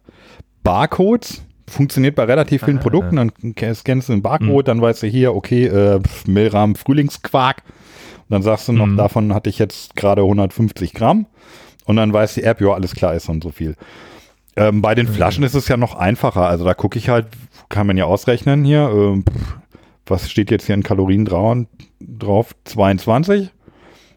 [0.63, 1.43] Barcodes.
[1.69, 3.17] Funktioniert bei relativ vielen Ah, Produkten.
[3.17, 7.63] Dann scannst du den Barcode, dann weißt du hier, okay, äh, Milram Frühlingsquark.
[8.29, 8.97] Und dann sagst du noch, Mhm.
[8.97, 11.27] davon hatte ich jetzt gerade 150 Gramm.
[11.85, 13.75] Und dann weiß die App, ja, alles klar, ist und so viel.
[14.57, 16.49] Ähm, bei den Flaschen ist es ja noch einfacher.
[16.49, 17.27] Also da gucke ich halt,
[17.69, 18.89] kann man ja ausrechnen hier.
[18.95, 19.57] Ähm, pff,
[20.07, 21.65] was steht jetzt hier in Kalorien drau-
[22.07, 22.55] drauf?
[22.65, 23.51] 22.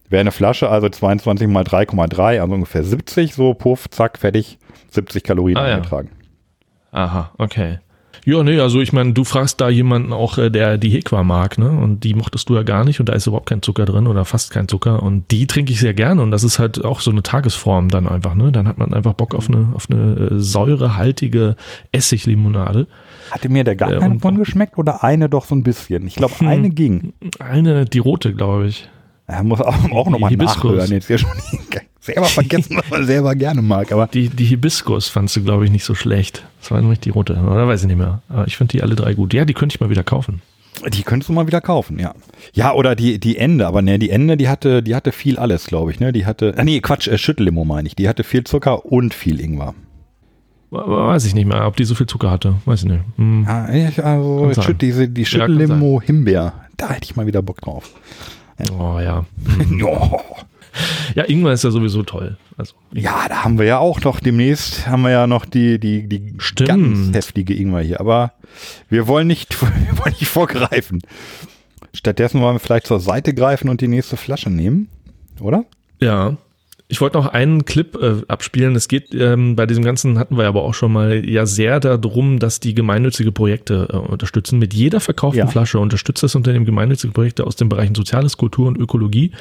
[0.09, 3.35] Wäre eine Flasche, also 22 mal 3,3, also ungefähr 70.
[3.35, 4.57] So, puff, zack, fertig.
[4.89, 5.75] 70 Kalorien Ah, ja.
[5.75, 6.09] eingetragen.
[6.91, 7.79] Aha, okay.
[8.25, 11.57] Ja, nee, also ich meine, du fragst da jemanden auch, äh, der die Hequa mag,
[11.57, 11.69] ne?
[11.69, 14.25] Und die mochtest du ja gar nicht und da ist überhaupt kein Zucker drin oder
[14.25, 15.01] fast kein Zucker.
[15.03, 18.07] Und die trinke ich sehr gerne und das ist halt auch so eine Tagesform dann
[18.07, 18.51] einfach, ne?
[18.51, 21.55] Dann hat man einfach Bock auf eine, auf eine äh, säurehaltige
[21.91, 22.87] Essiglimonade.
[23.31, 26.07] Hatte mir da gar Äh, keine von geschmeckt oder eine doch so ein bisschen?
[26.07, 26.47] Ich glaube, Hm.
[26.47, 27.13] eine ging.
[27.39, 28.89] Eine, die rote, glaube ich.
[29.29, 30.89] Er muss auch, auch nochmal nachhören.
[30.91, 31.29] Jetzt ja schon
[32.01, 33.91] selber vergessen, was man selber gerne mag.
[33.91, 36.43] Aber Die, die Hibiskus fandst du, glaube ich, nicht so schlecht.
[36.59, 38.23] Das war nämlich die rote, oder weiß ich nicht mehr.
[38.27, 39.33] Aber ich finde die alle drei gut.
[39.35, 40.41] Ja, die könnte ich mal wieder kaufen.
[40.87, 42.15] Die könntest du mal wieder kaufen, ja.
[42.53, 45.65] Ja, oder die, die Ende, aber ne, die Ende, die hatte, die hatte viel alles,
[45.67, 46.11] glaube ich, ne?
[46.11, 47.95] Die hatte, ah, nee, Quatsch, äh, Schüttellimo meine ich.
[47.95, 49.75] Die hatte viel Zucker und viel Ingwer.
[50.71, 52.55] Weiß ich nicht mehr, ob die so viel Zucker hatte.
[52.65, 53.01] Weiß ich nicht.
[53.17, 53.45] Hm.
[53.47, 54.51] Ja, ich, also.
[54.61, 57.91] Schütt, diese, die Ja, Schüttellimo Himbeer, da hätte ich mal wieder Bock drauf.
[58.71, 59.25] Oh ja.
[59.77, 60.19] Ja.
[61.15, 62.37] Ja, Ingwer ist ja sowieso toll.
[62.55, 66.07] Also, ja, da haben wir ja auch noch demnächst, haben wir ja noch die, die,
[66.07, 66.69] die Stimmt.
[66.69, 67.99] ganz heftige Ingwer hier.
[67.99, 68.33] Aber
[68.87, 71.01] wir wollen nicht, wir wollen nicht vorgreifen.
[71.93, 74.89] Stattdessen wollen wir vielleicht zur Seite greifen und die nächste Flasche nehmen,
[75.41, 75.65] oder?
[75.99, 76.37] ja.
[76.91, 78.75] Ich wollte noch einen Clip äh, abspielen.
[78.75, 82.39] Es geht ähm, bei diesem Ganzen, hatten wir aber auch schon mal, ja sehr darum,
[82.39, 84.57] dass die gemeinnützige Projekte äh, unterstützen.
[84.57, 85.45] Mit jeder verkauften Ja.
[85.47, 89.31] Flasche unterstützt das Unternehmen gemeinnützige Projekte aus den Bereichen Soziales, Kultur und Ökologie.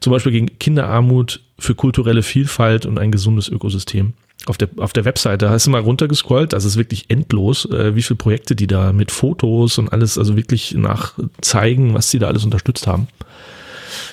[0.00, 4.12] Zum Beispiel gegen Kinderarmut, für kulturelle Vielfalt und ein gesundes Ökosystem.
[4.46, 8.02] Auf der, auf der Webseite hast du mal runtergescrollt, das ist wirklich endlos, äh, wie
[8.02, 12.44] viele Projekte die da mit Fotos und alles, also wirklich nachzeigen, was sie da alles
[12.44, 13.08] unterstützt haben.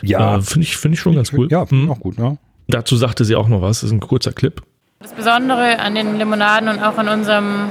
[0.01, 0.37] Ja.
[0.37, 1.49] Äh, Finde ich, finde ich schon ganz cool.
[1.51, 1.91] Ja, Mhm.
[1.91, 2.37] auch gut, ja.
[2.67, 3.81] Dazu sagte sie auch noch was.
[3.81, 4.61] Das ist ein kurzer Clip.
[4.99, 7.69] Das Besondere an den Limonaden und auch an unserem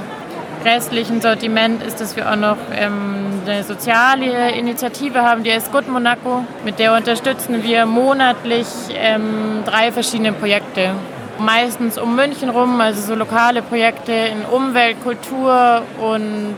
[0.63, 5.87] restlichen Sortiment ist, dass wir auch noch ähm, eine soziale Initiative haben, die heißt Good
[5.87, 6.43] Monaco.
[6.63, 10.91] Mit der unterstützen wir monatlich ähm, drei verschiedene Projekte.
[11.37, 16.55] Meistens um München rum, also so lokale Projekte in Umwelt, Kultur und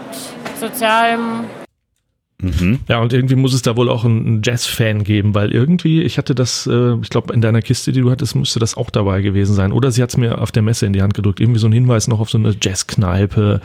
[0.60, 1.46] Sozialem.
[2.40, 2.82] Mhm.
[2.88, 6.36] Ja, und irgendwie muss es da wohl auch einen Jazz-Fan geben, weil irgendwie, ich hatte
[6.36, 9.56] das, äh, ich glaube, in deiner Kiste, die du hattest, müsste das auch dabei gewesen
[9.56, 9.72] sein.
[9.72, 11.40] Oder sie hat es mir auf der Messe in die Hand gedrückt.
[11.40, 13.60] Irgendwie so ein Hinweis noch auf so eine Jazzkneipe.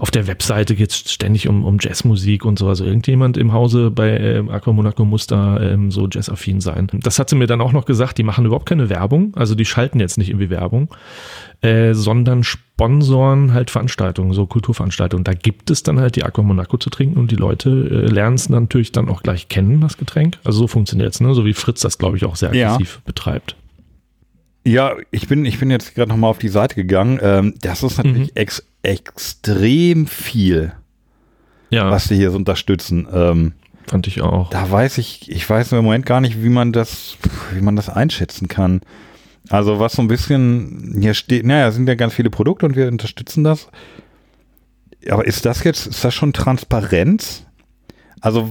[0.00, 2.66] Auf der Webseite geht es ständig um, um Jazzmusik und so.
[2.68, 6.88] Also irgendjemand im Hause bei ähm, Aqua Monaco muss da ähm, so jazzaffin sein.
[6.92, 9.36] Das hat sie mir dann auch noch gesagt, die machen überhaupt keine Werbung.
[9.36, 10.88] Also die schalten jetzt nicht irgendwie Werbung.
[11.62, 15.24] Äh, sondern sponsoren halt Veranstaltungen, so Kulturveranstaltungen.
[15.24, 18.34] Da gibt es dann halt die Aqua Monaco zu trinken und die Leute äh, lernen
[18.36, 20.38] es natürlich dann auch gleich kennen, das Getränk.
[20.44, 21.34] Also so funktioniert es, ne?
[21.34, 22.74] so wie Fritz das, glaube ich, auch sehr Ja.
[22.74, 23.56] aggressiv betreibt.
[24.64, 27.18] Ja, ich bin, ich bin jetzt gerade nochmal auf die Seite gegangen.
[27.22, 28.36] Ähm, das ist natürlich Mhm.
[28.36, 30.72] ex extrem viel,
[31.70, 33.06] Ja, was sie hier so unterstützen.
[33.12, 33.52] Ähm,
[33.86, 34.50] fand ich auch.
[34.50, 37.16] da weiß ich, ich weiß im Moment gar nicht, wie man das,
[37.52, 38.80] wie man das einschätzen kann.
[39.48, 42.88] Also was so ein bisschen hier steht, naja, sind ja ganz viele Produkte und wir
[42.88, 43.68] unterstützen das.
[45.08, 47.46] Aber ist das jetzt, ist das schon Transparenz?
[48.20, 48.50] Also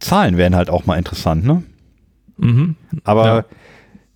[0.00, 1.62] Zahlen wären halt auch mal interessant, ne?
[2.38, 2.74] Mhm.
[3.04, 3.44] Aber Ja.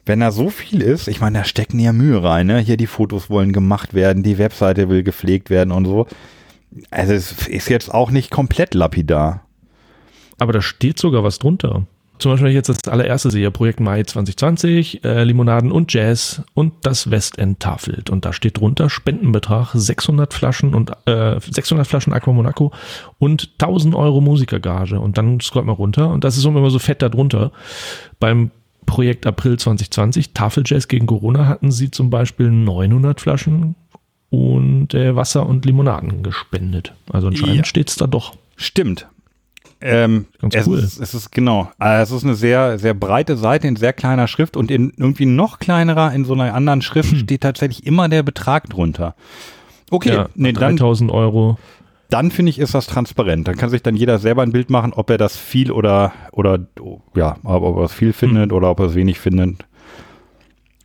[0.04, 2.58] wenn da so viel ist, ich meine, da stecken ja Mühe rein, ne?
[2.58, 6.06] Hier die Fotos wollen gemacht werden, die Webseite will gepflegt werden und so.
[6.90, 9.46] Also es ist jetzt auch nicht komplett lapidar.
[10.38, 11.86] Aber da steht sogar was drunter.
[12.20, 16.42] Zum Beispiel, wenn ich jetzt das allererste sehe, Projekt Mai 2020, äh, Limonaden und Jazz
[16.54, 18.10] und das Westend Tafelt.
[18.10, 22.72] Und da steht drunter Spendenbetrag 600 Flaschen und äh, 600 Flaschen Aqua Monaco
[23.18, 25.00] und 1000 Euro Musikergage.
[25.00, 27.52] Und dann scrollt man runter und das ist immer so fett da drunter.
[28.18, 28.50] Beim
[28.86, 33.76] Projekt April 2020, Tafeljazz gegen Corona, hatten sie zum Beispiel 900 Flaschen
[34.30, 36.92] und äh, Wasser und Limonaden gespendet.
[37.12, 37.64] Also anscheinend Ja.
[37.64, 38.34] steht's da doch.
[38.56, 39.06] Stimmt.
[39.82, 40.78] Ähm, Ganz es, cool.
[40.78, 41.70] ist, es ist genau.
[41.80, 45.26] äh, Es ist eine sehr, sehr breite Seite in sehr kleiner Schrift und in irgendwie
[45.26, 49.14] noch kleinerer, in so einer anderen Schrift steht tatsächlich immer der Betrag drunter.
[49.90, 51.58] Okay, Ja, nee, dann, 3000 Euro.
[52.10, 53.48] dann finde ich, ist das transparent.
[53.48, 56.58] Dann kann sich dann jeder selber ein Bild machen, ob er das viel oder, oder,
[57.14, 59.64] ja, ob er es viel findet oder ob er es wenig findet.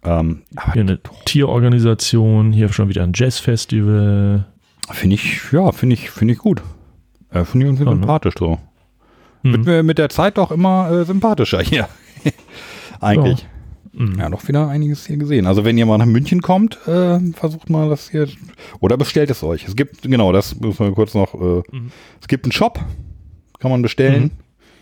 [0.04, 0.44] Ähm,
[0.74, 4.46] Hier eine Tierorganisation, hier schon wieder ein Jazzfestival.
[4.92, 6.62] finde ich, ja, finde ich, finde ich gut.
[7.32, 7.92] Äh, finde ich irgendwie ne?
[7.92, 8.58] sympathisch so.
[9.46, 9.52] Mhm.
[9.54, 11.88] Wird mir mit der Zeit doch immer äh, sympathischer hier.
[13.00, 13.48] Eigentlich.
[13.94, 14.16] Mhm.
[14.20, 15.46] Ja, doch wieder einiges hier gesehen.
[15.46, 18.28] Also wenn ihr mal nach München kommt, äh, versucht mal das hier
[18.80, 19.68] oder bestellt es euch.
[19.68, 21.92] Es gibt, genau, das müssen wir kurz noch, äh, Mhm.
[22.20, 22.80] es gibt einen Shop,
[23.60, 24.32] kann man bestellen,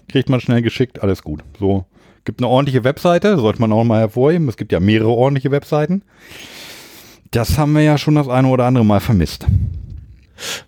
[0.08, 1.44] kriegt man schnell geschickt, alles gut.
[1.60, 1.86] So,
[2.26, 4.48] gibt eine ordentliche Webseite, sollte man auch mal hervorheben.
[4.50, 6.04] Es gibt ja mehrere ordentliche Webseiten.
[7.32, 9.46] Das haben wir ja schon das eine oder andere Mal vermisst.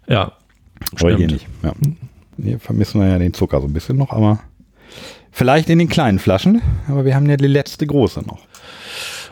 [0.07, 0.34] Ja,
[0.99, 1.47] Aber hier nicht.
[1.63, 1.73] Ja.
[2.41, 4.40] Hier vermissen wir ja den Zucker so ein bisschen noch, aber
[5.32, 6.62] vielleicht in den kleinen Flaschen.
[6.88, 8.40] Aber wir haben ja die letzte große noch.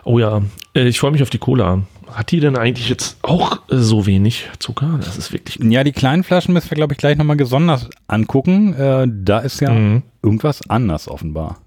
[0.05, 0.41] Oh ja,
[0.75, 1.83] äh, ich freue mich auf die Cola.
[2.11, 4.99] Hat die denn eigentlich jetzt auch äh, so wenig Zucker?
[5.03, 5.57] Das ist wirklich.
[5.63, 8.73] Ja, die kleinen Flaschen müssen wir, glaube ich, gleich nochmal gesondert angucken.
[8.73, 10.03] Äh, da ist ja Mhm.
[10.21, 11.57] irgendwas anders offenbar.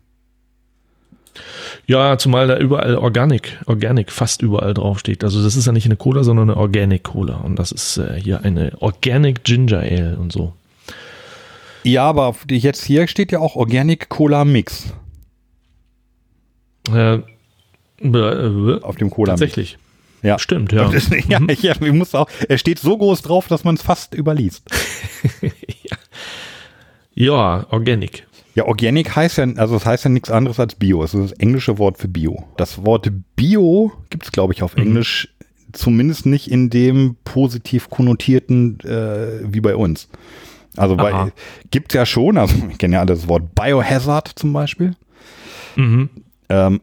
[1.86, 5.22] Ja, zumal da überall Organic, Organic fast überall draufsteht.
[5.22, 7.36] Also das ist ja nicht eine Cola, sondern eine Organic Cola.
[7.36, 10.52] Und das ist äh, hier eine Organic Ginger Ale und so.
[11.86, 14.92] Ja, aber jetzt hier steht ja auch Organic Cola Mix
[16.92, 17.20] Äh,
[18.02, 19.40] äh, auf dem Cola Mix.
[19.40, 19.78] tatsächlich.
[20.22, 20.38] Ja.
[20.38, 20.90] Stimmt, ja.
[20.90, 23.82] Das, ja, ich, ja, ich muss auch, er steht so groß drauf, dass man es
[23.82, 24.64] fast überliest.
[27.18, 28.26] Ja, Organic.
[28.54, 31.02] Ja, Organic heißt ja, also es heißt ja nichts anderes als Bio.
[31.02, 32.44] Es ist das englische Wort für Bio.
[32.58, 35.34] Das Wort Bio gibt es, glaube ich, auf Englisch
[35.72, 40.10] zumindest nicht in dem positiv konnotierten äh, wie bei uns.
[40.76, 41.32] Also bei
[41.70, 44.94] gibt's ja schon, also ich kenne ja alle das Wort Biohazard zum Beispiel.
[45.76, 46.08] Mhm.
[46.48, 46.80] Ähm,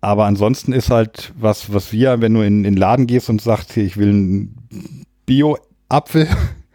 [0.00, 3.40] aber ansonsten ist halt was, was wir, wenn du in in den Laden gehst und
[3.42, 6.28] sagst, hier, ich will einen Bio-Apfel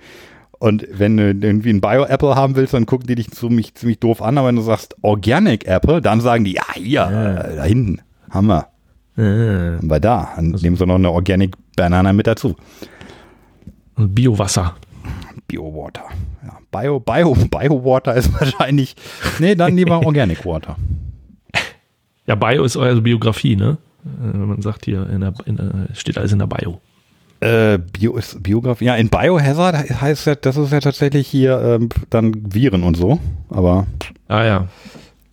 [0.60, 4.22] und wenn du irgendwie einen Bio-Apple haben willst, dann gucken die dich ziemlich, ziemlich doof
[4.22, 4.38] an.
[4.38, 8.48] Aber wenn du sagst Organic Apple, dann sagen die, ja, hier, äh, da hinten, haben
[8.48, 8.68] wir,
[9.18, 10.30] Äh, haben wir da.
[10.36, 12.56] Dann nehmen sie noch eine Organic Banana mit dazu.
[13.95, 14.76] und Biowasser.
[15.48, 16.03] Bio-Water.
[16.44, 18.95] Ja, Bio, Bio, Bio-Water ist wahrscheinlich,
[19.40, 20.78] nee, dann lieber Organic Water.
[22.28, 23.78] Ja, Bio ist eure Biografie, ne?
[24.06, 26.80] Äh, Man sagt hier, in der, in der, steht alles in der Bio.
[27.41, 28.86] Äh, Bio ist Biografie.
[28.86, 33.20] Ja, in Biohazard heißt ja, das ist ja tatsächlich hier ähm, dann Viren und so.
[33.49, 33.88] Aber
[34.28, 34.68] Ah ja.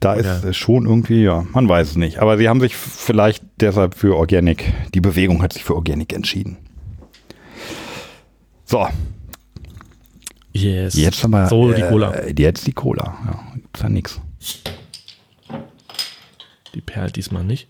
[0.01, 2.20] Da ist es schon irgendwie, ja, man weiß es nicht.
[2.20, 6.57] Aber sie haben sich vielleicht deshalb für Organic, die Bewegung hat sich für Organic entschieden.
[8.65, 8.87] So,
[10.53, 10.95] Yes.
[10.95, 11.47] jetzt haben wir.
[11.49, 12.27] So, die äh, Cola.
[12.37, 13.16] Jetzt die Cola.
[13.27, 14.20] Ja, gibt's ja nix.
[16.75, 17.69] Die perlt diesmal nicht.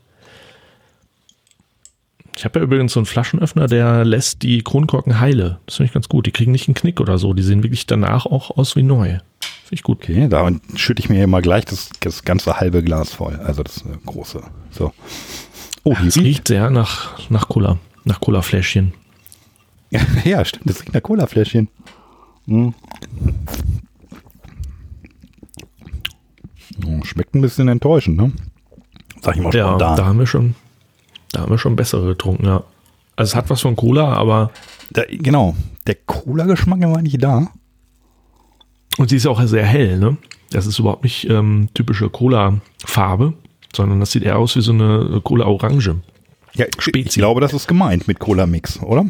[2.36, 5.58] Ich habe ja übrigens so einen Flaschenöffner, der lässt die Kronkorken heile.
[5.66, 6.26] Das finde ich ganz gut.
[6.26, 7.34] Die kriegen nicht einen Knick oder so.
[7.34, 9.08] Die sehen wirklich danach auch aus wie neu.
[9.08, 9.20] Finde
[9.72, 9.98] ich gut.
[10.02, 13.36] Okay, da schütte ich mir hier mal gleich das, das ganze halbe Glas voll.
[13.44, 14.40] Also das äh, große.
[14.70, 14.92] So.
[15.82, 16.24] Oh, Es die riecht.
[16.26, 17.78] riecht sehr nach, nach Cola.
[18.04, 18.94] Nach Cola-Fläschchen.
[20.24, 21.68] Ja, stimmt, das riecht nach Cola-Fläschchen.
[22.48, 22.74] Hm.
[27.04, 28.32] Schmeckt ein bisschen enttäuschend, ne?
[29.22, 29.96] Sag ich mal Ja, spontan.
[29.96, 30.54] da haben wir schon,
[31.32, 32.62] da haben wir schon bessere getrunken, ja.
[33.16, 34.50] Also es hat was von Cola, aber
[34.90, 35.56] Da, genau,
[35.86, 37.48] der Cola-Geschmack war nicht da.
[38.96, 40.16] und sie ist auch sehr hell, ne?
[40.50, 43.34] Das ist überhaupt nicht ähm, typische Cola-Farbe,
[43.74, 45.96] sondern das sieht eher aus wie so eine Cola-Orange.
[46.54, 47.08] Ja, Spezi.
[47.08, 49.04] Ich glaube, das ist gemeint mit Cola-Mix, oder?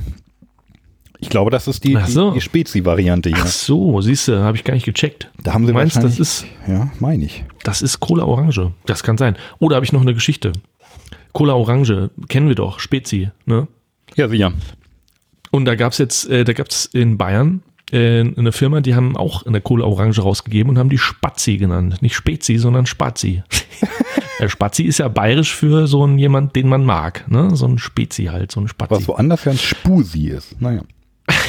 [1.21, 2.31] Ich glaube, das ist die, Ach so.
[2.31, 3.39] die, die Spezi-Variante hier.
[3.43, 5.31] Ach so, siehst du, habe ich gar nicht gecheckt.
[5.43, 7.45] Da haben sie du meinst, das wahrscheinlich- ist, Ja, meine ich.
[7.65, 8.73] das ist Cola Orange.
[8.87, 9.37] Das kann sein.
[9.59, 10.53] Oder habe ich noch eine Geschichte?
[11.33, 13.67] Cola Orange, kennen wir doch, Spezi, ne?
[14.17, 14.53] Ja, sicher.
[15.51, 19.45] Und da gab's jetzt, äh, da gab's in Bayern äh, eine Firma, die haben auch
[19.47, 22.01] eine Cola Orange rausgegeben und haben die Spazi genannt.
[22.03, 23.43] Nicht Spezi, sondern Spazi.
[24.41, 27.55] Der Spazi ist ja bayerisch für so einen jemand, den man mag, ne?
[27.57, 28.91] So ein Spezi halt, so ein Spazi.
[28.95, 30.61] Was woanders ja ein Spusi ist.
[30.61, 30.83] Naja.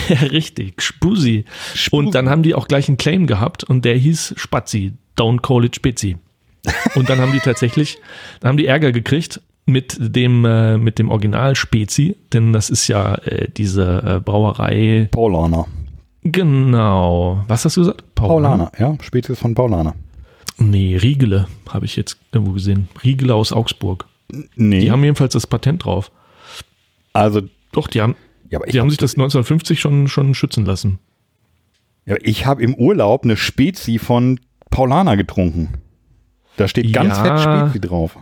[0.31, 1.45] Richtig, Spusi.
[1.73, 2.06] Spusi.
[2.06, 4.94] Und dann haben die auch gleich einen Claim gehabt und der hieß Spazi.
[5.18, 6.18] Don't call it Spezi.
[6.95, 7.98] Und dann haben die tatsächlich,
[8.40, 12.88] dann haben die Ärger gekriegt mit dem, äh, mit dem Original Spezi, denn das ist
[12.88, 15.07] ja äh, diese äh, Brauerei.
[15.11, 15.68] Paulaner.
[16.23, 17.44] Genau.
[17.48, 18.15] Was hast du gesagt?
[18.15, 18.98] Paulaner, ja.
[19.02, 19.95] Spezi ist von Paulaner.
[20.57, 22.90] Nee, Riegele habe ich jetzt irgendwo gesehen.
[23.03, 24.06] Riegele aus Augsburg.
[24.56, 24.81] Nee.
[24.81, 26.11] Die haben jedenfalls das Patent drauf.
[27.14, 27.41] also,
[27.72, 28.15] Doch, die haben,
[28.50, 31.00] ja, aber ich, die haben sich das 1950 schon, schon schützen lassen.
[32.06, 34.40] ja, ich habe im Urlaub eine Spezi von
[34.72, 35.70] Paulaner getrunken.
[36.58, 37.24] Da steht ganz Ja.
[37.24, 38.18] fett Spezi drauf.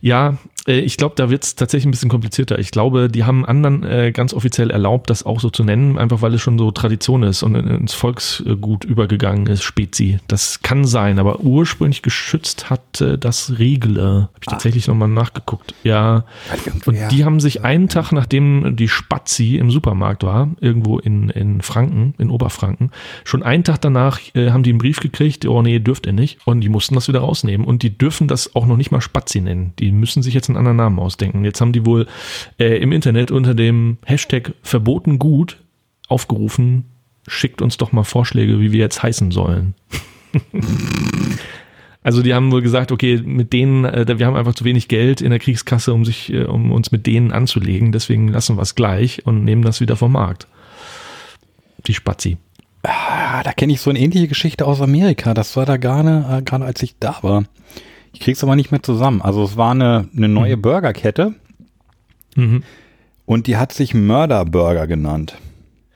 [0.00, 2.58] Ja, ich glaube, da wird es tatsächlich ein bisschen komplizierter.
[2.58, 6.22] Ich glaube, die haben anderen äh, ganz offiziell erlaubt, das auch so zu nennen, einfach
[6.22, 10.18] weil es schon so Tradition ist und in- ins Volksgut übergegangen ist, Spezi.
[10.28, 14.02] Das kann sein, aber ursprünglich geschützt hat äh, das Riegele.
[14.02, 15.74] Habe ich tatsächlich nochmal nachgeguckt.
[15.84, 16.24] Ja.
[16.84, 21.60] Und die haben sich einen Tag, nachdem die Spazi im Supermarkt war, irgendwo in, in
[21.62, 22.90] Franken, in Oberfranken,
[23.24, 26.38] schon einen Tag danach äh, haben die einen Brief gekriegt, oh nee, dürft ihr nicht.
[26.44, 27.66] Und die mussten das wieder rausnehmen.
[27.66, 29.72] Und die dürfen das auch noch nicht mal Spazi nennen.
[29.78, 31.44] Die müssen sich jetzt einen anderen Namen ausdenken.
[31.44, 32.06] Jetzt haben die wohl
[32.58, 35.58] äh, im Internet unter dem Hashtag verboten gut
[36.08, 36.84] aufgerufen,
[37.26, 39.74] schickt uns doch mal Vorschläge, wie wir jetzt heißen sollen.
[42.06, 45.20] Also die haben wohl gesagt, okay, mit denen, äh, wir haben einfach zu wenig Geld
[45.20, 47.90] in der Kriegskasse, um sich, äh, um uns mit denen anzulegen.
[47.90, 50.46] Deswegen lassen wir es gleich und nehmen das wieder vom Markt.
[51.88, 52.36] Die Spazi.
[52.84, 55.34] Ah, da kenne ich so eine ähnliche Geschichte aus Amerika.
[55.34, 57.42] Das war da gerade, äh, gerade als ich da war.
[58.16, 59.20] Ich krieg's aber nicht mehr zusammen.
[59.20, 61.34] Also es war eine, eine neue Burgerkette
[62.34, 62.62] Mhm.
[63.26, 65.36] und die hat sich Murder Burger genannt.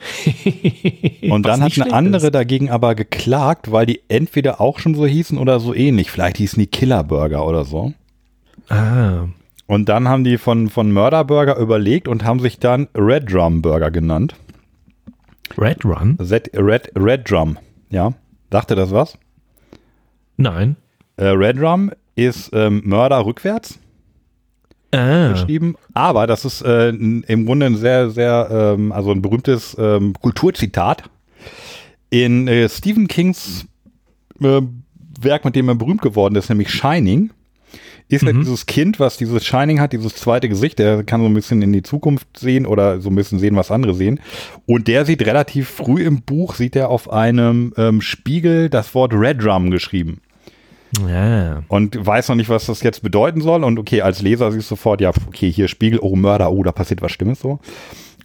[1.31, 2.35] Und dann hat eine andere ist.
[2.35, 6.11] dagegen aber geklagt, weil die entweder auch schon so hießen oder so ähnlich.
[6.11, 7.93] Vielleicht hießen die Killer Burger oder so.
[8.69, 9.27] Ah,
[9.67, 13.61] Und dann haben die von, von Murder Burger überlegt und haben sich dann Red Drum
[13.63, 14.35] Burger genannt.
[15.59, 16.19] Red Run?
[16.23, 17.59] Z Red, Red Drum,
[17.91, 18.13] ja.
[18.51, 19.19] Dachte das was?
[20.39, 20.77] Nein.
[21.19, 21.91] Äh, Red Drum
[22.27, 23.79] ist ähm, Mörder rückwärts
[24.93, 29.77] Ah, geschrieben, aber das ist äh, im Grunde ein sehr, sehr, ähm, also ein berühmtes
[29.79, 31.05] ähm, Kulturzitat.
[32.11, 33.67] In äh, Stephen Kings
[34.41, 34.63] äh,
[35.21, 37.31] Werk, mit dem er berühmt geworden ist, nämlich Shining,
[38.09, 41.35] ist ja dieses Kind, was dieses Shining hat, dieses zweite Gesicht, der kann so ein
[41.35, 44.19] bisschen in die Zukunft sehen oder so ein bisschen sehen, was andere sehen.
[44.67, 49.13] Und der sieht relativ früh im Buch, sieht er auf einem ähm, Spiegel das Wort
[49.15, 50.21] Red Drum geschrieben
[51.09, 51.63] ja.
[51.69, 53.65] und weiß noch nicht, was das jetzt bedeuten soll.
[53.65, 56.73] Und okay, als Leser siehst du sofort, ja, okay, hier Spiegel, oh Mörder, oh, da
[56.73, 57.61] passiert was Schlimmes so.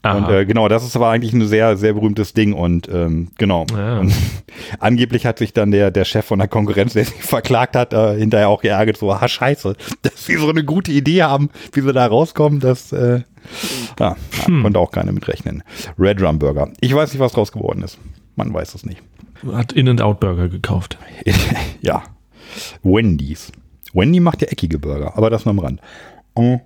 [0.06, 0.18] Aha.
[0.18, 2.54] Und äh, genau, das ist aber eigentlich ein sehr, sehr berühmtes Ding.
[2.54, 3.66] Und ähm, genau.
[3.76, 4.00] Ja.
[4.00, 4.14] Und
[4.80, 8.16] angeblich hat sich dann der, der Chef von der Konkurrenz, der sich verklagt hat, äh,
[8.18, 11.92] hinterher auch geärgert, so, ah, scheiße, dass sie so eine gute Idee haben, wie sie
[11.92, 13.22] da rauskommen, das äh,
[14.00, 14.16] ja,
[14.48, 15.64] ja, konnte auch keiner mitrechnen.
[15.98, 16.70] Red Drum Burger.
[16.82, 17.98] Ich weiß nicht, was draus geworden ist.
[18.36, 19.02] Man weiß es nicht.
[19.52, 20.98] Hat In-N-Out Burger gekauft.
[21.82, 22.04] ja.
[22.84, 23.51] Wendy's.
[23.93, 25.80] Wendy macht ja eckige Burger, aber das nur am Rand.
[26.35, 26.59] Oh.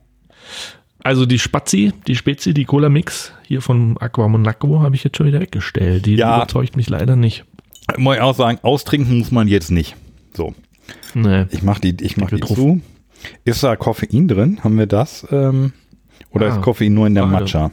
[1.04, 5.18] Also die Spazi, die Spezi, die Cola Mix hier von Aqua Monaco habe ich jetzt
[5.18, 6.06] schon wieder weggestellt.
[6.06, 6.38] Die Ja.
[6.38, 7.46] überzeugt mich leider nicht.
[7.98, 9.96] Muss ich auch sagen, austrinken muss man jetzt nicht.
[10.36, 10.54] So.
[11.14, 11.46] Nee.
[11.52, 12.82] Ich mach die, ich mach die zu.
[13.46, 14.60] Ist da Koffein drin?
[14.64, 15.26] Haben wir das?
[15.32, 15.74] Ähm,
[16.32, 17.36] oder Ah, ist Koffein nur in der Frage.
[17.44, 17.72] Matcha?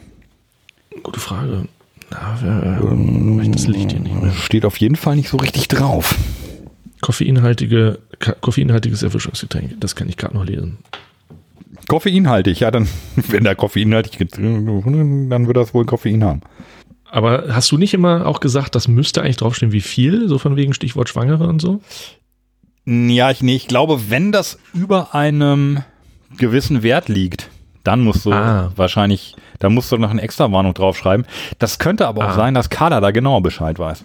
[1.03, 1.65] Gute Frage.
[2.11, 4.33] Na, wer, ähm, das Licht hier nicht mehr.
[4.33, 6.15] Steht auf jeden Fall nicht so richtig drauf.
[7.01, 7.99] Koffeinhaltige,
[8.41, 9.81] koffeinhaltiges Erfrischungsgetränk.
[9.81, 10.79] Das kann ich gerade noch lesen.
[11.89, 16.41] Koffeinhaltig, ja, dann, wenn da koffeinhaltig gibt, dann wird das wohl Koffein haben.
[17.09, 20.29] Aber hast du nicht immer auch gesagt, das müsste eigentlich draufstehen, wie viel?
[20.29, 21.81] So von wegen Stichwort Schwangere und so?
[22.85, 25.83] Ja, ich, nee, ich glaube, wenn das über einem
[26.37, 27.49] gewissen Wert liegt,
[27.85, 28.73] dann musst du Ah.
[28.75, 31.27] wahrscheinlich, da musst du noch eine extra Warnung draufschreiben.
[31.61, 32.35] Das könnte aber auch Ah.
[32.35, 34.05] sein, dass Carla da genauer Bescheid weiß.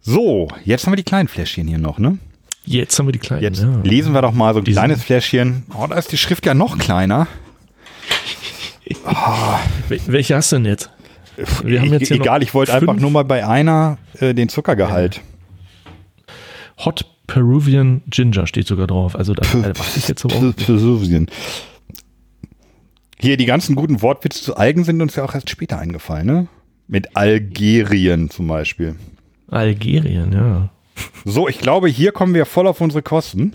[0.00, 2.18] So, jetzt haben wir die kleinen Fläschchen hier noch, ne?
[2.64, 3.42] Jetzt haben wir die kleinen.
[3.42, 3.80] Jetzt ja.
[3.82, 5.64] lesen wir doch mal so ein Die sind- kleines Fläschchen.
[5.76, 7.26] Oh, da ist die Schrift ja noch kleiner.
[9.88, 10.90] Wel- Welche hast du denn jetzt?
[11.64, 15.20] Wir haben jetzt hier Egal, ich wollte einfach nur mal bei einer äh, den Zuckergehalt.
[16.84, 19.16] Hot Peruvian Ginger steht sogar drauf.
[19.16, 20.54] Also da warte ich jetzt auch.
[20.56, 21.26] Peruvian.
[23.18, 26.48] Hier, die ganzen guten Wortwitze zu Algen sind uns ja auch erst später eingefallen, ne?
[26.88, 28.96] Mit Algerien zum Beispiel.
[29.50, 30.68] Algerien, ja.
[31.24, 33.54] So, ich glaube, hier kommen wir voll auf unsere Kosten.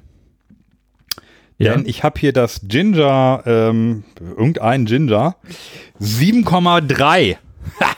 [1.58, 5.36] Ja, Denn ich habe hier das Ginger, ähm, irgendein Ginger,
[6.00, 7.38] 7,3.
[7.80, 7.92] Ha!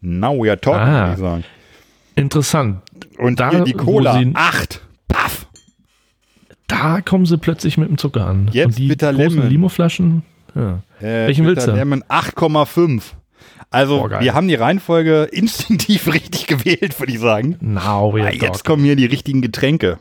[0.00, 1.00] Now we are talking, Ah.
[1.02, 1.44] würde ich sagen.
[2.16, 2.80] interessant.
[3.18, 4.80] Und Da, hier die Cola, sie- 8.
[5.08, 5.46] Paff.
[6.66, 8.48] Da kommen sie plötzlich mit dem Zucker an.
[8.52, 9.48] Jetzt Und die Bitter großen Lemon.
[9.48, 10.22] Limo-Flaschen.
[10.54, 10.82] Ja.
[11.00, 11.72] Äh, Welchen willst du?
[11.72, 13.14] Lemon 8,5.
[13.72, 17.56] Also, Boah, wir haben die Reihenfolge instinktiv richtig gewählt, würde ich sagen.
[17.60, 19.98] Now Ah, jetzt kommen hier die richtigen Getränke.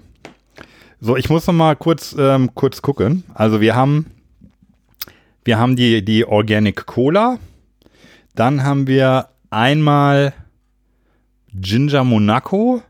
[0.99, 3.23] So, ich muss noch mal kurz, ähm, kurz gucken.
[3.33, 4.07] Also wir haben,
[5.43, 7.39] wir haben die, die Organic Cola.
[8.35, 10.33] Dann haben wir einmal
[11.53, 12.83] Ginger Monaco.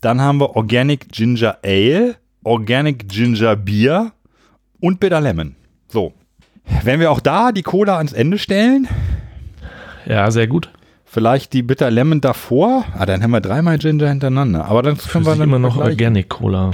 [0.00, 4.12] Dann haben wir Organic Ginger Ale, Organic Ginger Beer
[4.80, 5.54] und Bitter Lemon.
[5.88, 6.14] So.
[6.84, 8.88] Wenn wir auch da die Cola ans Ende stellen,
[10.06, 10.70] Ja, sehr gut.
[11.04, 14.64] vielleicht die Bitter Lemon davor, ah, dann haben wir dreimal Ginger hintereinander.
[14.64, 15.92] Aber dann können wir dann immer noch vergleichen.
[15.92, 16.70] Organic Cola.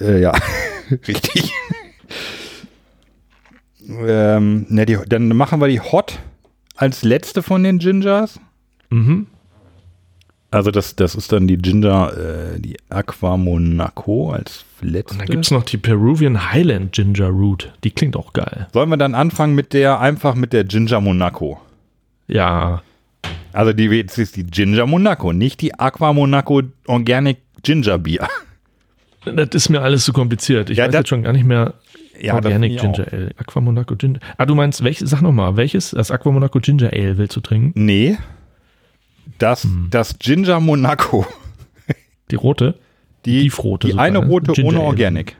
[0.00, 0.32] Äh, ja,
[1.08, 1.52] richtig.
[3.88, 6.18] ähm, ne, die, dann machen wir die Hot
[6.76, 8.40] als letzte von den Gingers.
[8.90, 9.26] Mhm.
[10.50, 15.14] Also das, das ist dann die Ginger, äh, die Aqua Monaco als letzte.
[15.14, 17.72] Und dann gibt es noch die Peruvian Highland Ginger Root.
[17.84, 18.68] Die klingt auch geil.
[18.72, 21.60] Sollen wir dann anfangen mit der, einfach mit der Ginger Monaco?
[22.28, 22.82] Ja,
[23.52, 28.28] Also die, jetzt ist die Ginger Monaco, nicht die Aqua Monaco Organic Ginger Beer.
[29.24, 30.70] das ist mir alles zu kompliziert.
[30.70, 31.74] Ich Ja, weiß das- jetzt schon gar nicht mehr.
[32.20, 33.30] Ja, das Organic Ginger Ale.
[33.36, 34.20] Aqua Monaco Ginger.
[34.38, 35.90] Ah, du meinst, welches, sag nochmal, welches?
[35.90, 37.72] Das Aqua Monaco Ginger Ale willst du trinken?
[37.84, 38.16] Nee,
[39.38, 39.88] das, Hm.
[39.90, 41.26] das Ginger Monaco.
[42.30, 42.74] Die rote?
[43.24, 44.26] Die, Tiefrote Die sogar, eine ne?
[44.26, 44.86] rote Ginger ohne Ale.
[44.86, 45.36] Organic.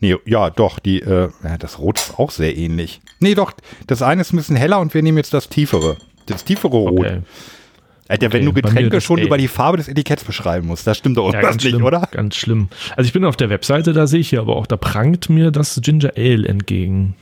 [0.00, 3.00] Nee, ja, doch, die, äh, ja, das Rot ist auch sehr ähnlich.
[3.20, 3.52] Nee, doch,
[3.86, 5.96] das eine ist ein bisschen heller und wir nehmen jetzt das tiefere.
[6.26, 6.98] Das tiefere Rot.
[7.00, 7.18] Okay.
[8.06, 9.26] Alter, wenn Okay, du bei mir Getränke schon Ale.
[9.26, 12.06] über die Farbe des Etiketts beschreiben musst, das stimmt doch Ja, ganz nicht, schlimm, oder?
[12.10, 12.68] Ganz schlimm.
[12.96, 15.50] Also ich bin auf der Webseite, da sehe ich hier aber auch, da prangt mir
[15.50, 17.14] das Ginger Ale entgegen.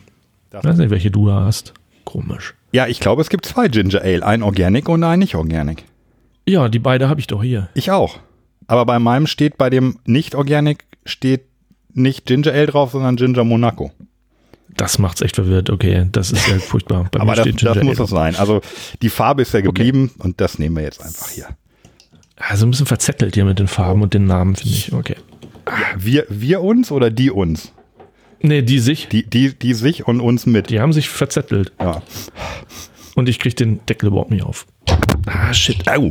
[0.50, 1.72] Das- Ich weiß nicht, welche du da hast.
[2.04, 2.54] Komisch.
[2.72, 5.84] Ja, ich glaube, es gibt zwei Ginger Ale, ein Organic und ein nicht Organic.
[6.48, 7.68] Ja, die beide habe ich doch hier.
[7.74, 8.18] Ich auch.
[8.66, 11.42] Aber bei meinem steht bei dem nicht Organic steht
[11.94, 13.92] nicht Ginger Ale drauf, sondern Ginger Monaco.
[14.76, 15.70] Das macht's echt verwirrt.
[15.70, 17.06] Okay, das ist ja furchtbar.
[17.10, 18.36] Bei Aber das, das muss es sein.
[18.36, 18.60] Also
[19.02, 21.48] die Farbe ist ja geblieben und das nehmen wir jetzt einfach hier.
[22.36, 24.92] Also ein bisschen verzettelt hier mit den Farben und den Namen, finde ich.
[24.92, 25.16] Okay.
[25.96, 27.72] Wir, wir uns oder die uns?
[28.40, 30.70] Nee, die sich, Die, die, die sich und uns mit.
[30.70, 31.72] die haben sich verzettelt.
[31.78, 32.02] Ja.
[33.14, 34.66] Und ich krieg den Deckel überhaupt nicht auf.
[35.26, 35.86] Ah, shit.
[35.88, 36.10] Au.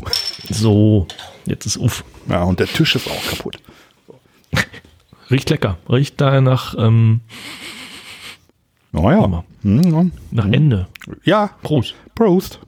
[0.50, 1.08] So,
[1.46, 2.06] jetzt ist uff.
[2.30, 3.58] Ja, und der Tisch ist auch kaputt.
[5.30, 5.78] Riecht lecker.
[5.90, 7.20] Riecht da nach, ähm,
[8.92, 9.22] Naja.
[9.22, 9.46] Hammer.
[9.62, 10.88] Hm, nach Ende.
[11.24, 11.52] ja.
[11.62, 11.96] Prost.
[12.16, 12.60] Prost.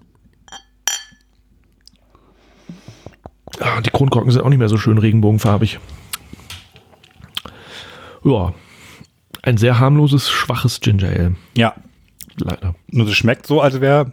[3.60, 5.80] Ah, die Kronkorken sind auch nicht mehr so schön regenbogenfarbig.
[8.24, 8.54] Ja,
[9.42, 11.36] ein sehr harmloses, schwaches Ginger Ale.
[11.56, 11.76] Ja.
[12.38, 12.74] Leider.
[12.92, 14.12] Und es schmeckt so, als wäre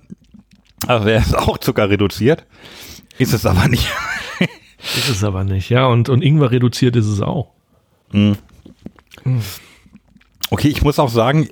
[0.86, 2.44] als wäre es auch Zucker reduziert.
[3.18, 3.88] Ist es aber nicht.
[4.78, 5.68] Ist es aber nicht.
[5.70, 7.52] Ja, und, und Ingwer reduziert ist es auch.
[10.50, 11.48] Okay, ich muss auch sagen,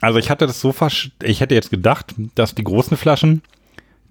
[0.00, 0.74] also ich hatte das so
[1.22, 3.42] ich hätte jetzt gedacht, dass die großen Flaschen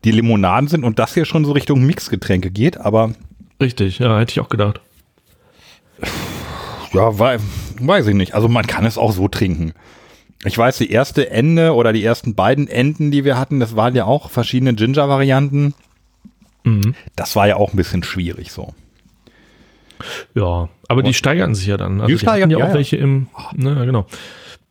[0.03, 3.13] die Limonaden sind und das hier schon so Richtung Mixgetränke geht, aber
[3.61, 4.81] Richtig, ja, hätte ich auch gedacht.
[6.93, 7.37] ja, wei
[7.79, 8.35] weiß ich nicht.
[8.35, 9.73] Also man kann es auch so trinken.
[10.45, 13.95] Ich weiß, die erste Ende oder die ersten beiden Enden, die wir hatten, das waren
[13.95, 15.73] ja auch verschiedene Ginger-Varianten.
[16.63, 16.93] Mhm.
[17.15, 18.73] Das war ja auch ein bisschen schwierig so.
[20.35, 22.01] Ja, aber die steigern sich ja dann.
[22.01, 22.73] Also Die die, hatten ja auch ja.
[22.75, 24.05] welche im, ne, genau.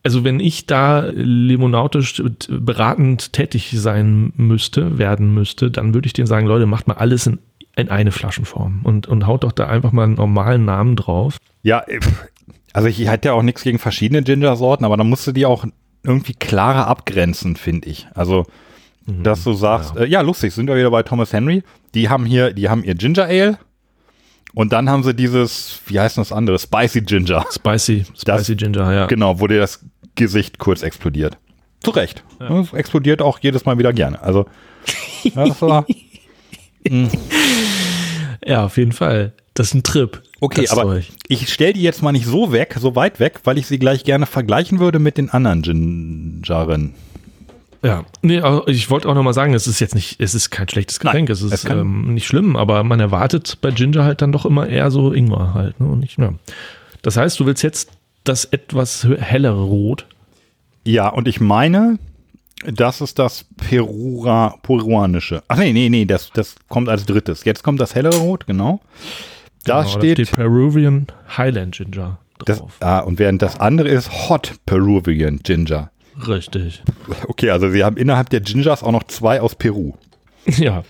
[0.06, 6.28] Also wenn ich da limonautisch beratend tätig sein müsste, werden müsste, dann würde ich denen
[6.28, 7.40] sagen, Leute, macht mal alles in,
[7.74, 11.38] in eine Flaschenform und, und haut doch da einfach mal einen normalen Namen drauf.
[11.64, 11.98] Ja, äh,
[12.72, 15.64] also ich hatte ja auch nichts gegen verschiedene Ginger-Sorten, aber dann musst du die auch
[16.04, 18.06] irgendwie klarer abgrenzen, finde ich.
[18.14, 18.46] Also,
[19.08, 20.02] dass du sagst, ja.
[20.02, 21.64] Äh, ja, lustig, sind wir wieder bei Thomas Henry.
[21.96, 23.58] Die haben hier, die haben ihr Ginger Ale
[24.54, 27.44] und dann haben sie dieses, wie heißt das andere, Spicy Ginger.
[27.52, 29.06] Spicy, Das- Spicy Ginger, ja.
[29.06, 29.84] Genau, wo dir das
[30.16, 31.38] Gesicht kurz explodiert.
[31.82, 32.24] Zu Recht.
[32.40, 34.20] Es explodiert auch jedes Mal wieder gerne.
[34.20, 34.46] Also,
[35.34, 35.86] das war,
[38.44, 39.32] Ja, auf jeden Fall.
[39.54, 40.22] Das ist ein Trip.
[40.40, 41.08] Okay, das aber Zeug.
[41.28, 44.04] ich stelle die jetzt mal nicht so weg, so weit weg, weil ich sie gleich
[44.04, 46.94] gerne vergleichen würde mit den anderen Gingeren.
[47.82, 50.68] Ja, nee, aber ich wollte auch nochmal sagen, es ist jetzt nicht, es ist kein
[50.68, 54.22] schlechtes Nein, Getränk, es es ist ähm, nicht schlimm, aber man erwartet bei Ginger halt
[54.22, 55.78] dann doch immer eher so Ingwer halt.
[55.80, 55.86] Ne?
[55.86, 56.34] Und nicht, ja.
[57.02, 57.90] Das heißt, du willst jetzt
[58.28, 60.06] das etwas hellere Rot.
[60.84, 61.98] Ja, und ich meine,
[62.64, 65.42] das ist das Perura, peruanische.
[65.48, 67.44] Ach nee, nee, nee, das, das kommt als drittes.
[67.44, 68.80] Jetzt kommt das hellere Rot, genau.
[69.64, 72.76] Da Genau, steht, Peruvian Highland Ginger das, drauf.
[72.80, 75.90] ah, und während das andere ist Hot Peruvian Ginger.
[76.26, 76.82] Richtig.
[77.28, 79.94] Okay, also sie haben innerhalb der Gingers auch noch zwei aus Peru.
[80.56, 80.84] Ja.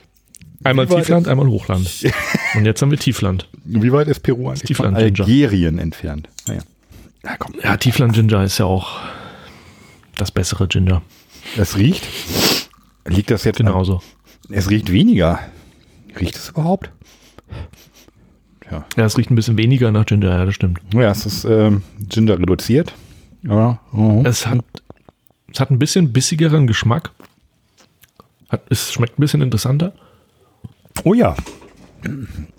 [0.64, 1.88] Einmal Tiefland, einmal Hochland.
[2.54, 3.48] Und jetzt haben wir Tiefland.
[3.64, 5.20] Wie weit ist Peru eigentlich von Tiefland Ginger.
[5.28, 6.28] Algerien entfernt?
[6.46, 6.60] Naja.
[7.26, 7.54] Ja, komm.
[7.62, 9.00] Ja, Tiefland Ginger ist ja auch
[10.16, 11.02] das bessere Ginger.
[11.56, 12.06] Es riecht.
[13.04, 13.56] Liegt das jetzt?
[13.56, 13.96] Genauso.
[14.48, 15.40] An, es riecht weniger.
[16.18, 16.90] Riecht es überhaupt?
[18.70, 20.80] Ja, es riecht ein bisschen weniger nach Ginger, ja, das stimmt.
[20.92, 22.94] Ja, es ist ähm, Ginger reduziert.
[23.42, 23.80] Ja.
[23.92, 24.22] oh.
[24.24, 24.64] Es hat,
[25.52, 27.10] es hat ein bisschen bissigeren Geschmack.
[28.48, 29.92] Hat, es schmeckt ein bisschen interessanter.
[31.04, 31.36] Oh ja.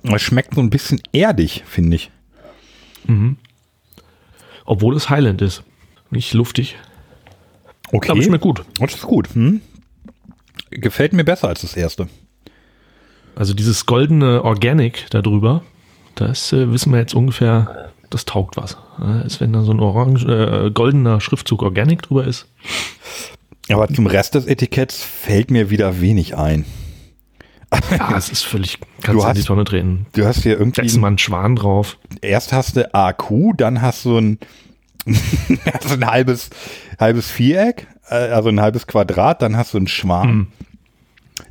[0.04, 2.12] Es schmeckt so ein bisschen erdig, finde ich.
[4.68, 5.64] Obwohl es Highland ist.
[6.12, 6.76] Nicht luftig.
[7.92, 8.12] Okay.
[8.12, 8.64] Aber schmeckt gut.
[8.80, 9.34] Das ist gut.
[9.34, 9.62] Hm?
[10.70, 12.08] Gefällt mir besser als das erste.
[13.36, 15.64] Also dieses goldene Organic da drüber,
[16.16, 18.78] das äh, wissen wir jetzt ungefähr, das taugt was.
[19.26, 22.48] Ist, wenn da so ein orange, äh, goldener Schriftzug Organic drüber ist.
[23.70, 26.66] Aber zum Rest des Etiketts fällt mir wieder wenig ein.
[27.92, 30.06] Ja, es ist völlig, kannst du in hast- die Tonne treten.
[30.14, 30.82] Du hast hier irgendwie.
[30.82, 31.98] Da ist mal ein Schwan drauf.
[32.22, 34.40] erst hast du AQ, dann hast du ein,
[35.66, 36.50] hast du ein halbes,
[37.00, 40.48] halbes Viereck, äh, also ein halbes Quadrat, dann hast du einen Schwan.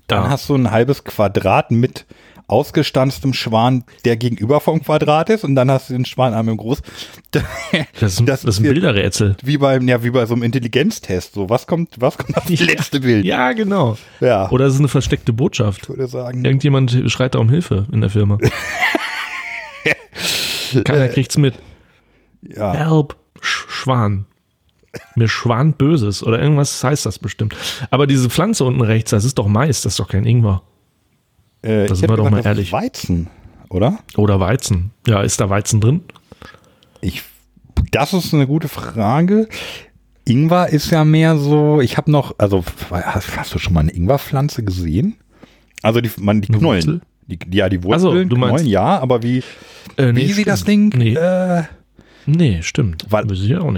[0.07, 0.31] Dann Ja.
[0.31, 2.07] hast du ein halbes Quadrat mit
[2.49, 6.59] ausgestanztem Schwan, der gegenüber vom Quadrat ist, und dann hast du den Schwan einmal im
[6.59, 6.83] Groß.
[7.31, 7.45] Das
[8.19, 9.37] ist, das ist ein Bilderrätsel.
[9.43, 11.35] Wie beim, ja, wie bei so einem Intelligenztest.
[11.35, 13.25] So, was kommt, was kommt auf das letzte Bild?
[13.25, 13.97] Ja, genau.
[14.21, 14.49] Ja.
[14.51, 15.83] Oder es ist eine versteckte Botschaft.
[15.83, 16.45] Ich würde sagen.
[16.45, 18.39] Irgendjemand schreit da um Hilfe in der Firma.
[20.85, 21.55] Keiner kriegt's mit.
[22.43, 22.75] Ja.
[22.75, 24.27] Help, Sch Schwan.
[25.15, 27.55] Mir Schwan Böses oder irgendwas heißt das bestimmt.
[27.91, 30.63] Aber diese Pflanze unten rechts, das ist doch Mais, das ist doch kein Ingwer.
[31.67, 32.73] Äh, Da sind wir doch mal ehrlich.
[32.73, 33.29] Weizen,
[33.69, 33.99] oder?
[34.17, 34.91] Oder Weizen.
[35.07, 36.03] Ja, ist da Weizen drin?
[37.01, 37.23] Ich,
[37.93, 39.49] das ist eine gute Frage.
[40.25, 43.93] Ingwer ist ja mehr so, ich habe noch, also hast, hast du schon mal eine
[43.93, 45.17] Ingwerpflanze gesehen?
[45.83, 46.63] Also die, man, die Knollen.
[46.65, 47.01] Wurzel?
[47.29, 49.43] Die, ja, die Wurzeln, du meinst- Knollen, ja, aber wie,
[49.97, 50.93] Äh, wie sieht das Ding?
[50.97, 51.63] Nee, Äh,
[52.27, 53.07] nee stimmt.
[53.09, 53.27] weil-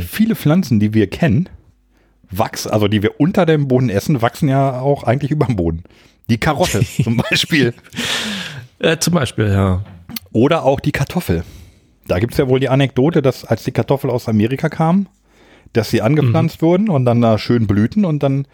[0.01, 1.48] viele Pflanzen, die wir kennen,
[2.31, 5.85] wachsen, also die wir unter dem Boden essen, wachsen ja auch eigentlich über dem Boden.
[6.31, 7.75] Die Karotte zum Beispiel.
[8.79, 9.83] Äh, zum Beispiel, ja.
[10.33, 11.45] Oder auch die Kartoffel.
[12.07, 15.09] Da gibt es ja wohl die Anekdote, dass als die Kartoffel aus Amerika kam,
[15.75, 18.47] dass sie angepflanzt wurden und dann da schön blühten und dann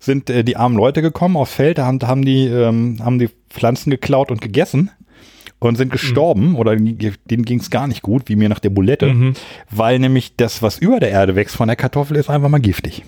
[0.00, 3.28] sind äh, die armen Leute gekommen aufs Feld, da haben, haben, die, ähm, haben die
[3.50, 4.90] Pflanzen geklaut und gegessen
[5.58, 8.70] und sind gestorben oder die- denen ging es gar nicht gut, wie mir nach der
[8.70, 9.34] Bulette,
[9.70, 13.04] weil nämlich das, was über der Erde wächst von der Kartoffel, ist einfach mal giftig.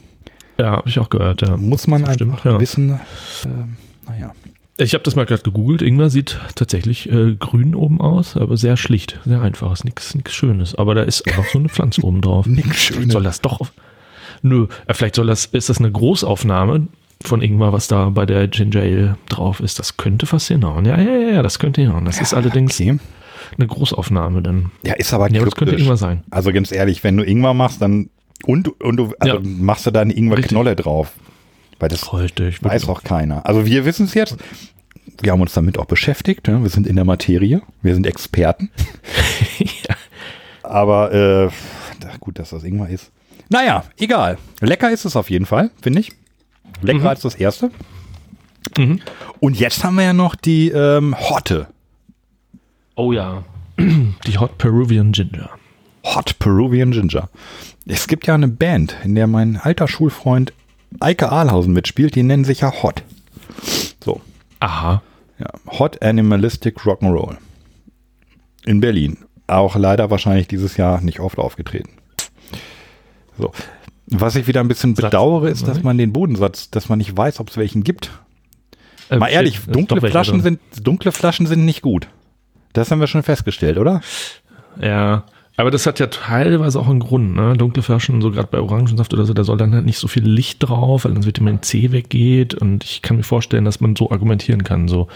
[0.59, 1.57] Ja, habe ich auch gehört, ja.
[1.57, 2.61] Muss man Stimmt, einfach ja.
[2.61, 3.01] wissen.
[3.47, 3.77] ähm,
[4.09, 4.33] naja.
[4.77, 5.83] Ich habe das mal gerade gegoogelt.
[5.83, 9.73] Ingwer sieht tatsächlich äh, grün oben aus, aber sehr schlicht, sehr einfach.
[9.73, 10.75] Ist nichts nichts Schönes.
[10.75, 12.47] Aber da ist einfach so eine Pflanze oben drauf.
[12.49, 13.13] Nix Schönes.
[13.13, 13.61] Soll das doch?
[14.43, 16.89] Nö, äh, vielleicht soll das, ist das eine Großaufnahme
[17.23, 19.79] von Ingwer, was da bei der Ginger Ale drauf ist.
[19.79, 20.85] Das könnte fast hinhauen.
[20.87, 22.05] Ja, ja, ja, ja, das könnte hinhauen.
[22.05, 22.99] Das ist allerdings Okay.
[23.57, 24.73] eine Großaufnahme dann.
[24.85, 25.77] Ja, ist aber Ja, aber das könnte.
[25.77, 26.25] Ingwer sein.
[26.31, 28.11] Also ganz ehrlich, wenn du Ingwer machst, dann
[28.45, 29.41] und, und du also Ja.
[29.45, 31.13] machst du da eine Ingwerknolle drauf.
[31.85, 32.65] Weil das Richtig.
[32.65, 33.45] weiß auch keiner.
[33.45, 34.39] Also wir wissen es jetzt.
[35.21, 36.49] Wir haben uns damit auch beschäftigt.
[36.49, 36.63] Ja?
[36.63, 37.61] Wir sind in der Materie.
[37.83, 38.71] Wir sind Experten.
[39.59, 39.95] ja.
[40.63, 41.51] Aber äh,
[42.21, 43.13] gut, dass das Ingwer ist.
[43.51, 44.39] Naja, egal.
[44.63, 46.13] Lecker ist es auf jeden Fall, finde ich.
[46.81, 47.71] Leckerer als das erste.
[49.41, 51.67] Und jetzt haben wir ja noch die ähm, Hotte.
[52.95, 53.45] Oh ja.
[53.79, 55.51] die Hot Peruvian Ginger.
[56.03, 57.29] Hot Peruvian Ginger.
[57.87, 60.55] Es gibt ja eine Band, in der mein alter Schulfreund
[61.01, 63.03] Eike Ahlhausen mitspielt, die nennen sich ja Hot.
[64.03, 64.21] So,
[64.61, 65.03] Aha.
[65.39, 65.47] ja.
[65.79, 67.37] Hot Animalistic Rock'n'Roll.
[68.65, 69.19] In Berlin.
[69.47, 71.91] Auch leider wahrscheinlich dieses Jahr nicht oft aufgetreten.
[73.39, 73.53] So.
[74.07, 77.41] Was ich wieder ein bisschen bedauere, ist, dass man den Bodensatz, dass man nicht weiß,
[77.41, 78.11] ob es welchen gibt.
[79.11, 82.09] Äh, Mal ehrlich, ist dunkle Flaschen, sind, dunkle Flaschen sind nicht gut.
[82.73, 84.01] Das haben wir schon festgestellt, oder?
[84.81, 85.25] Ja,
[85.57, 87.57] aber das hat ja teilweise auch einen Grund, ne?
[87.57, 90.25] Dunkle Flaschen, so gerade bei Orangensaft oder so, da soll dann halt nicht so viel
[90.25, 92.55] Licht drauf, weil dann das Vitamin C weggeht.
[92.55, 94.89] Und ich kann mir vorstellen, dass man so argumentieren kann.
[94.89, 95.07] So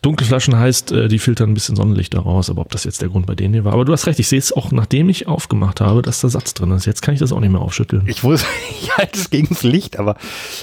[0.00, 3.08] dunkle Flaschen heißt, äh, die filtern ein bisschen Sonnenlicht daraus, aber ob das jetzt der
[3.08, 3.72] Grund bei denen hier war.
[3.72, 6.54] Aber du hast recht, ich sehe es auch, nachdem ich aufgemacht habe, dass da Satz
[6.54, 6.86] drin ist.
[6.86, 8.04] Jetzt kann ich das auch nicht mehr aufschütteln.
[8.06, 10.16] Ich wusste, ich halte es gegen das Licht, aber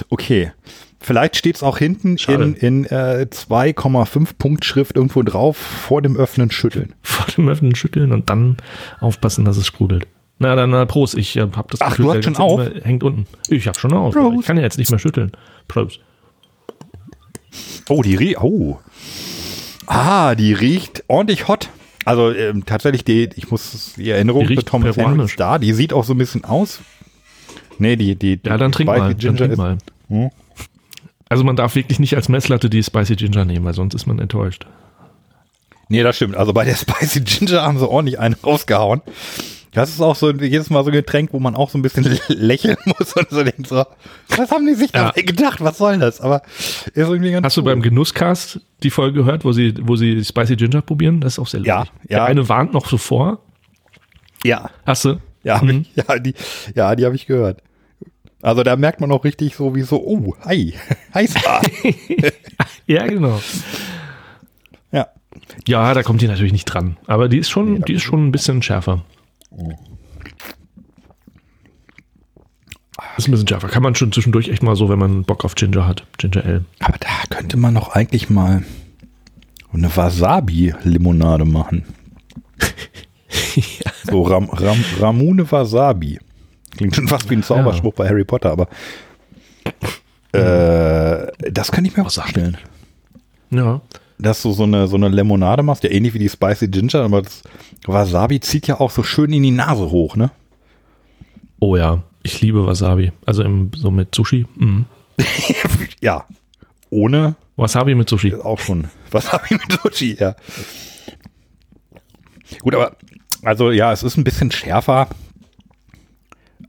[0.08, 0.52] okay.
[1.02, 2.44] Vielleicht steht es auch hinten Schade.
[2.44, 6.94] in, in äh, 2,5 Punkt Schrift irgendwo drauf vor dem Öffnen schütteln.
[7.02, 8.56] Vor dem Öffnen schütteln und dann
[9.00, 10.06] aufpassen, dass es sprudelt.
[10.38, 12.66] Na dann, na, Prost, ich äh, hab das Ach, du hast schon auf?
[12.66, 13.26] immer Hängt unten.
[13.48, 14.14] Ich hab schon auf.
[14.16, 15.32] Ich kann ja jetzt nicht mehr schütteln.
[15.68, 16.00] Prost.
[17.88, 18.40] Oh, die riecht.
[18.40, 18.78] Oh.
[19.86, 21.68] Ah, die riecht ordentlich hot.
[22.04, 25.32] Also ähm, tatsächlich, die, ich muss die Erinnerung Die für peruanisch.
[25.32, 25.58] ist da.
[25.58, 26.80] Die sieht auch so ein bisschen aus.
[27.78, 28.98] Nee, die, die, die Ja, dann trink mal.
[28.98, 29.78] Dann Ginger trink ist- mal.
[30.08, 30.30] Hm?
[31.32, 34.18] Also man darf wirklich nicht als Messlatte die Spicy Ginger nehmen, weil sonst ist man
[34.18, 34.66] enttäuscht.
[35.88, 36.36] Nee, das stimmt.
[36.36, 39.00] Also bei der Spicy Ginger haben sie ordentlich einen rausgehauen.
[39.72, 42.04] Das ist auch so jedes Mal so ein Getränk, wo man auch so ein bisschen
[42.28, 43.82] lächeln muss und so denkt so,
[44.36, 45.04] was haben die sich Ja.
[45.06, 45.62] dabei gedacht?
[45.64, 46.20] Was soll das?
[46.20, 46.42] Aber
[46.84, 47.64] ist irgendwie ganz Hast du cool.
[47.70, 51.22] beim Genusscast die Folge gehört, wo sie, wo sie Spicy Ginger probieren?
[51.22, 51.94] Das ist auch sehr Ja, lustig.
[52.10, 52.18] ja.
[52.18, 53.38] Der eine warnt noch so vor.
[54.44, 55.16] Ja, Hast du?
[55.44, 56.34] ja, hab ich, ja, die,
[56.74, 57.62] ja, die habe ich gehört.
[58.42, 60.74] Also da merkt man auch richtig so wie so, oh, hi,
[61.14, 61.60] heiß da.
[62.86, 63.40] Ja, genau.
[64.90, 65.06] ja.
[65.66, 66.96] Ja, da kommt die natürlich nicht dran.
[67.06, 69.04] Aber die ist schon, die ist schon ein bisschen schärfer.
[73.16, 73.68] Ist ein bisschen schärfer.
[73.68, 76.04] Kann man schon zwischendurch echt mal so, wenn man Bock auf Ginger hat.
[76.18, 76.64] Ginger Ale.
[76.80, 78.64] Aber da könnte man doch eigentlich mal
[79.72, 81.84] eine Wasabi-Limonade machen.
[84.04, 86.18] So Ram, Ram, Ramune Wasabi.
[86.76, 88.68] Klingt schon fast wie ein Zauberspruch bei Harry Potter, aber
[90.32, 92.56] äh, das kann ich mir auch vorstellen.
[93.50, 93.80] Ja.
[94.18, 97.22] Dass du so eine, so eine Limonade machst, ja ähnlich wie die Spicy Ginger, aber
[97.22, 97.42] das
[97.86, 100.30] Wasabi zieht ja auch so schön in die Nase hoch, ne?
[101.60, 102.02] Oh ja.
[102.22, 103.12] Ich liebe Wasabi.
[103.26, 104.46] Also im, so mit Sushi.
[104.56, 104.86] Mhm.
[106.00, 106.24] ja.
[106.90, 108.34] Ohne Wasabi mit Sushi.
[108.34, 110.34] auch schon Wasabi mit Sushi, ja.
[112.60, 112.96] Gut, aber
[113.42, 115.08] also ja, es ist ein bisschen schärfer,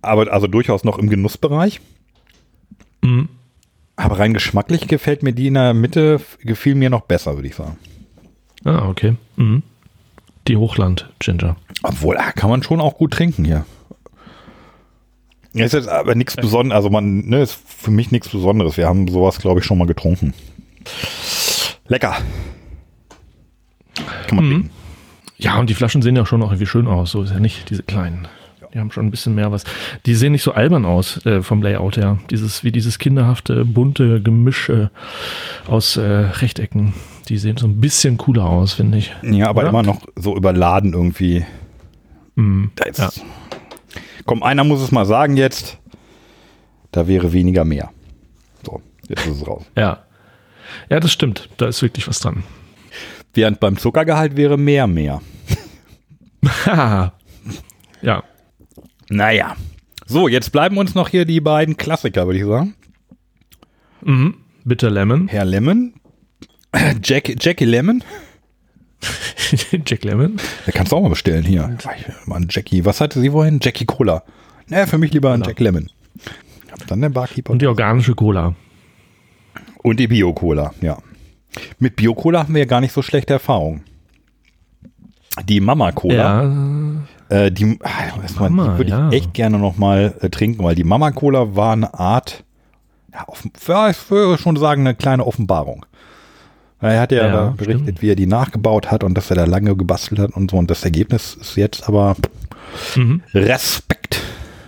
[0.03, 1.81] aber also durchaus noch im Genussbereich.
[3.01, 3.29] Mhm.
[3.95, 7.55] Aber rein geschmacklich gefällt mir die in der Mitte, gefiel mir noch besser, würde ich
[7.55, 7.77] sagen.
[8.63, 9.15] Ah, okay.
[9.35, 9.63] Mhm.
[10.47, 11.55] Die Hochland Ginger.
[11.83, 13.65] Obwohl, ah, kann man schon auch gut trinken hier.
[15.53, 18.77] Es ist aber nichts Besonderes, also man, ne, ist für mich nichts Besonderes.
[18.77, 20.33] Wir haben sowas, glaube ich, schon mal getrunken.
[21.87, 22.17] Lecker.
[24.27, 24.69] Kann man trinken.
[25.37, 27.11] Ja, und die Flaschen sehen ja schon auch irgendwie schön aus.
[27.11, 28.27] So ist ja nicht diese kleinen.
[28.73, 29.63] Die haben schon ein bisschen mehr was.
[30.05, 32.17] Die sehen nicht so albern aus äh, vom Layout her.
[32.31, 34.87] Dieses, wie dieses kinderhafte, bunte Gemisch äh,
[35.67, 36.93] aus äh, Rechtecken.
[37.29, 39.13] Die sehen so ein bisschen cooler aus, finde ich.
[39.21, 39.69] Ja, aber Oder?
[39.69, 41.45] immer noch so überladen irgendwie.
[42.83, 43.09] Jetzt, Ja.
[44.25, 45.77] Komm, einer muss es mal sagen jetzt.
[46.91, 47.91] Da wäre weniger mehr.
[48.65, 49.63] So, jetzt ist es raus.
[49.77, 50.03] Ja.
[50.89, 51.49] Ja, das stimmt.
[51.57, 52.43] Da ist wirklich was dran.
[53.33, 55.21] Während beim Zuckergehalt wäre mehr mehr.
[58.01, 58.23] Ja.
[59.13, 59.55] Naja.
[60.07, 62.75] So, jetzt bleiben uns noch hier die beiden Klassiker, würde ich sagen.
[64.01, 64.35] Mhm.
[64.65, 65.27] Bitter Lemon.
[65.31, 65.93] Herr Lemon.
[67.03, 68.03] Jack, Jackie Lemon.
[69.85, 70.37] Jack Lemon.
[70.65, 71.77] Da kannst du auch mal bestellen hier.
[72.25, 72.83] Mann, Jackie.
[72.85, 73.59] Was hatte sie vorhin?
[73.61, 74.23] Jackie Cola.
[74.67, 75.49] Naja, für mich lieber ein Cola.
[75.51, 75.89] Jack Lemon.
[76.87, 77.51] Dann der Barkeeper.
[77.51, 78.55] Und die organische Cola.
[79.83, 80.97] Und die Bio-Cola, ja.
[81.77, 83.83] Mit Bio-Cola haben wir ja gar nicht so schlechte Erfahrungen.
[85.45, 87.03] Die Mama-Cola, Ja.
[87.29, 87.89] Äh, die, ah,
[88.49, 89.09] Mama, die würde ja.
[89.09, 92.43] ich echt gerne noch mal äh, trinken, weil die Mama-Cola war eine Art,
[93.13, 95.85] ja, offen, ja, ich würde schon sagen, eine kleine Offenbarung.
[96.79, 98.01] Er hat ja, Ja, da berichtet, stimmt.
[98.01, 100.57] wie er die nachgebaut hat und dass er da lange gebastelt hat und so.
[100.57, 102.15] Und das Ergebnis ist jetzt aber
[102.95, 103.21] Mhm.
[103.33, 104.19] Respekt,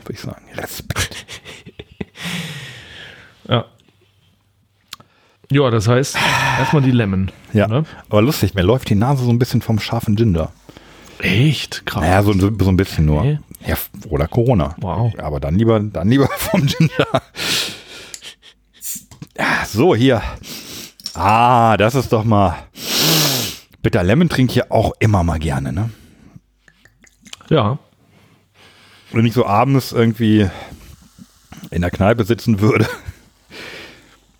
[0.04, 0.46] würde ich sagen.
[0.56, 1.26] Respekt.
[3.48, 3.66] Ja.
[5.52, 6.18] Ja, das heißt,
[6.60, 7.32] erstmal die Lemon.
[7.54, 7.84] Ja, Ne?
[8.10, 10.52] aber lustig, mir läuft die Nase so ein bisschen vom scharfen Ginger.
[11.26, 11.86] Echt?
[11.86, 12.02] Krass.
[12.02, 13.20] Naja, so, so, so ein bisschen nur.
[13.20, 13.40] Okay.
[13.66, 13.76] Ja,
[14.10, 14.76] oder Corona.
[14.78, 15.14] Wow.
[15.18, 17.22] Aber dann lieber, dann lieber vom Ginger.
[19.38, 20.22] Ja, so, hier.
[21.16, 22.56] Ah, das ist doch mal.
[23.82, 25.90] Bitter Lemon trinke ich ja auch immer mal gerne, ne?
[27.50, 27.80] Ja.
[29.12, 30.50] Wenn ich so abends irgendwie
[31.72, 32.88] in der Kneipe sitzen würde,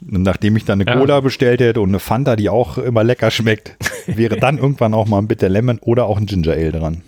[0.08, 0.98] nachdem ich dann eine Ja.
[0.98, 3.76] Cola bestellt hätte und eine Fanta, die auch immer lecker schmeckt,
[4.08, 7.02] wäre dann irgendwann auch mal ein Bitter Lemon oder auch ein Ginger Ale dran.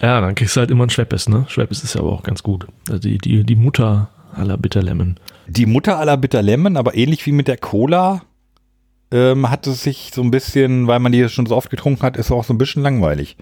[0.00, 1.44] Ja, dann kriegst du halt immer ein Schweppes, ne?
[1.48, 2.66] Schweppes ist ja aber auch ganz gut.
[2.88, 5.16] Also die, die, die Mutter aller Bitterlemon.
[5.46, 8.22] Die Mutter aller Bitter Lemon, aber ähnlich wie mit der Cola,
[9.12, 12.16] ähm, hat es sich so ein bisschen, weil man die schon so oft getrunken hat,
[12.16, 13.36] ist auch so ein bisschen langweilig.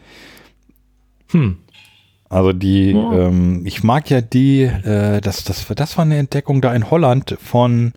[1.31, 1.57] Hm.
[2.29, 3.13] Also die, Ja.
[3.29, 7.37] ähm, ich mag ja die, äh, das, das, das war eine Entdeckung da in Holland
[7.43, 7.93] von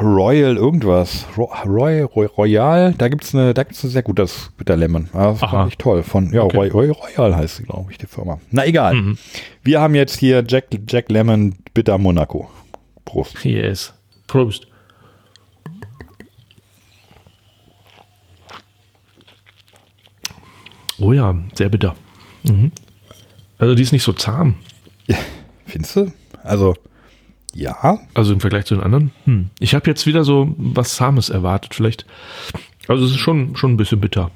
[0.00, 1.26] Royal irgendwas.
[1.36, 5.08] Ro Roy, Roy, Royal, da gibt's eine, da gibt's ein sehr gutes Bitter Lemon.
[5.12, 5.50] Ah, Das Aha.
[5.50, 6.02] fand ich toll.
[6.02, 6.56] Von, ja, Okay.
[6.56, 8.38] Roy, Roy, Royal heißt sie, glaube ich, die Firma.
[8.50, 8.94] Na egal.
[8.94, 9.18] Mhm.
[9.62, 12.48] Wir haben jetzt hier Jack, Jack Lemon Bitter Monaco.
[13.04, 13.44] Prost.
[13.44, 13.92] Yes.
[14.26, 14.66] Prost.
[20.98, 21.94] Oh ja, sehr bitter.
[22.44, 22.72] Mhm.
[23.58, 24.56] Also die ist nicht so zahm.
[25.66, 26.12] Findest du?
[26.42, 26.74] Also,
[27.56, 27.98] ja.
[28.14, 29.12] Also im Vergleich zu den anderen.
[29.24, 29.50] Hm.
[29.58, 31.74] Ich habe jetzt wieder so was Zahmes erwartet.
[31.74, 32.06] Vielleicht.
[32.88, 34.30] Also es ist schon, schon ein bisschen bitter.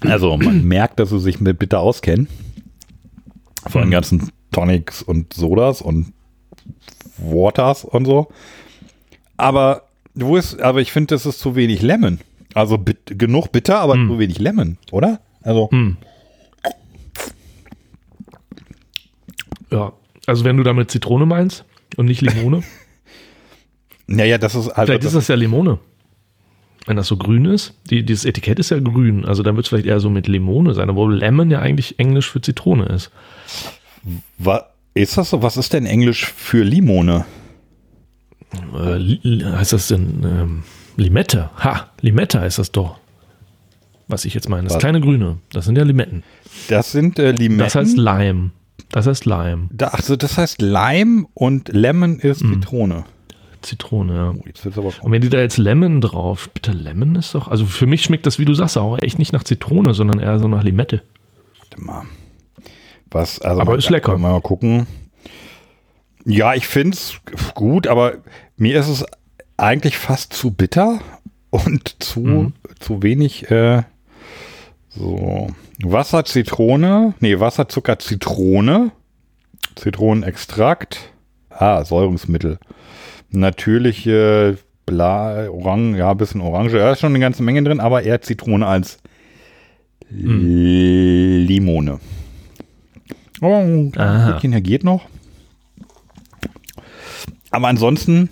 [0.00, 2.28] Also, man merkt, dass sie sich mit Bitter auskennen.
[3.68, 6.12] Von den ganzen Tonics und Sodas und
[7.18, 8.28] Waters und so.
[9.36, 9.82] Aber,
[10.14, 12.20] wo ist, aber ich finde, das ist zu wenig Lemon.
[12.54, 15.20] Also bit, genug bitter, aber zu wenig Lemon, oder?
[15.42, 15.96] Also, Hm.
[19.70, 19.92] Ja.
[20.26, 21.64] Also wenn du damit Zitrone meinst
[21.96, 22.62] und nicht Limone,
[24.06, 25.78] naja, das ist also, vielleicht ist das ja Limone.
[26.86, 29.70] Wenn das so grün ist, die, dieses Etikett ist ja grün, also dann wird es
[29.70, 33.10] vielleicht eher so mit Limone sein, obwohl Lemon ja eigentlich Englisch für Zitrone ist.
[34.38, 35.42] wa, ist das so?
[35.42, 37.24] Was ist denn Englisch für Limone?
[38.78, 40.62] Äh, li- heißt das denn ähm,
[40.96, 41.50] Limette?
[41.58, 42.98] Ha, Limette heißt das doch.
[44.06, 44.64] Was ich jetzt meine.
[44.64, 44.80] Das Was?
[44.80, 46.22] kleine Grüne, das sind ja Limetten.
[46.68, 47.58] Das sind äh, Limetten.
[47.64, 48.50] Das heißt Lime.
[48.94, 49.68] Das heißt Lime.
[49.72, 53.04] da, also das heißt Lime und Lemon ist Zitrone.
[53.60, 54.32] Zitrone, ja.
[54.76, 58.02] Oh, Und wenn die da jetzt Lemon drauf, bitte Lemon ist doch, also für mich
[58.04, 61.02] schmeckt das, wie du sagst, auch echt nicht nach Zitrone, sondern eher so nach Limette.
[61.58, 62.02] Warte mal.
[63.10, 64.16] Was, also Aber mal- ist lecker.
[64.18, 64.86] Mal gucken.
[66.24, 67.20] Ja, ich finde es
[67.54, 68.18] gut, aber
[68.56, 69.04] mir ist es
[69.56, 71.00] eigentlich fast zu bitter
[71.50, 72.52] und zu, Mhm.
[72.78, 73.82] zu wenig äh,
[74.96, 75.48] so.
[75.82, 78.92] Wasser, Zitrone, nee, Wasser, Zucker, Zitrone,
[79.74, 81.12] Zitronenextrakt,
[81.50, 82.58] ah, Säurungsmittel,
[83.30, 88.02] natürliche Bla, Orange, ja, ein bisschen Orange, da ist schon eine ganze Menge drin, aber
[88.02, 88.98] eher Zitrone als
[90.10, 91.98] Limone.
[93.40, 95.06] Oh, ein hier geht noch.
[97.50, 98.30] Aber ansonsten,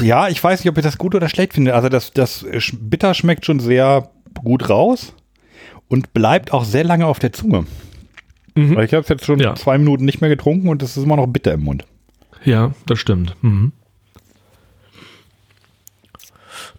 [0.00, 1.74] ja, ich weiß nicht, ob ich das gut oder schlecht finde.
[1.74, 4.10] Also das, das Bitter schmeckt schon sehr
[4.42, 5.14] gut raus
[5.88, 7.66] und bleibt auch sehr lange auf der Zunge.
[8.54, 8.76] Mhm.
[8.76, 9.54] Weil ich habe es jetzt schon Ja.
[9.54, 11.84] zwei Minuten nicht mehr getrunken und es ist immer noch bitter im Mund.
[12.44, 13.34] Ja, das stimmt.
[13.42, 13.72] Mhm.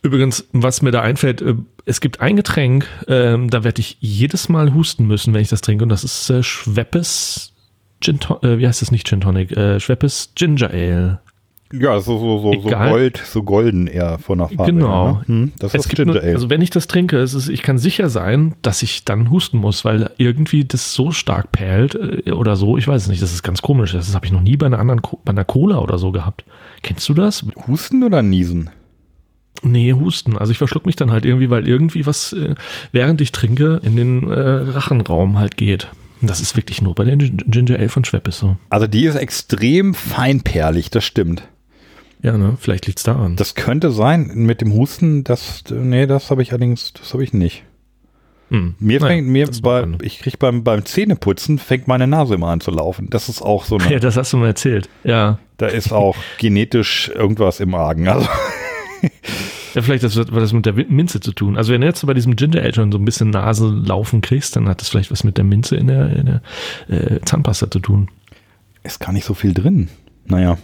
[0.02, 1.56] Übrigens, was mir da einfällt, äh,
[1.86, 5.61] es gibt ein Getränk, ähm, da werde ich jedes Mal husten müssen, wenn ich das
[5.61, 7.53] trinke, und das ist äh, Schweppes
[8.02, 9.52] Gin äh, wie heißt das nicht Gin Tonic?
[9.56, 11.22] Äh, Schweppes Ginger Ale.
[11.80, 12.69] Ja, so, so, so, so.
[12.69, 14.72] Gold, so golden eher von der Farbe.
[14.72, 15.14] Genau.
[15.14, 15.22] Ne?
[15.27, 16.34] Hm, das Es ist Ginger nur, Ale.
[16.34, 19.57] also wenn ich das trinke, es ist, ich kann sicher sein, dass ich dann husten
[19.57, 22.77] muss, weil irgendwie das so stark perlt äh, oder so.
[22.77, 23.22] Ich weiß es nicht.
[23.22, 23.93] Das ist ganz komisch.
[23.93, 26.45] Das habe ich noch nie bei einer anderen, bei einer Cola oder so gehabt.
[26.84, 27.45] Kennst du das?
[27.68, 28.69] Husten oder Niesen?
[29.64, 30.38] Nee, Husten.
[30.38, 32.56] Also ich verschluck mich dann halt irgendwie, weil irgendwie was, äh,
[32.91, 35.88] während ich trinke, in den äh, Rachenraum halt geht.
[36.22, 38.57] Das ist wirklich nur bei der Gin- Ginger Ale von Schweppes so.
[38.69, 41.43] Also die ist extrem feinperlig, das stimmt.
[42.26, 42.57] Ja, ne?
[42.60, 43.35] Vielleicht liegt's daran.
[43.35, 44.31] Das könnte sein.
[44.34, 47.64] Mit dem Husten, das, nee, das habe ich allerdings, das habe ich nicht.
[48.49, 48.73] Hm.
[48.80, 52.61] Mir Naja, fängt, mir bei, ich krieg beim, beim Zähneputzen, fängt meine Nase immer an
[52.61, 53.11] zu laufen.
[53.11, 54.89] Das ist auch so eine, Ja, das hast du mal erzählt.
[55.03, 55.38] Ja.
[55.57, 58.07] da ist auch genetisch irgendwas im Argen.
[58.07, 58.27] Also,
[59.76, 61.57] Ja, vielleicht hat das das mit der Minze zu tun.
[61.57, 64.56] Also wenn du jetzt bei diesem Ginger Ale schon so ein bisschen Nase laufen kriegst,
[64.56, 66.41] dann hat das vielleicht was mit der Minze in der, in der
[66.88, 68.10] äh, Zahnpasta zu tun.
[68.81, 69.89] ist gar nicht so viel drin.
[70.26, 70.57] Naja,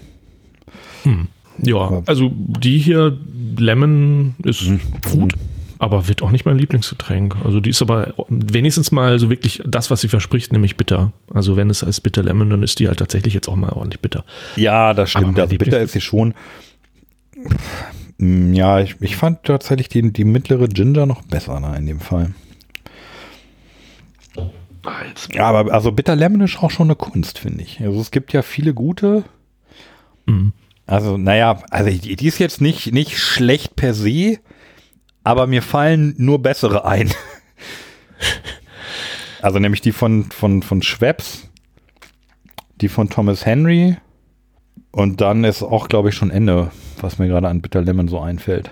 [1.58, 3.18] Ja, also die hier,
[3.58, 4.64] Lemon, ist
[5.12, 5.34] gut,
[5.80, 7.36] aber wird auch nicht mein Lieblingsgetränk.
[7.44, 11.12] Also die ist aber wenigstens mal so wirklich das, was sie verspricht, nämlich bitter.
[11.34, 14.00] Also wenn es als Bitter Lemon, dann ist die halt tatsächlich jetzt auch mal ordentlich
[14.02, 14.24] bitter.
[14.56, 15.40] ja, das stimmt.
[15.40, 16.34] Also bitter ist sie schon.
[18.18, 22.00] Mm, Ja, ich, ich fand tatsächlich die, die mittlere Ginger noch besser da in dem
[22.00, 22.34] Fall.
[25.34, 27.80] Ja, aber also Bitter Lemon ist auch schon eine Kunst, finde ich.
[27.82, 29.24] Also es gibt ja viele gute.
[30.26, 30.54] Mhm.
[30.92, 34.40] Also, naja, also die, ist jetzt nicht, nicht schlecht per se,
[35.24, 37.12] aber mir fallen nur bessere ein.
[39.42, 41.50] Also nämlich die von, von, von Schweppes,
[42.80, 43.98] die von Thomas Henry
[44.92, 46.70] und dann ist auch, glaube ich, schon Ende,
[47.00, 48.70] was mir gerade an Bitter Lemon so einfällt.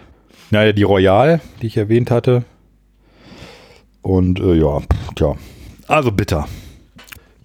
[0.52, 2.44] Naja, die Royal, die ich erwähnt hatte.
[4.04, 4.80] Und äh, ja,
[5.16, 5.36] tja.
[5.88, 6.48] Also bitter.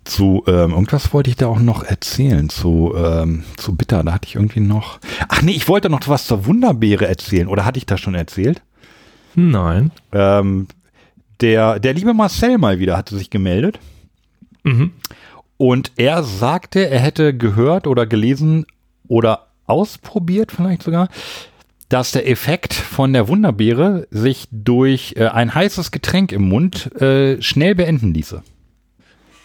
[0.04, 2.48] Zu ähm, irgendwas wollte ich da auch noch erzählen.
[2.48, 4.98] Zu, ähm, zu bitter, da hatte ich irgendwie noch.
[5.28, 7.48] Ach nee, ich wollte noch was zur Wunderbeere erzählen.
[7.48, 8.62] Oder hatte ich das schon erzählt?
[9.34, 9.90] Nein.
[10.12, 10.68] Ähm,
[11.40, 13.78] der, der liebe Marcel mal wieder hatte sich gemeldet.
[14.62, 14.92] Mhm.
[15.56, 18.66] Und er sagte, er hätte gehört oder gelesen
[19.08, 21.08] oder ausprobiert vielleicht sogar,
[21.88, 27.40] dass der Effekt von der Wunderbeere sich durch äh, ein heißes Getränk im Mund äh,
[27.40, 28.42] schnell beenden ließe.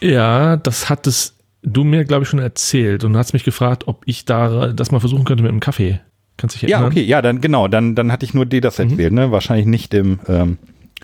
[0.02, 4.26] Ja, das hattest du mir, glaube ich, schon erzählt und hast mich gefragt, ob ich
[4.26, 6.00] da das mal versuchen könnte mit einem Kaffee.
[6.38, 6.92] Kannst du dich Ja, erinnern?
[6.94, 9.32] okay, ja, dann genau, dann, dann hatte ich nur dir das erzählt, ne?
[9.32, 10.58] Wahrscheinlich nicht im, ähm,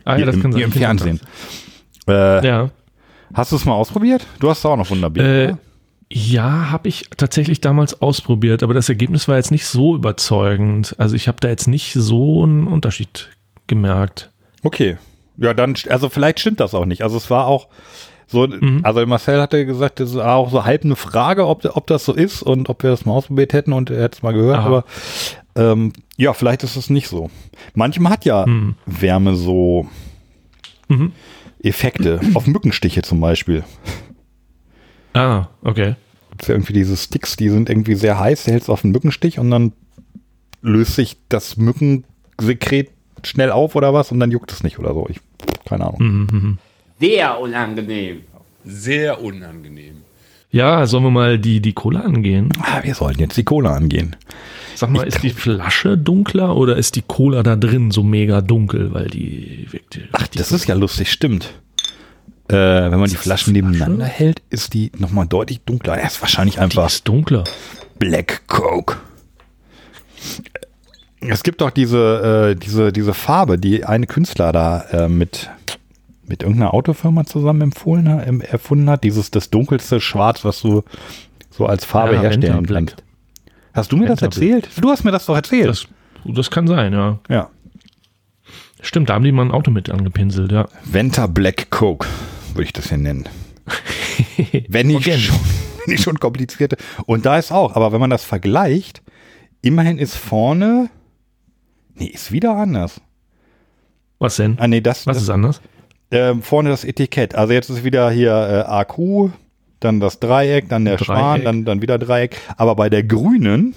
[0.05, 0.61] Ah, ja, das im, kann sein.
[0.61, 1.19] im Fernsehen.
[2.07, 2.69] Äh, Ja.
[3.33, 4.25] Hast du es mal ausprobiert?
[4.39, 5.49] Du hast auch noch Wunderbeere.
[5.49, 5.55] Äh,
[6.09, 10.95] ja, habe ich tatsächlich damals ausprobiert, aber das Ergebnis war jetzt nicht so überzeugend.
[10.99, 13.29] Also ich habe da jetzt nicht so einen Unterschied
[13.67, 14.29] gemerkt.
[14.63, 14.97] Okay.
[15.37, 17.01] Ja, dann, also vielleicht stimmt das auch nicht.
[17.01, 17.67] Also es war auch
[18.35, 18.81] so, Mhm.
[18.83, 22.13] also Marcel hatte gesagt, das ist auch so halb eine Frage, ob, ob das so
[22.13, 24.65] ist und ob wir das mal ausprobiert hätten und er hätte es mal gehört, Aha.
[24.67, 24.85] aber
[25.55, 27.29] ähm, ja, vielleicht ist es nicht so.
[27.73, 28.75] Manchmal hat ja Mhm.
[28.85, 29.87] Wärme so
[30.87, 31.11] Mhm.
[31.63, 33.63] Effekte, auf Mückenstiche zum Beispiel.
[35.13, 35.95] Ah, okay.
[36.31, 39.39] Gibt's ja irgendwie diese Sticks, die sind irgendwie sehr heiß, der hältst auf einen Mückenstich
[39.39, 39.71] und dann
[40.61, 42.91] löst sich das Mückensekret
[43.23, 45.07] schnell auf oder was und dann juckt es nicht oder so.
[45.09, 45.19] Ich,
[45.65, 46.01] keine Ahnung.
[46.03, 46.57] Mhm, mhm.
[47.05, 48.21] Sehr unangenehm.
[48.63, 50.01] Sehr unangenehm.
[50.49, 52.49] Ja, sollen wir mal die, die Cola angehen?
[52.61, 54.15] Ah, wir sollten jetzt die Cola angehen.
[54.73, 58.93] Sag mal, ist die Flasche dunkler oder ist die Cola da drin so mega dunkel,
[58.93, 61.53] weil die wirkt Ach, das ist ja lustig, stimmt.
[62.47, 63.65] Äh, wenn man die das Flaschen Flasche?
[63.65, 65.97] nebeneinander hält, ist die nochmal deutlich dunkler.
[65.97, 67.43] Er ist wahrscheinlich die einfach ist dunkler.
[67.99, 68.97] Black Coke.
[71.21, 75.49] Es gibt auch diese, äh, diese, diese Farbe, die eine Künstler da äh, mit,
[76.27, 79.03] mit irgendeiner Autofirma zusammen empfohlen, em- erfunden hat.
[79.03, 80.83] Dieses das dunkelste Schwarz, was du
[81.51, 83.03] so als Farbe Ja, herstellen kannst.
[83.73, 84.49] Hast du mir das Venta Black.
[84.63, 84.69] erzählt?
[84.83, 85.67] Du hast mir das doch erzählt.
[85.69, 85.87] Das,
[86.25, 87.19] das kann sein, ja.
[87.29, 87.49] ja.
[88.81, 90.67] Stimmt, da haben die mal ein Auto mit angepinselt, ja.
[90.83, 92.07] Venta Black Coke,
[92.53, 93.27] würde ich das hier nennen.
[94.69, 95.35] Wenn nicht, schon,
[95.85, 96.77] wenn nicht schon komplizierte.
[97.05, 99.01] Und da ist auch, aber wenn man das vergleicht,
[99.61, 100.89] immerhin ist vorne,
[101.95, 103.01] nee, ist wieder anders.
[104.19, 104.57] Was denn?
[104.59, 105.61] Ah, nee, das, Was das ist anders?
[106.15, 107.35] Ähm, vorne das Etikett.
[107.35, 108.31] Also jetzt ist wieder hier
[108.67, 109.31] äh, AQ,
[109.79, 111.05] dann das Dreieck, dann der Dreieck.
[111.05, 112.37] Schwan, dann, dann wieder Dreieck.
[112.57, 113.75] Aber bei der grünen,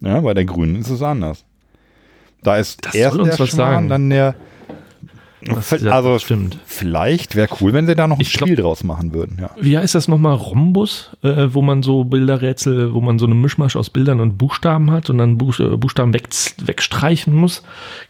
[0.00, 1.44] ja, bei der grünen ist es anders.
[2.42, 3.88] Da ist Das erst der was Schwan, sagen.
[3.88, 4.34] dann der.
[5.44, 6.58] Das- ja, also stimmt.
[6.66, 9.38] vielleicht wäre cool, wenn sie da noch ein Ich glaub- Spiel draus machen würden.
[9.40, 9.50] Ja.
[9.60, 10.34] Wie heißt das nochmal?
[10.36, 14.90] Rhombus, äh, wo man so Bilderrätsel, wo man so eine Mischmasch aus Bildern und Buchstaben
[14.90, 16.28] hat und dann Buch, äh, Buchstaben weg,
[16.64, 17.62] wegstreichen muss.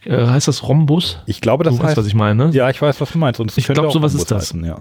[0.05, 1.19] Äh, heißt das Rhombus?
[1.25, 2.49] Ich glaube, das du weißt, heißt, was ich meine.
[2.51, 3.39] Ja, ich weiß, was du meinst.
[3.57, 4.41] Ich glaub, auch sowas Rhombus ist das.
[4.49, 4.77] heißen, ja.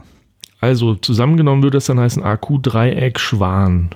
[0.61, 3.91] Also zusammengenommen würde es dann heißen AQ Dreieck Schwan.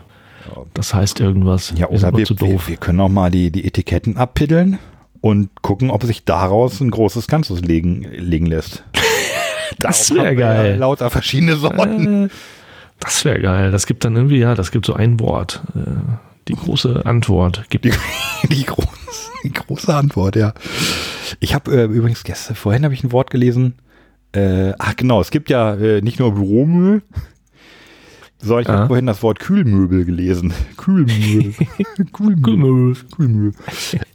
[0.75, 1.73] Das heißt irgendwas.
[1.77, 2.69] Ja, oder wir, zu wir, doof.
[2.69, 4.79] wir können auch mal die, die Etiketten abpiddeln
[5.21, 8.85] und gucken, ob sich daraus ein großes Ganzes legen, legen lässt.
[9.81, 10.77] Das wäre wir ja geil.
[10.79, 12.27] Lauter verschiedene Sorten.
[12.27, 12.29] Äh,
[13.01, 13.73] das wäre geil.
[13.73, 15.61] Das gibt dann irgendwie, ja, das gibt so ein Wort.
[15.75, 15.91] Äh,
[16.49, 17.93] die große Antwort gibt Die,
[18.49, 18.89] die, große,
[19.43, 20.55] die große Antwort, ja.
[21.41, 23.75] Ich habe äh, übrigens gestern, vorhin habe ich ein Wort gelesen.
[24.33, 27.03] Äh, ach genau, es gibt ja äh, nicht nur Büromüll,
[28.39, 28.73] sondern ich Ah.
[28.75, 30.53] habe vorhin das Wort Kühlmöbel gelesen.
[30.77, 31.55] Kühlmöbel.
[32.13, 32.13] Kühlmöbel.
[32.13, 32.97] Kühlmöbel.
[33.17, 33.53] Kühlmöbel.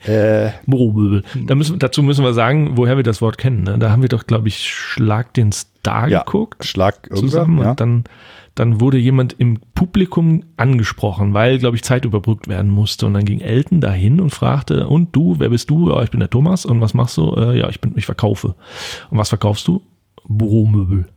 [0.04, 1.24] Äh, Büromöbel.
[1.46, 3.64] Da müssen, dazu müssen wir sagen, woher wir das Wort kennen.
[3.64, 3.78] Ne?
[3.78, 7.70] Da haben wir doch, glaube ich, Schlag den Star ja, geguckt Schlag zusammen ja.
[7.70, 8.04] und dann,
[8.56, 13.06] dann wurde jemand im Publikum angesprochen, weil, glaube ich, Zeit überbrückt werden musste.
[13.06, 15.90] Und dann ging Elton dahin und fragte, und du, wer bist du?
[15.90, 16.66] Ja, ich bin der Thomas.
[16.66, 17.36] Und was machst du?
[17.36, 18.56] Äh, ja, ich bin, ich verkaufe.
[19.12, 19.84] Und was verkaufst du?
[20.28, 21.08] Büromöbel.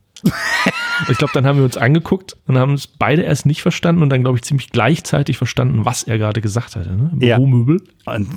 [1.09, 4.09] Ich glaube, dann haben wir uns angeguckt und haben uns beide erst nicht verstanden und
[4.09, 6.95] dann, glaube ich, ziemlich gleichzeitig verstanden, was er gerade gesagt hatte.
[6.95, 7.11] Ne?
[7.19, 7.37] Ja.
[7.37, 7.81] Büromöbel.
[8.05, 8.27] Und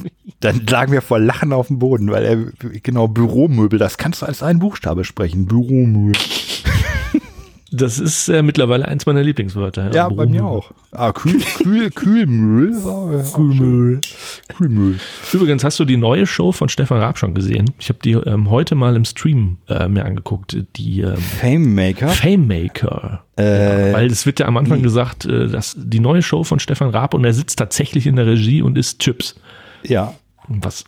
[0.40, 2.36] dann lagen wir vor Lachen auf dem Boden, weil er,
[2.82, 5.46] genau, Büromöbel, das kannst du als einen Buchstabe sprechen.
[5.46, 6.20] Büromöbel.
[7.70, 9.92] Das ist äh, mittlerweile eins meiner Lieblingswörter.
[9.94, 10.70] Ja, bei mir auch.
[10.92, 12.72] Ah, Kühl, Kühl, Kühlmüll.
[13.34, 14.00] schön.
[14.56, 14.98] Kühlmüll.
[15.32, 17.70] Übrigens, hast du die neue Show von Stefan Raab schon gesehen?
[17.78, 20.56] Ich habe die ähm, heute mal im Stream äh, mir angeguckt.
[20.76, 22.08] Die ähm, Fame Maker.
[22.08, 23.24] Fame Maker.
[23.36, 26.88] Äh, Weil es wird ja am Anfang gesagt, äh, dass die neue Show von Stefan
[26.90, 29.34] Raab und er sitzt tatsächlich in der Regie und isst Chips.
[29.82, 30.14] ja.
[30.50, 30.84] Was?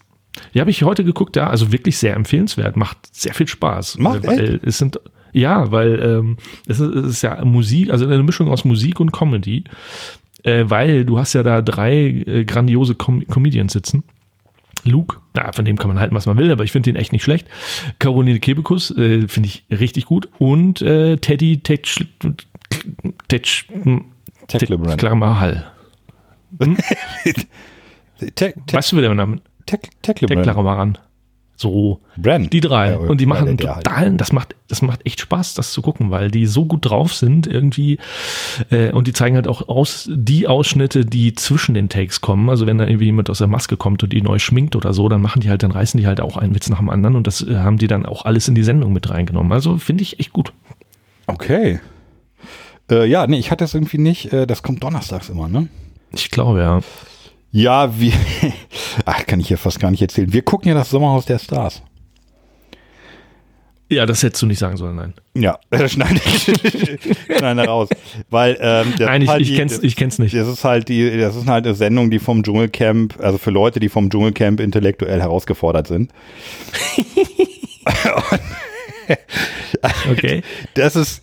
[0.54, 2.76] Die habe ich heute geguckt, ja, also wirklich sehr empfehlenswert.
[2.76, 3.98] Macht sehr viel Spaß.
[3.98, 4.98] Macht weil es sind,
[5.32, 6.36] Ja, weil ähm,
[6.66, 9.64] es, ist, es ist ja Musik, also eine Mischung aus Musik und Comedy,
[10.42, 11.94] äh, weil du hast ja da drei
[12.26, 14.02] äh, grandiose Com Comedians sitzen.
[14.84, 17.12] Luke, na, von dem kann man halten, was man will, aber ich finde ihn echt
[17.12, 17.46] nicht schlecht.
[17.98, 20.28] Caroline Kebekus äh, finde ich richtig gut.
[20.38, 22.02] Und äh, Teddy Tetsch,
[23.28, 23.66] Tetsch,
[24.48, 24.98] Tecklebrand.
[24.98, 25.70] Klammerhall.
[28.18, 29.40] Te- Te- Weißt du, wie der Name?
[30.46, 31.00] Tecklebrand.
[31.60, 32.00] So.
[32.16, 32.54] Brand.
[32.54, 32.92] Die drei.
[32.92, 34.18] Ja, und die machen der halt.
[34.18, 37.46] das macht, das macht echt Spaß, das zu gucken, weil die so gut drauf sind
[37.46, 37.98] irgendwie.
[38.70, 42.48] Äh, und die zeigen halt auch aus, die Ausschnitte, die zwischen den Takes kommen.
[42.48, 45.10] Also wenn da irgendwie jemand aus der Maske kommt und die neu schminkt oder so,
[45.10, 47.26] dann machen die halt, dann reißen die halt auch einen Witz nach dem anderen und
[47.26, 49.52] das äh, haben die dann auch alles in die Sendung mit reingenommen.
[49.52, 50.54] Also finde ich echt gut.
[51.26, 51.78] Okay.
[52.90, 54.32] Äh, ja, nee, ich hatte es irgendwie nicht.
[54.32, 55.68] Äh, das kommt donnerstags immer, ne?
[56.12, 56.80] Ich glaube, ja.
[57.52, 58.12] Ja, wir.
[59.04, 60.32] Ach, kann ich hier fast gar nicht erzählen.
[60.32, 61.82] Wir gucken ja das Sommerhaus der Stars.
[63.92, 65.14] Ja, das hättest du nicht sagen sollen, nein.
[65.34, 65.58] Ja,
[65.88, 66.20] schneide
[67.36, 67.88] schneide raus.
[68.28, 70.32] Weil, ähm, das Nein, ich, halt ich die- kenn's, ich kenn's nicht.
[70.32, 73.80] Das ist halt die, das ist halt eine Sendung, die vom Dschungelcamp, also für Leute,
[73.80, 76.12] die vom Dschungelcamp intellektuell herausgefordert sind.
[80.10, 80.42] Okay.
[80.74, 81.22] Das ist,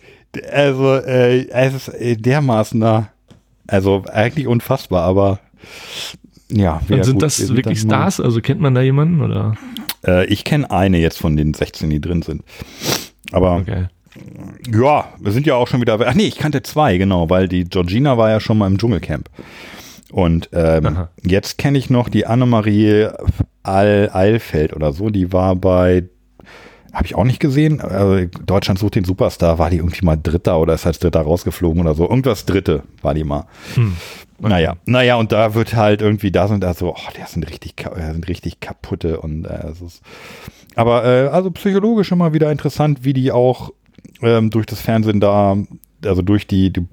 [0.52, 3.06] also, äh, es ist dermaßen,
[3.66, 5.40] also eigentlich unfassbar, aber
[6.50, 6.80] ja.
[6.88, 8.20] Und sind gut, das wirklich Stars?
[8.20, 9.56] Also kennt man da jemanden oder?
[10.06, 12.42] Äh, ich kenne eine jetzt von den 16, die drin sind.
[13.32, 13.86] Aber Okay.
[14.72, 15.98] ja, wir sind ja auch schon wieder.
[16.04, 19.28] Ach nee, ich kannte zwei, genau, weil die Georgina war ja schon mal im Dschungelcamp.
[20.10, 23.08] Und ähm, jetzt kenne ich noch die Annemarie
[23.62, 26.04] Al Eilfeld oder so, die war bei,
[26.94, 30.58] habe ich auch nicht gesehen, also Deutschland sucht den Superstar, war die irgendwie mal Dritter
[30.58, 32.08] oder ist als Dritter rausgeflogen oder so.
[32.08, 33.44] Irgendwas Dritte war die mal.
[34.40, 37.74] Naja, naja, und da wird halt irgendwie, da sind da so, oh, der sind richtig,
[37.76, 40.02] ka- äh, sind richtig kaputte und äh, es ist,
[40.76, 43.72] aber äh, also psychologisch immer wieder interessant, wie die auch
[44.22, 45.56] ähm, durch das Fernsehen da,
[46.04, 46.86] also durch die, die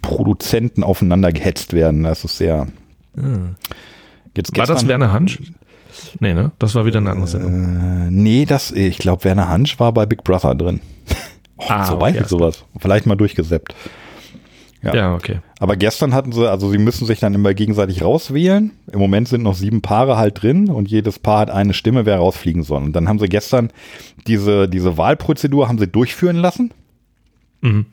[0.00, 2.04] Produzenten aufeinander gehetzt werden.
[2.04, 2.68] Das ist sehr.
[4.36, 5.40] Jetzt War das Werner Hansch?
[6.20, 6.52] Nee, ne?
[6.58, 8.06] Das war wieder eine andere Sendung.
[8.06, 10.80] Äh, nee, das, ich glaube, Werner Hansch war bei Big Brother drin.
[11.58, 12.64] Oh, Ah, so okay, alles sowas.
[12.78, 13.74] Vielleicht mal durchgesäppt.
[14.82, 14.94] ja.
[14.94, 15.38] Ja, okay.
[15.58, 18.72] Aber gestern hatten sie, also sie müssen sich dann immer gegenseitig rauswählen.
[18.92, 22.18] Im Moment sind noch sieben Paare halt drin und jedes Paar hat eine Stimme, wer
[22.18, 22.82] rausfliegen soll.
[22.82, 23.70] Und dann haben sie gestern
[24.26, 26.72] diese, diese Wahlprozedur haben sie durchführen lassen.
[27.62, 27.86] Mhm.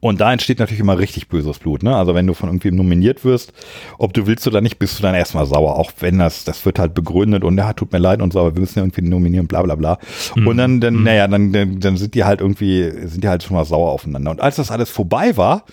[0.00, 1.96] Und da entsteht natürlich immer richtig böses Blut, ne?
[1.96, 3.52] Also wenn du von irgendwie nominiert wirst,
[3.98, 5.74] ob du willst oder nicht, bist du dann erstmal sauer.
[5.74, 8.54] Auch wenn das, das wird halt begründet und ja, tut mir leid und so, aber
[8.54, 9.98] wir müssen ja irgendwie nominieren, bla bla bla.
[10.36, 13.56] Und dann, dann, naja, dann, dann, dann sind die halt irgendwie, sind die halt schon
[13.56, 14.30] mal sauer aufeinander.
[14.30, 15.64] Und als das alles vorbei war,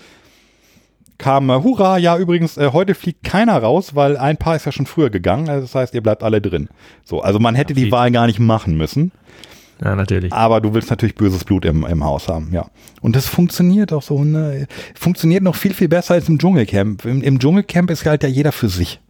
[1.17, 4.71] kam, äh, hurra, ja, übrigens, äh, heute fliegt keiner raus, weil ein Paar ist ja
[4.71, 5.49] schon früher gegangen.
[5.49, 6.69] Also das heißt, ihr bleibt alle drin.
[7.03, 7.91] So, also man hätte die.
[7.91, 9.11] Wahl gar nicht machen müssen.
[9.83, 10.31] Ja, natürlich.
[10.31, 12.65] Aber du willst natürlich böses Blut im, im Haus haben, ja.
[13.01, 14.67] Und das funktioniert auch so, ne?
[14.95, 17.05] Funktioniert noch viel, viel besser als im Dschungelcamp.
[17.05, 19.01] Im, im Dschungelcamp ist halt ja jeder für sich.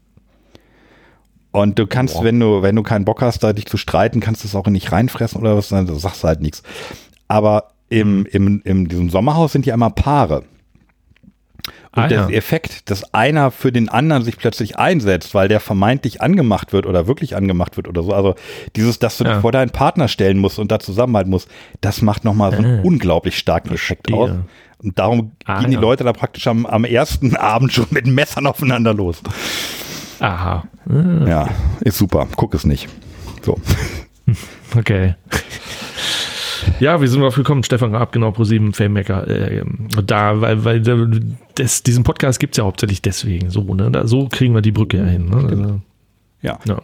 [1.52, 4.44] Und du kannst, wenn du, wenn du keinen Bock hast, da dich zu streiten, kannst
[4.44, 6.64] du es auch nicht reinfressen oder was, dann sagst du halt nichts.
[7.30, 10.44] Aber im, im, in diesem Sommerhaus sind ja immer Paare.
[11.96, 12.30] Und Ah, der ja.
[12.30, 17.08] Effekt, dass einer für den anderen sich plötzlich einsetzt, weil der vermeintlich angemacht wird oder
[17.08, 18.14] wirklich angemacht wird oder so.
[18.14, 18.36] Also
[18.76, 19.42] dieses, dass du dich Ja.
[19.42, 21.48] vor deinen Partner stellen musst und da zusammenhalten musst,
[21.82, 22.84] das macht nochmal so einen Ah.
[22.84, 24.32] unglaublich starken Effekt aus.
[24.84, 25.80] Und darum Ah, gehen die ja.
[25.82, 29.22] Leute da praktisch am, am ersten Abend schon mit Messern aufeinander los.
[30.20, 30.66] Aha.
[30.90, 31.50] Ah, Ja,
[31.82, 32.28] ist super.
[32.36, 32.88] Guck es nicht.
[33.42, 33.58] So.
[34.78, 35.16] Okay.
[36.80, 37.64] Ja, wie sind wir drauf gekommen?
[37.64, 39.28] Stefan Raab, genau, Pro7 Famemaker.
[39.28, 39.64] Äh,
[40.06, 40.82] da, weil, weil
[41.56, 43.50] das, diesen Podcast gibt es ja hauptsächlich deswegen.
[43.50, 43.90] So, ne?
[43.92, 45.30] Da, so kriegen wir die Brücke ja hin.
[45.30, 45.36] Ne?
[45.38, 45.82] Also,
[46.42, 46.60] Ja.
[46.68, 46.82] ja.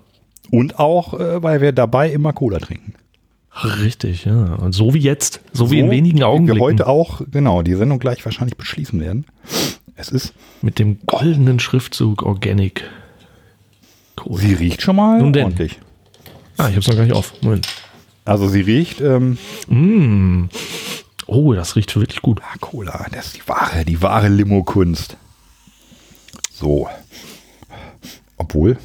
[0.50, 2.94] Und auch, äh, weil wir dabei immer Cola trinken.
[3.82, 4.56] Richtig, ja.
[4.56, 5.42] Und so wie jetzt.
[5.52, 6.60] So, wie in So, wenigen Augenblicken.
[6.62, 9.26] wir heute auch, genau, die Sendung gleich wahrscheinlich beschließen werden.
[9.96, 12.84] Es ist, Mit dem goldenen Schriftzug Organic.
[14.26, 14.40] Cool.
[14.40, 15.46] sie riecht schon mal Nun denn.
[15.46, 15.80] ordentlich.
[16.58, 17.34] Ah, ich hab's noch gar nicht auf.
[17.42, 17.68] Moment.
[18.26, 19.38] Also sie riecht, ähm,
[19.68, 20.46] Mm.
[21.28, 22.42] Oh, das riecht wirklich gut.
[22.44, 25.18] ah, Cola, das ist die wahre, die wahre Limo-Kunst.
[26.52, 26.88] So.
[28.38, 28.78] Obwohl,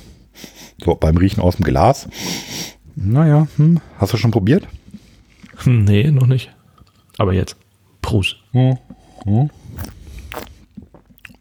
[0.82, 2.08] so beim Riechen aus dem Glas.
[2.94, 4.66] Naja, hm, hast du schon probiert?
[5.64, 6.50] Hm, nee, noch nicht.
[7.18, 7.56] Aber jetzt.
[8.02, 8.36] Prost.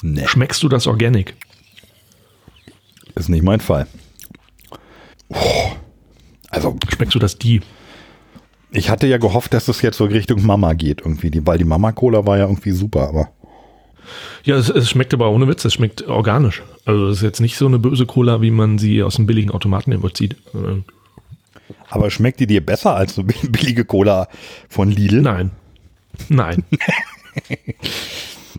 [0.01, 0.27] Nee.
[0.27, 1.35] Schmeckst du das Organic?
[3.15, 3.87] Ist nicht mein Fall.
[5.29, 5.71] Oh,
[6.49, 7.61] also, Schmeckst du das die?
[8.75, 11.63] Ich hatte ja gehofft, dass es jetzt so Richtung Mama geht irgendwie, die, weil die
[11.65, 13.29] Mama-Cola war ja irgendwie super, aber
[14.43, 16.61] Ja, es, es schmeckt aber ohne Witz, es schmeckt organisch.
[16.85, 19.51] Also es ist jetzt nicht so eine böse Cola, wie man sie aus dem billigen
[19.51, 20.33] Automaten immer zieht.
[20.53, 20.81] Äh,
[21.89, 24.27] Aber schmeckt die dir besser als so billige Cola
[24.69, 25.21] von Lidl?
[25.21, 25.51] Nein.
[26.29, 26.63] Nein.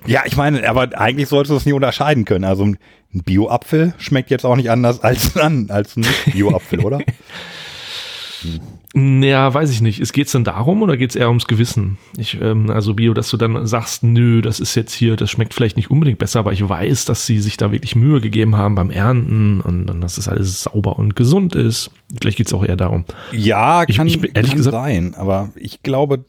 [0.06, 2.44] Ja, ich meine, aber eigentlich solltest du es nie unterscheiden können.
[2.44, 2.78] Also ein
[3.12, 7.01] Bio-Apfel schmeckt jetzt auch nicht anders als ein, als ein Bio-Apfel, oder?
[8.98, 10.01] Ja, weiß ich nicht.
[10.01, 11.98] Es geht's denn darum oder geht's eher ums Gewissen?
[12.16, 15.52] Ich, ähm, also Bio, dass du dann sagst, nö, das ist jetzt hier, das schmeckt
[15.52, 18.74] vielleicht nicht unbedingt besser, aber ich weiß, dass sie sich da wirklich Mühe gegeben haben
[18.74, 21.90] beim Ernten und, und dass das alles sauber und gesund ist.
[22.18, 23.05] Vielleicht geht's auch eher darum.
[23.32, 26.24] Ja, Ich- kann, ich ehrlich kann gesagt- sein, aber ich glaube,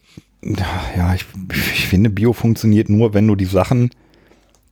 [0.98, 1.26] ja, ich,
[1.74, 3.92] ich finde, Bio funktioniert nur, wenn du die Sachen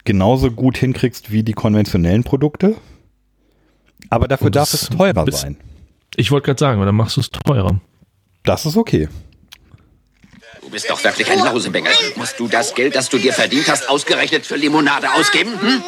[0.04, 2.76] genauso gut hinkriegst wie die konventionellen Produkte.
[4.10, 5.56] Aber dafür darf es teurer sein.
[6.16, 7.80] Ich wollte gerade sagen, weil dann machst du es teurer.
[8.44, 9.10] Das ist okay.
[10.62, 11.92] Du bist doch wirklich ein Lausebengel.
[12.16, 15.52] Musst du das Geld, das du dir verdient hast, ausgerechnet für Limonade ausgeben?
[15.60, 15.84] Hm?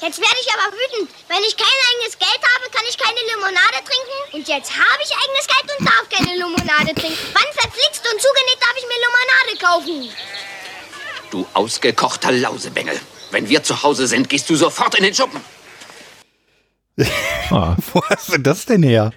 [0.00, 1.10] Jetzt werde ich aber wütend.
[1.28, 4.36] Wenn ich kein eigenes Geld habe, kann ich keine Limonade trinken.
[4.36, 7.18] Und jetzt habe ich eigenes Geld und darf keine Limonade trinken.
[7.32, 10.08] Wann verflixt und zugenäht darf ich mir Limonade kaufen?
[11.30, 13.00] Du ausgekochter Lausebengel.
[13.30, 15.40] Wenn wir zu Hause sind, gehst du sofort in den Schuppen.
[17.50, 19.12] Ah, Wo hast du das denn her?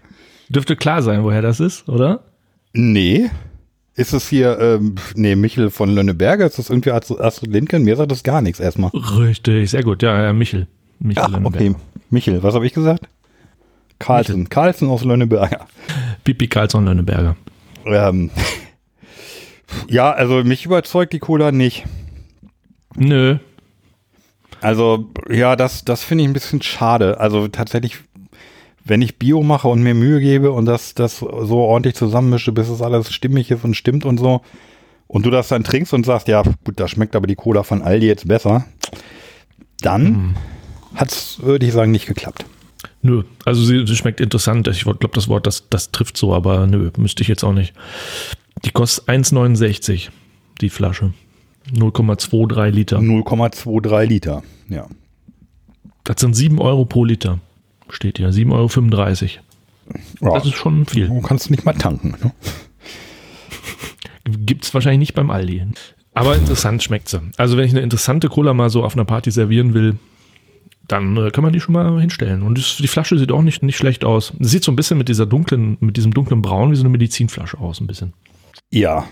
[0.50, 2.24] Dürfte klar sein, woher das ist, oder?
[2.74, 3.30] Nee.
[3.96, 6.46] Ist es hier, ähm, nee, Michel von Lönneberger?
[6.46, 7.84] Ist das irgendwie Astrid Lindgren?
[7.84, 8.92] Mir sagt das gar nichts erstmal.
[8.92, 10.04] Richtig, sehr gut.
[10.04, 10.68] Ja, ja Michel.
[11.00, 11.70] Michel Lönneberger.
[11.70, 11.76] okay.
[12.10, 13.08] Michel, was habe ich gesagt?
[14.00, 14.50] Carlsen.
[14.50, 15.68] Carlsen aus Lönneberger.
[16.24, 17.38] Pipi Karlsson Lönneberger.
[17.86, 18.32] Ähm,
[19.90, 21.86] ja, also mich überzeugt die Cola nicht.
[22.96, 23.38] Nö.
[24.62, 27.20] Also, ja, das, das finde ich ein bisschen schade.
[27.20, 27.98] Also tatsächlich,
[28.86, 32.70] wenn ich Bio mache und mir Mühe gebe und das, das so ordentlich zusammenmische, bis
[32.70, 34.42] es alles stimmig ist und stimmt und so,
[35.08, 37.82] und du das dann trinkst und sagst, ja, gut, da schmeckt aber die Cola von
[37.82, 38.66] Aldi jetzt besser,
[39.82, 40.36] dann
[40.96, 42.46] hat's, würde ich sagen, nicht geklappt.
[43.02, 43.24] Nö.
[43.44, 44.68] Also sie, sie schmeckt interessant.
[44.68, 47.74] Ich glaube, das Wort, das, das trifft so, aber nö, müsste ich jetzt auch nicht.
[48.64, 50.10] Die kostet 1,69,
[50.62, 51.14] die Flasche.
[51.72, 53.00] 0,23 Liter.
[53.00, 54.88] 0,23 Liter, ja.
[56.04, 57.40] Das sind 7 Euro pro Liter.
[57.90, 58.30] Steht hier.
[58.30, 58.74] 7,35 Euro.
[60.22, 60.34] ja.
[60.40, 61.08] Das ist schon viel.
[61.08, 62.16] Du kannst nicht mal tanken.
[62.24, 62.32] Ne?
[64.26, 65.66] Gibt's wahrscheinlich nicht beim Aldi.
[66.14, 67.22] Aber interessant schmeckt sie.
[67.38, 69.98] Also wenn ich eine interessante Cola mal so auf einer Party servieren will,
[70.88, 72.42] dann äh, kann man die schon mal hinstellen.
[72.42, 74.34] Und das, die Flasche sieht auch nicht, nicht schlecht aus.
[74.40, 76.90] Sie sieht so ein bisschen mit dieser dunklen, mit diesem dunklen Braun wie so eine
[76.90, 78.14] Medizinflasche aus, ein bisschen.
[78.72, 79.06] Ja.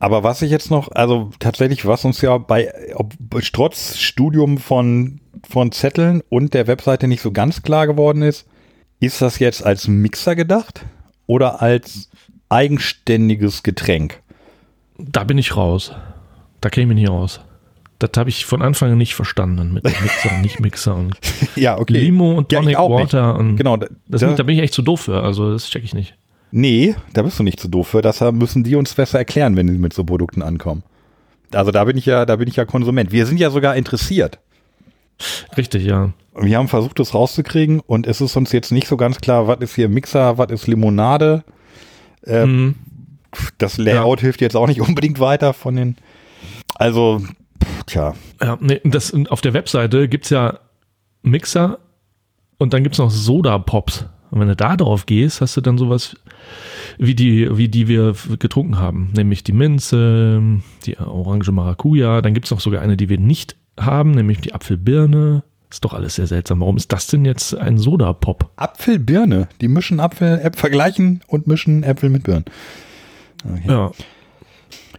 [0.00, 3.14] Aber was ich jetzt noch, also tatsächlich, was uns ja bei, ob,
[3.52, 8.46] trotz Studium von, von Zetteln und der Webseite nicht so ganz klar geworden ist,
[9.00, 10.84] ist das jetzt als Mixer gedacht
[11.26, 12.10] oder als
[12.48, 14.20] eigenständiges Getränk?
[14.98, 15.92] Da bin ich raus.
[16.60, 17.40] Da käme ich nicht raus.
[18.00, 21.16] Das habe ich von Anfang an nicht verstanden mit Mixer und nicht Mixer und
[21.56, 21.94] Ja, okay.
[21.94, 22.88] Limo und Ja, Tonic nicht.
[22.90, 25.22] Water und Genau, da- das, da- da bin ich echt zu doof für.
[25.22, 26.14] Also das check ich nicht.
[26.50, 28.02] Nee, da bist du nicht zu doof für.
[28.02, 30.82] Das müssen die uns besser erklären, wenn sie mit so Produkten ankommen.
[31.52, 33.12] Also da bin ich ja, da bin ich ja Konsument.
[33.12, 34.38] Wir sind ja sogar interessiert.
[35.56, 36.12] Richtig, ja.
[36.34, 39.58] Wir haben versucht, das rauszukriegen und es ist uns jetzt nicht so ganz klar, was
[39.60, 41.44] ist hier Mixer, was ist Limonade.
[42.22, 42.74] Äh, Mhm.
[43.58, 45.96] Das Layout hilft jetzt auch nicht unbedingt weiter von den.
[46.76, 47.22] Also,
[47.86, 50.60] tja, Ja, nee, das, auf der Webseite gibt's ja
[51.22, 51.78] Mixer
[52.58, 54.06] und dann gibt's noch Soda-Pops.
[54.30, 56.16] Und wenn du da drauf gehst, hast du dann sowas
[56.98, 59.10] wie die, wie die wir getrunken haben.
[59.16, 60.42] Nämlich die Minze,
[60.84, 62.20] die Orange Maracuja.
[62.22, 65.42] Dann gibt's noch sogar eine, die wir nicht haben, nämlich die Apfelbirne.
[65.70, 66.60] Ist doch alles sehr seltsam.
[66.60, 68.50] Warum ist das denn jetzt ein Soda-Pop?
[68.56, 69.48] Apfelbirne.
[69.60, 72.46] Die mischen Apfel, Äpfel, vergleichen und mischen Äpfel mit Birnen.
[73.66, 73.90] Ja.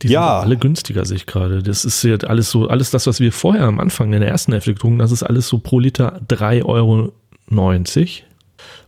[0.02, 0.38] Die sind Ja.
[0.38, 1.62] doch alle günstiger, sehe ich gerade.
[1.64, 4.52] Das ist jetzt alles so, alles das, was wir vorher am Anfang in der ersten
[4.54, 7.12] Hälfte getrunken haben, das ist alles so pro Liter 3,90 Euro.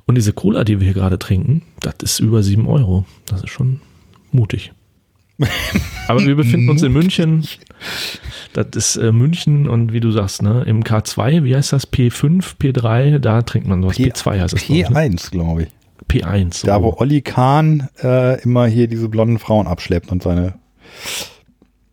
[0.05, 3.05] Und diese Cola, die wir hier gerade trinken, das ist über 7 Euro.
[3.27, 3.81] Das ist schon
[4.31, 4.73] mutig.
[6.07, 7.45] Aber wir befinden uns in München.
[8.53, 11.91] Das ist äh, München und wie du sagst, ne, im K2, wie heißt das?
[11.91, 13.95] P5, P3, da trinkt man sowas.
[13.97, 14.65] P- P2 heißt das.
[14.65, 14.95] glaub ich, ne?
[14.99, 15.69] P1, glaube ich.
[16.09, 16.65] P1.
[16.65, 16.83] Da, oh.
[16.83, 20.55] wo Olli Kahn äh, immer hier diese blonden Frauen abschleppt und seine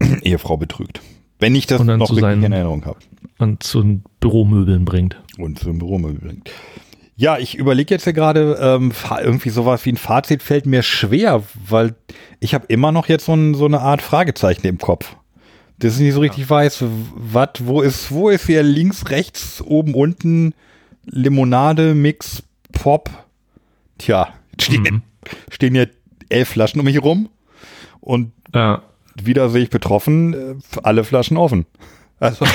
[0.22, 1.00] Ehefrau betrügt.
[1.38, 2.98] Wenn ich das noch zu richtig seinen- in Erinnerung habe.
[3.38, 5.16] und zu den Büromöbeln bringt.
[5.38, 6.50] Und zum Büromöbel bringt.
[7.20, 11.42] Ja, ich überlege jetzt ja gerade, ähm, irgendwie sowas wie ein Fazit fällt mir schwer,
[11.68, 11.96] weil
[12.38, 15.16] ich habe immer noch jetzt so, ein, so eine Art Fragezeichen im Kopf.
[15.80, 16.84] Das ich nicht so richtig weiß,
[17.16, 20.54] was, wo ist, wo ist hier links, rechts, oben, unten,
[21.06, 23.10] Limonade, Mix, Pop.
[23.98, 24.28] Tja,
[24.60, 25.02] stehen,
[25.50, 25.90] stehen hier
[26.28, 27.30] elf Flaschen um mich rum
[28.00, 28.82] und Ja.
[29.20, 30.54] wieder sehe ich betroffen, äh,
[30.84, 31.66] alle Flaschen offen.
[32.20, 32.44] Also,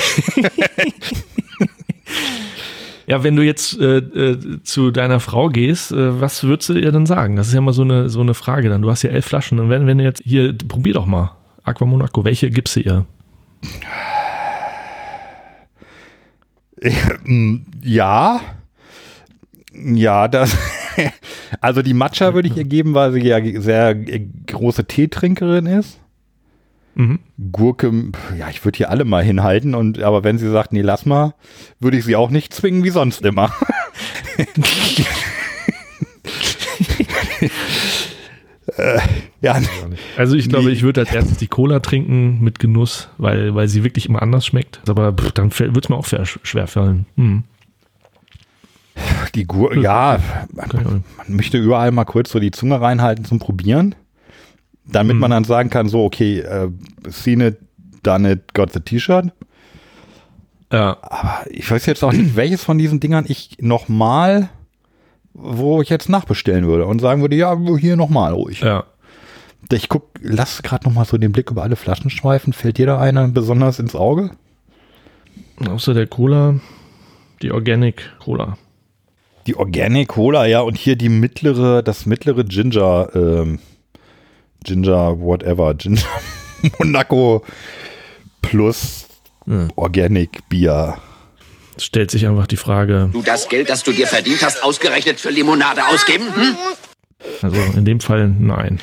[3.06, 6.92] Ja, wenn du jetzt äh, äh, zu deiner Frau gehst, äh, was würdest du ihr
[6.92, 7.36] denn sagen?
[7.36, 8.82] Das ist ja mal so eine, so eine Frage dann.
[8.82, 11.32] Du hast ja elf Flaschen und wenn, wenn du jetzt hier, probier doch mal.
[11.64, 13.06] Aqua Monaco, welche gibst du ihr?
[17.82, 18.40] Ja.
[19.72, 20.56] Ja, das.
[21.60, 25.98] Also die Matcha würde ich ihr geben, weil sie ja sehr große Teetrinkerin ist.
[26.94, 27.18] Mhm.
[27.52, 31.06] Gurke, ja, ich würde hier alle mal hinhalten und aber wenn sie sagt, nee, lass
[31.06, 31.34] mal,
[31.80, 33.52] würde ich sie auch nicht zwingen wie sonst immer.
[38.76, 38.98] äh,
[39.40, 39.60] ja.
[40.16, 43.84] Also ich glaube, ich würde als erstes die Cola trinken mit Genuss, weil, weil sie
[43.84, 44.80] wirklich immer anders schmeckt.
[44.88, 47.06] Aber pff, dann wird es mir auch schwer, schwer fallen.
[47.16, 47.44] Hm.
[49.34, 50.20] Die Gurke, ja,
[50.52, 53.96] man, man möchte überall mal kurz so die Zunge reinhalten zum Probieren,
[54.86, 55.20] damit Mhm.
[55.20, 56.68] man dann sagen kann, so, okay, äh,
[57.08, 57.56] seen it,
[58.02, 59.32] done it, got the T-Shirt.
[60.72, 60.96] Ja.
[61.02, 64.48] Aber ich weiß jetzt auch nicht, welches von diesen Dingern ich nochmal,
[65.32, 68.60] wo ich jetzt nachbestellen würde und sagen würde, ja, hier nochmal ruhig.
[68.60, 68.84] Ja.
[69.72, 72.52] Ich guck, lass gerade nochmal so den Blick über alle Flaschen schweifen.
[72.52, 74.30] Fällt dir da einer besonders ins Auge?
[75.66, 76.56] Außer der Cola,
[77.40, 78.58] die Organic Cola.
[79.46, 83.58] Die Organic Cola, ja, und hier die mittlere, das mittlere Ginger, ähm,
[84.64, 86.02] Ginger, whatever, Ginger
[86.78, 87.44] Monaco
[88.42, 89.06] plus
[89.76, 90.96] Organic Bier.
[91.76, 95.30] Stellt sich einfach die Frage, Du das Geld, das du dir verdient hast, ausgerechnet für
[95.30, 96.24] Limonade ausgeben?
[96.34, 96.56] Hm?
[97.42, 98.80] also in dem Fall nein.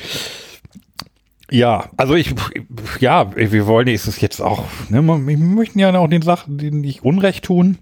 [1.50, 2.34] Ja, also ich,
[3.00, 6.80] ja, wir wollen, ist es jetzt auch, ne, wir möchten ja auch den Sachen, denen
[6.80, 7.76] nicht Unrecht tun.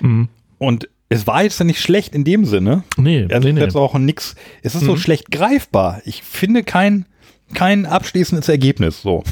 [0.00, 0.28] Mhm.
[0.58, 2.84] Und es war jetzt ja nicht schlecht in dem Sinne.
[2.96, 3.60] Nee, Es nee, nee.
[3.60, 4.98] jetzt auch nix, es ist so Mhm.
[4.98, 6.00] schlecht greifbar.
[6.06, 7.04] Ich finde kein,
[7.52, 9.22] kein abschließendes Ergebnis, so.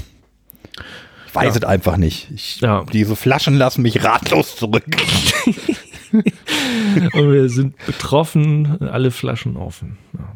[1.29, 2.29] Ich weiß es einfach nicht.
[2.35, 2.61] Ich,
[2.93, 4.85] Diese Flaschen lassen mich ratlos zurück.
[6.13, 9.99] Und wir sind betroffen, alle Flaschen offen.
[10.15, 10.35] Ja.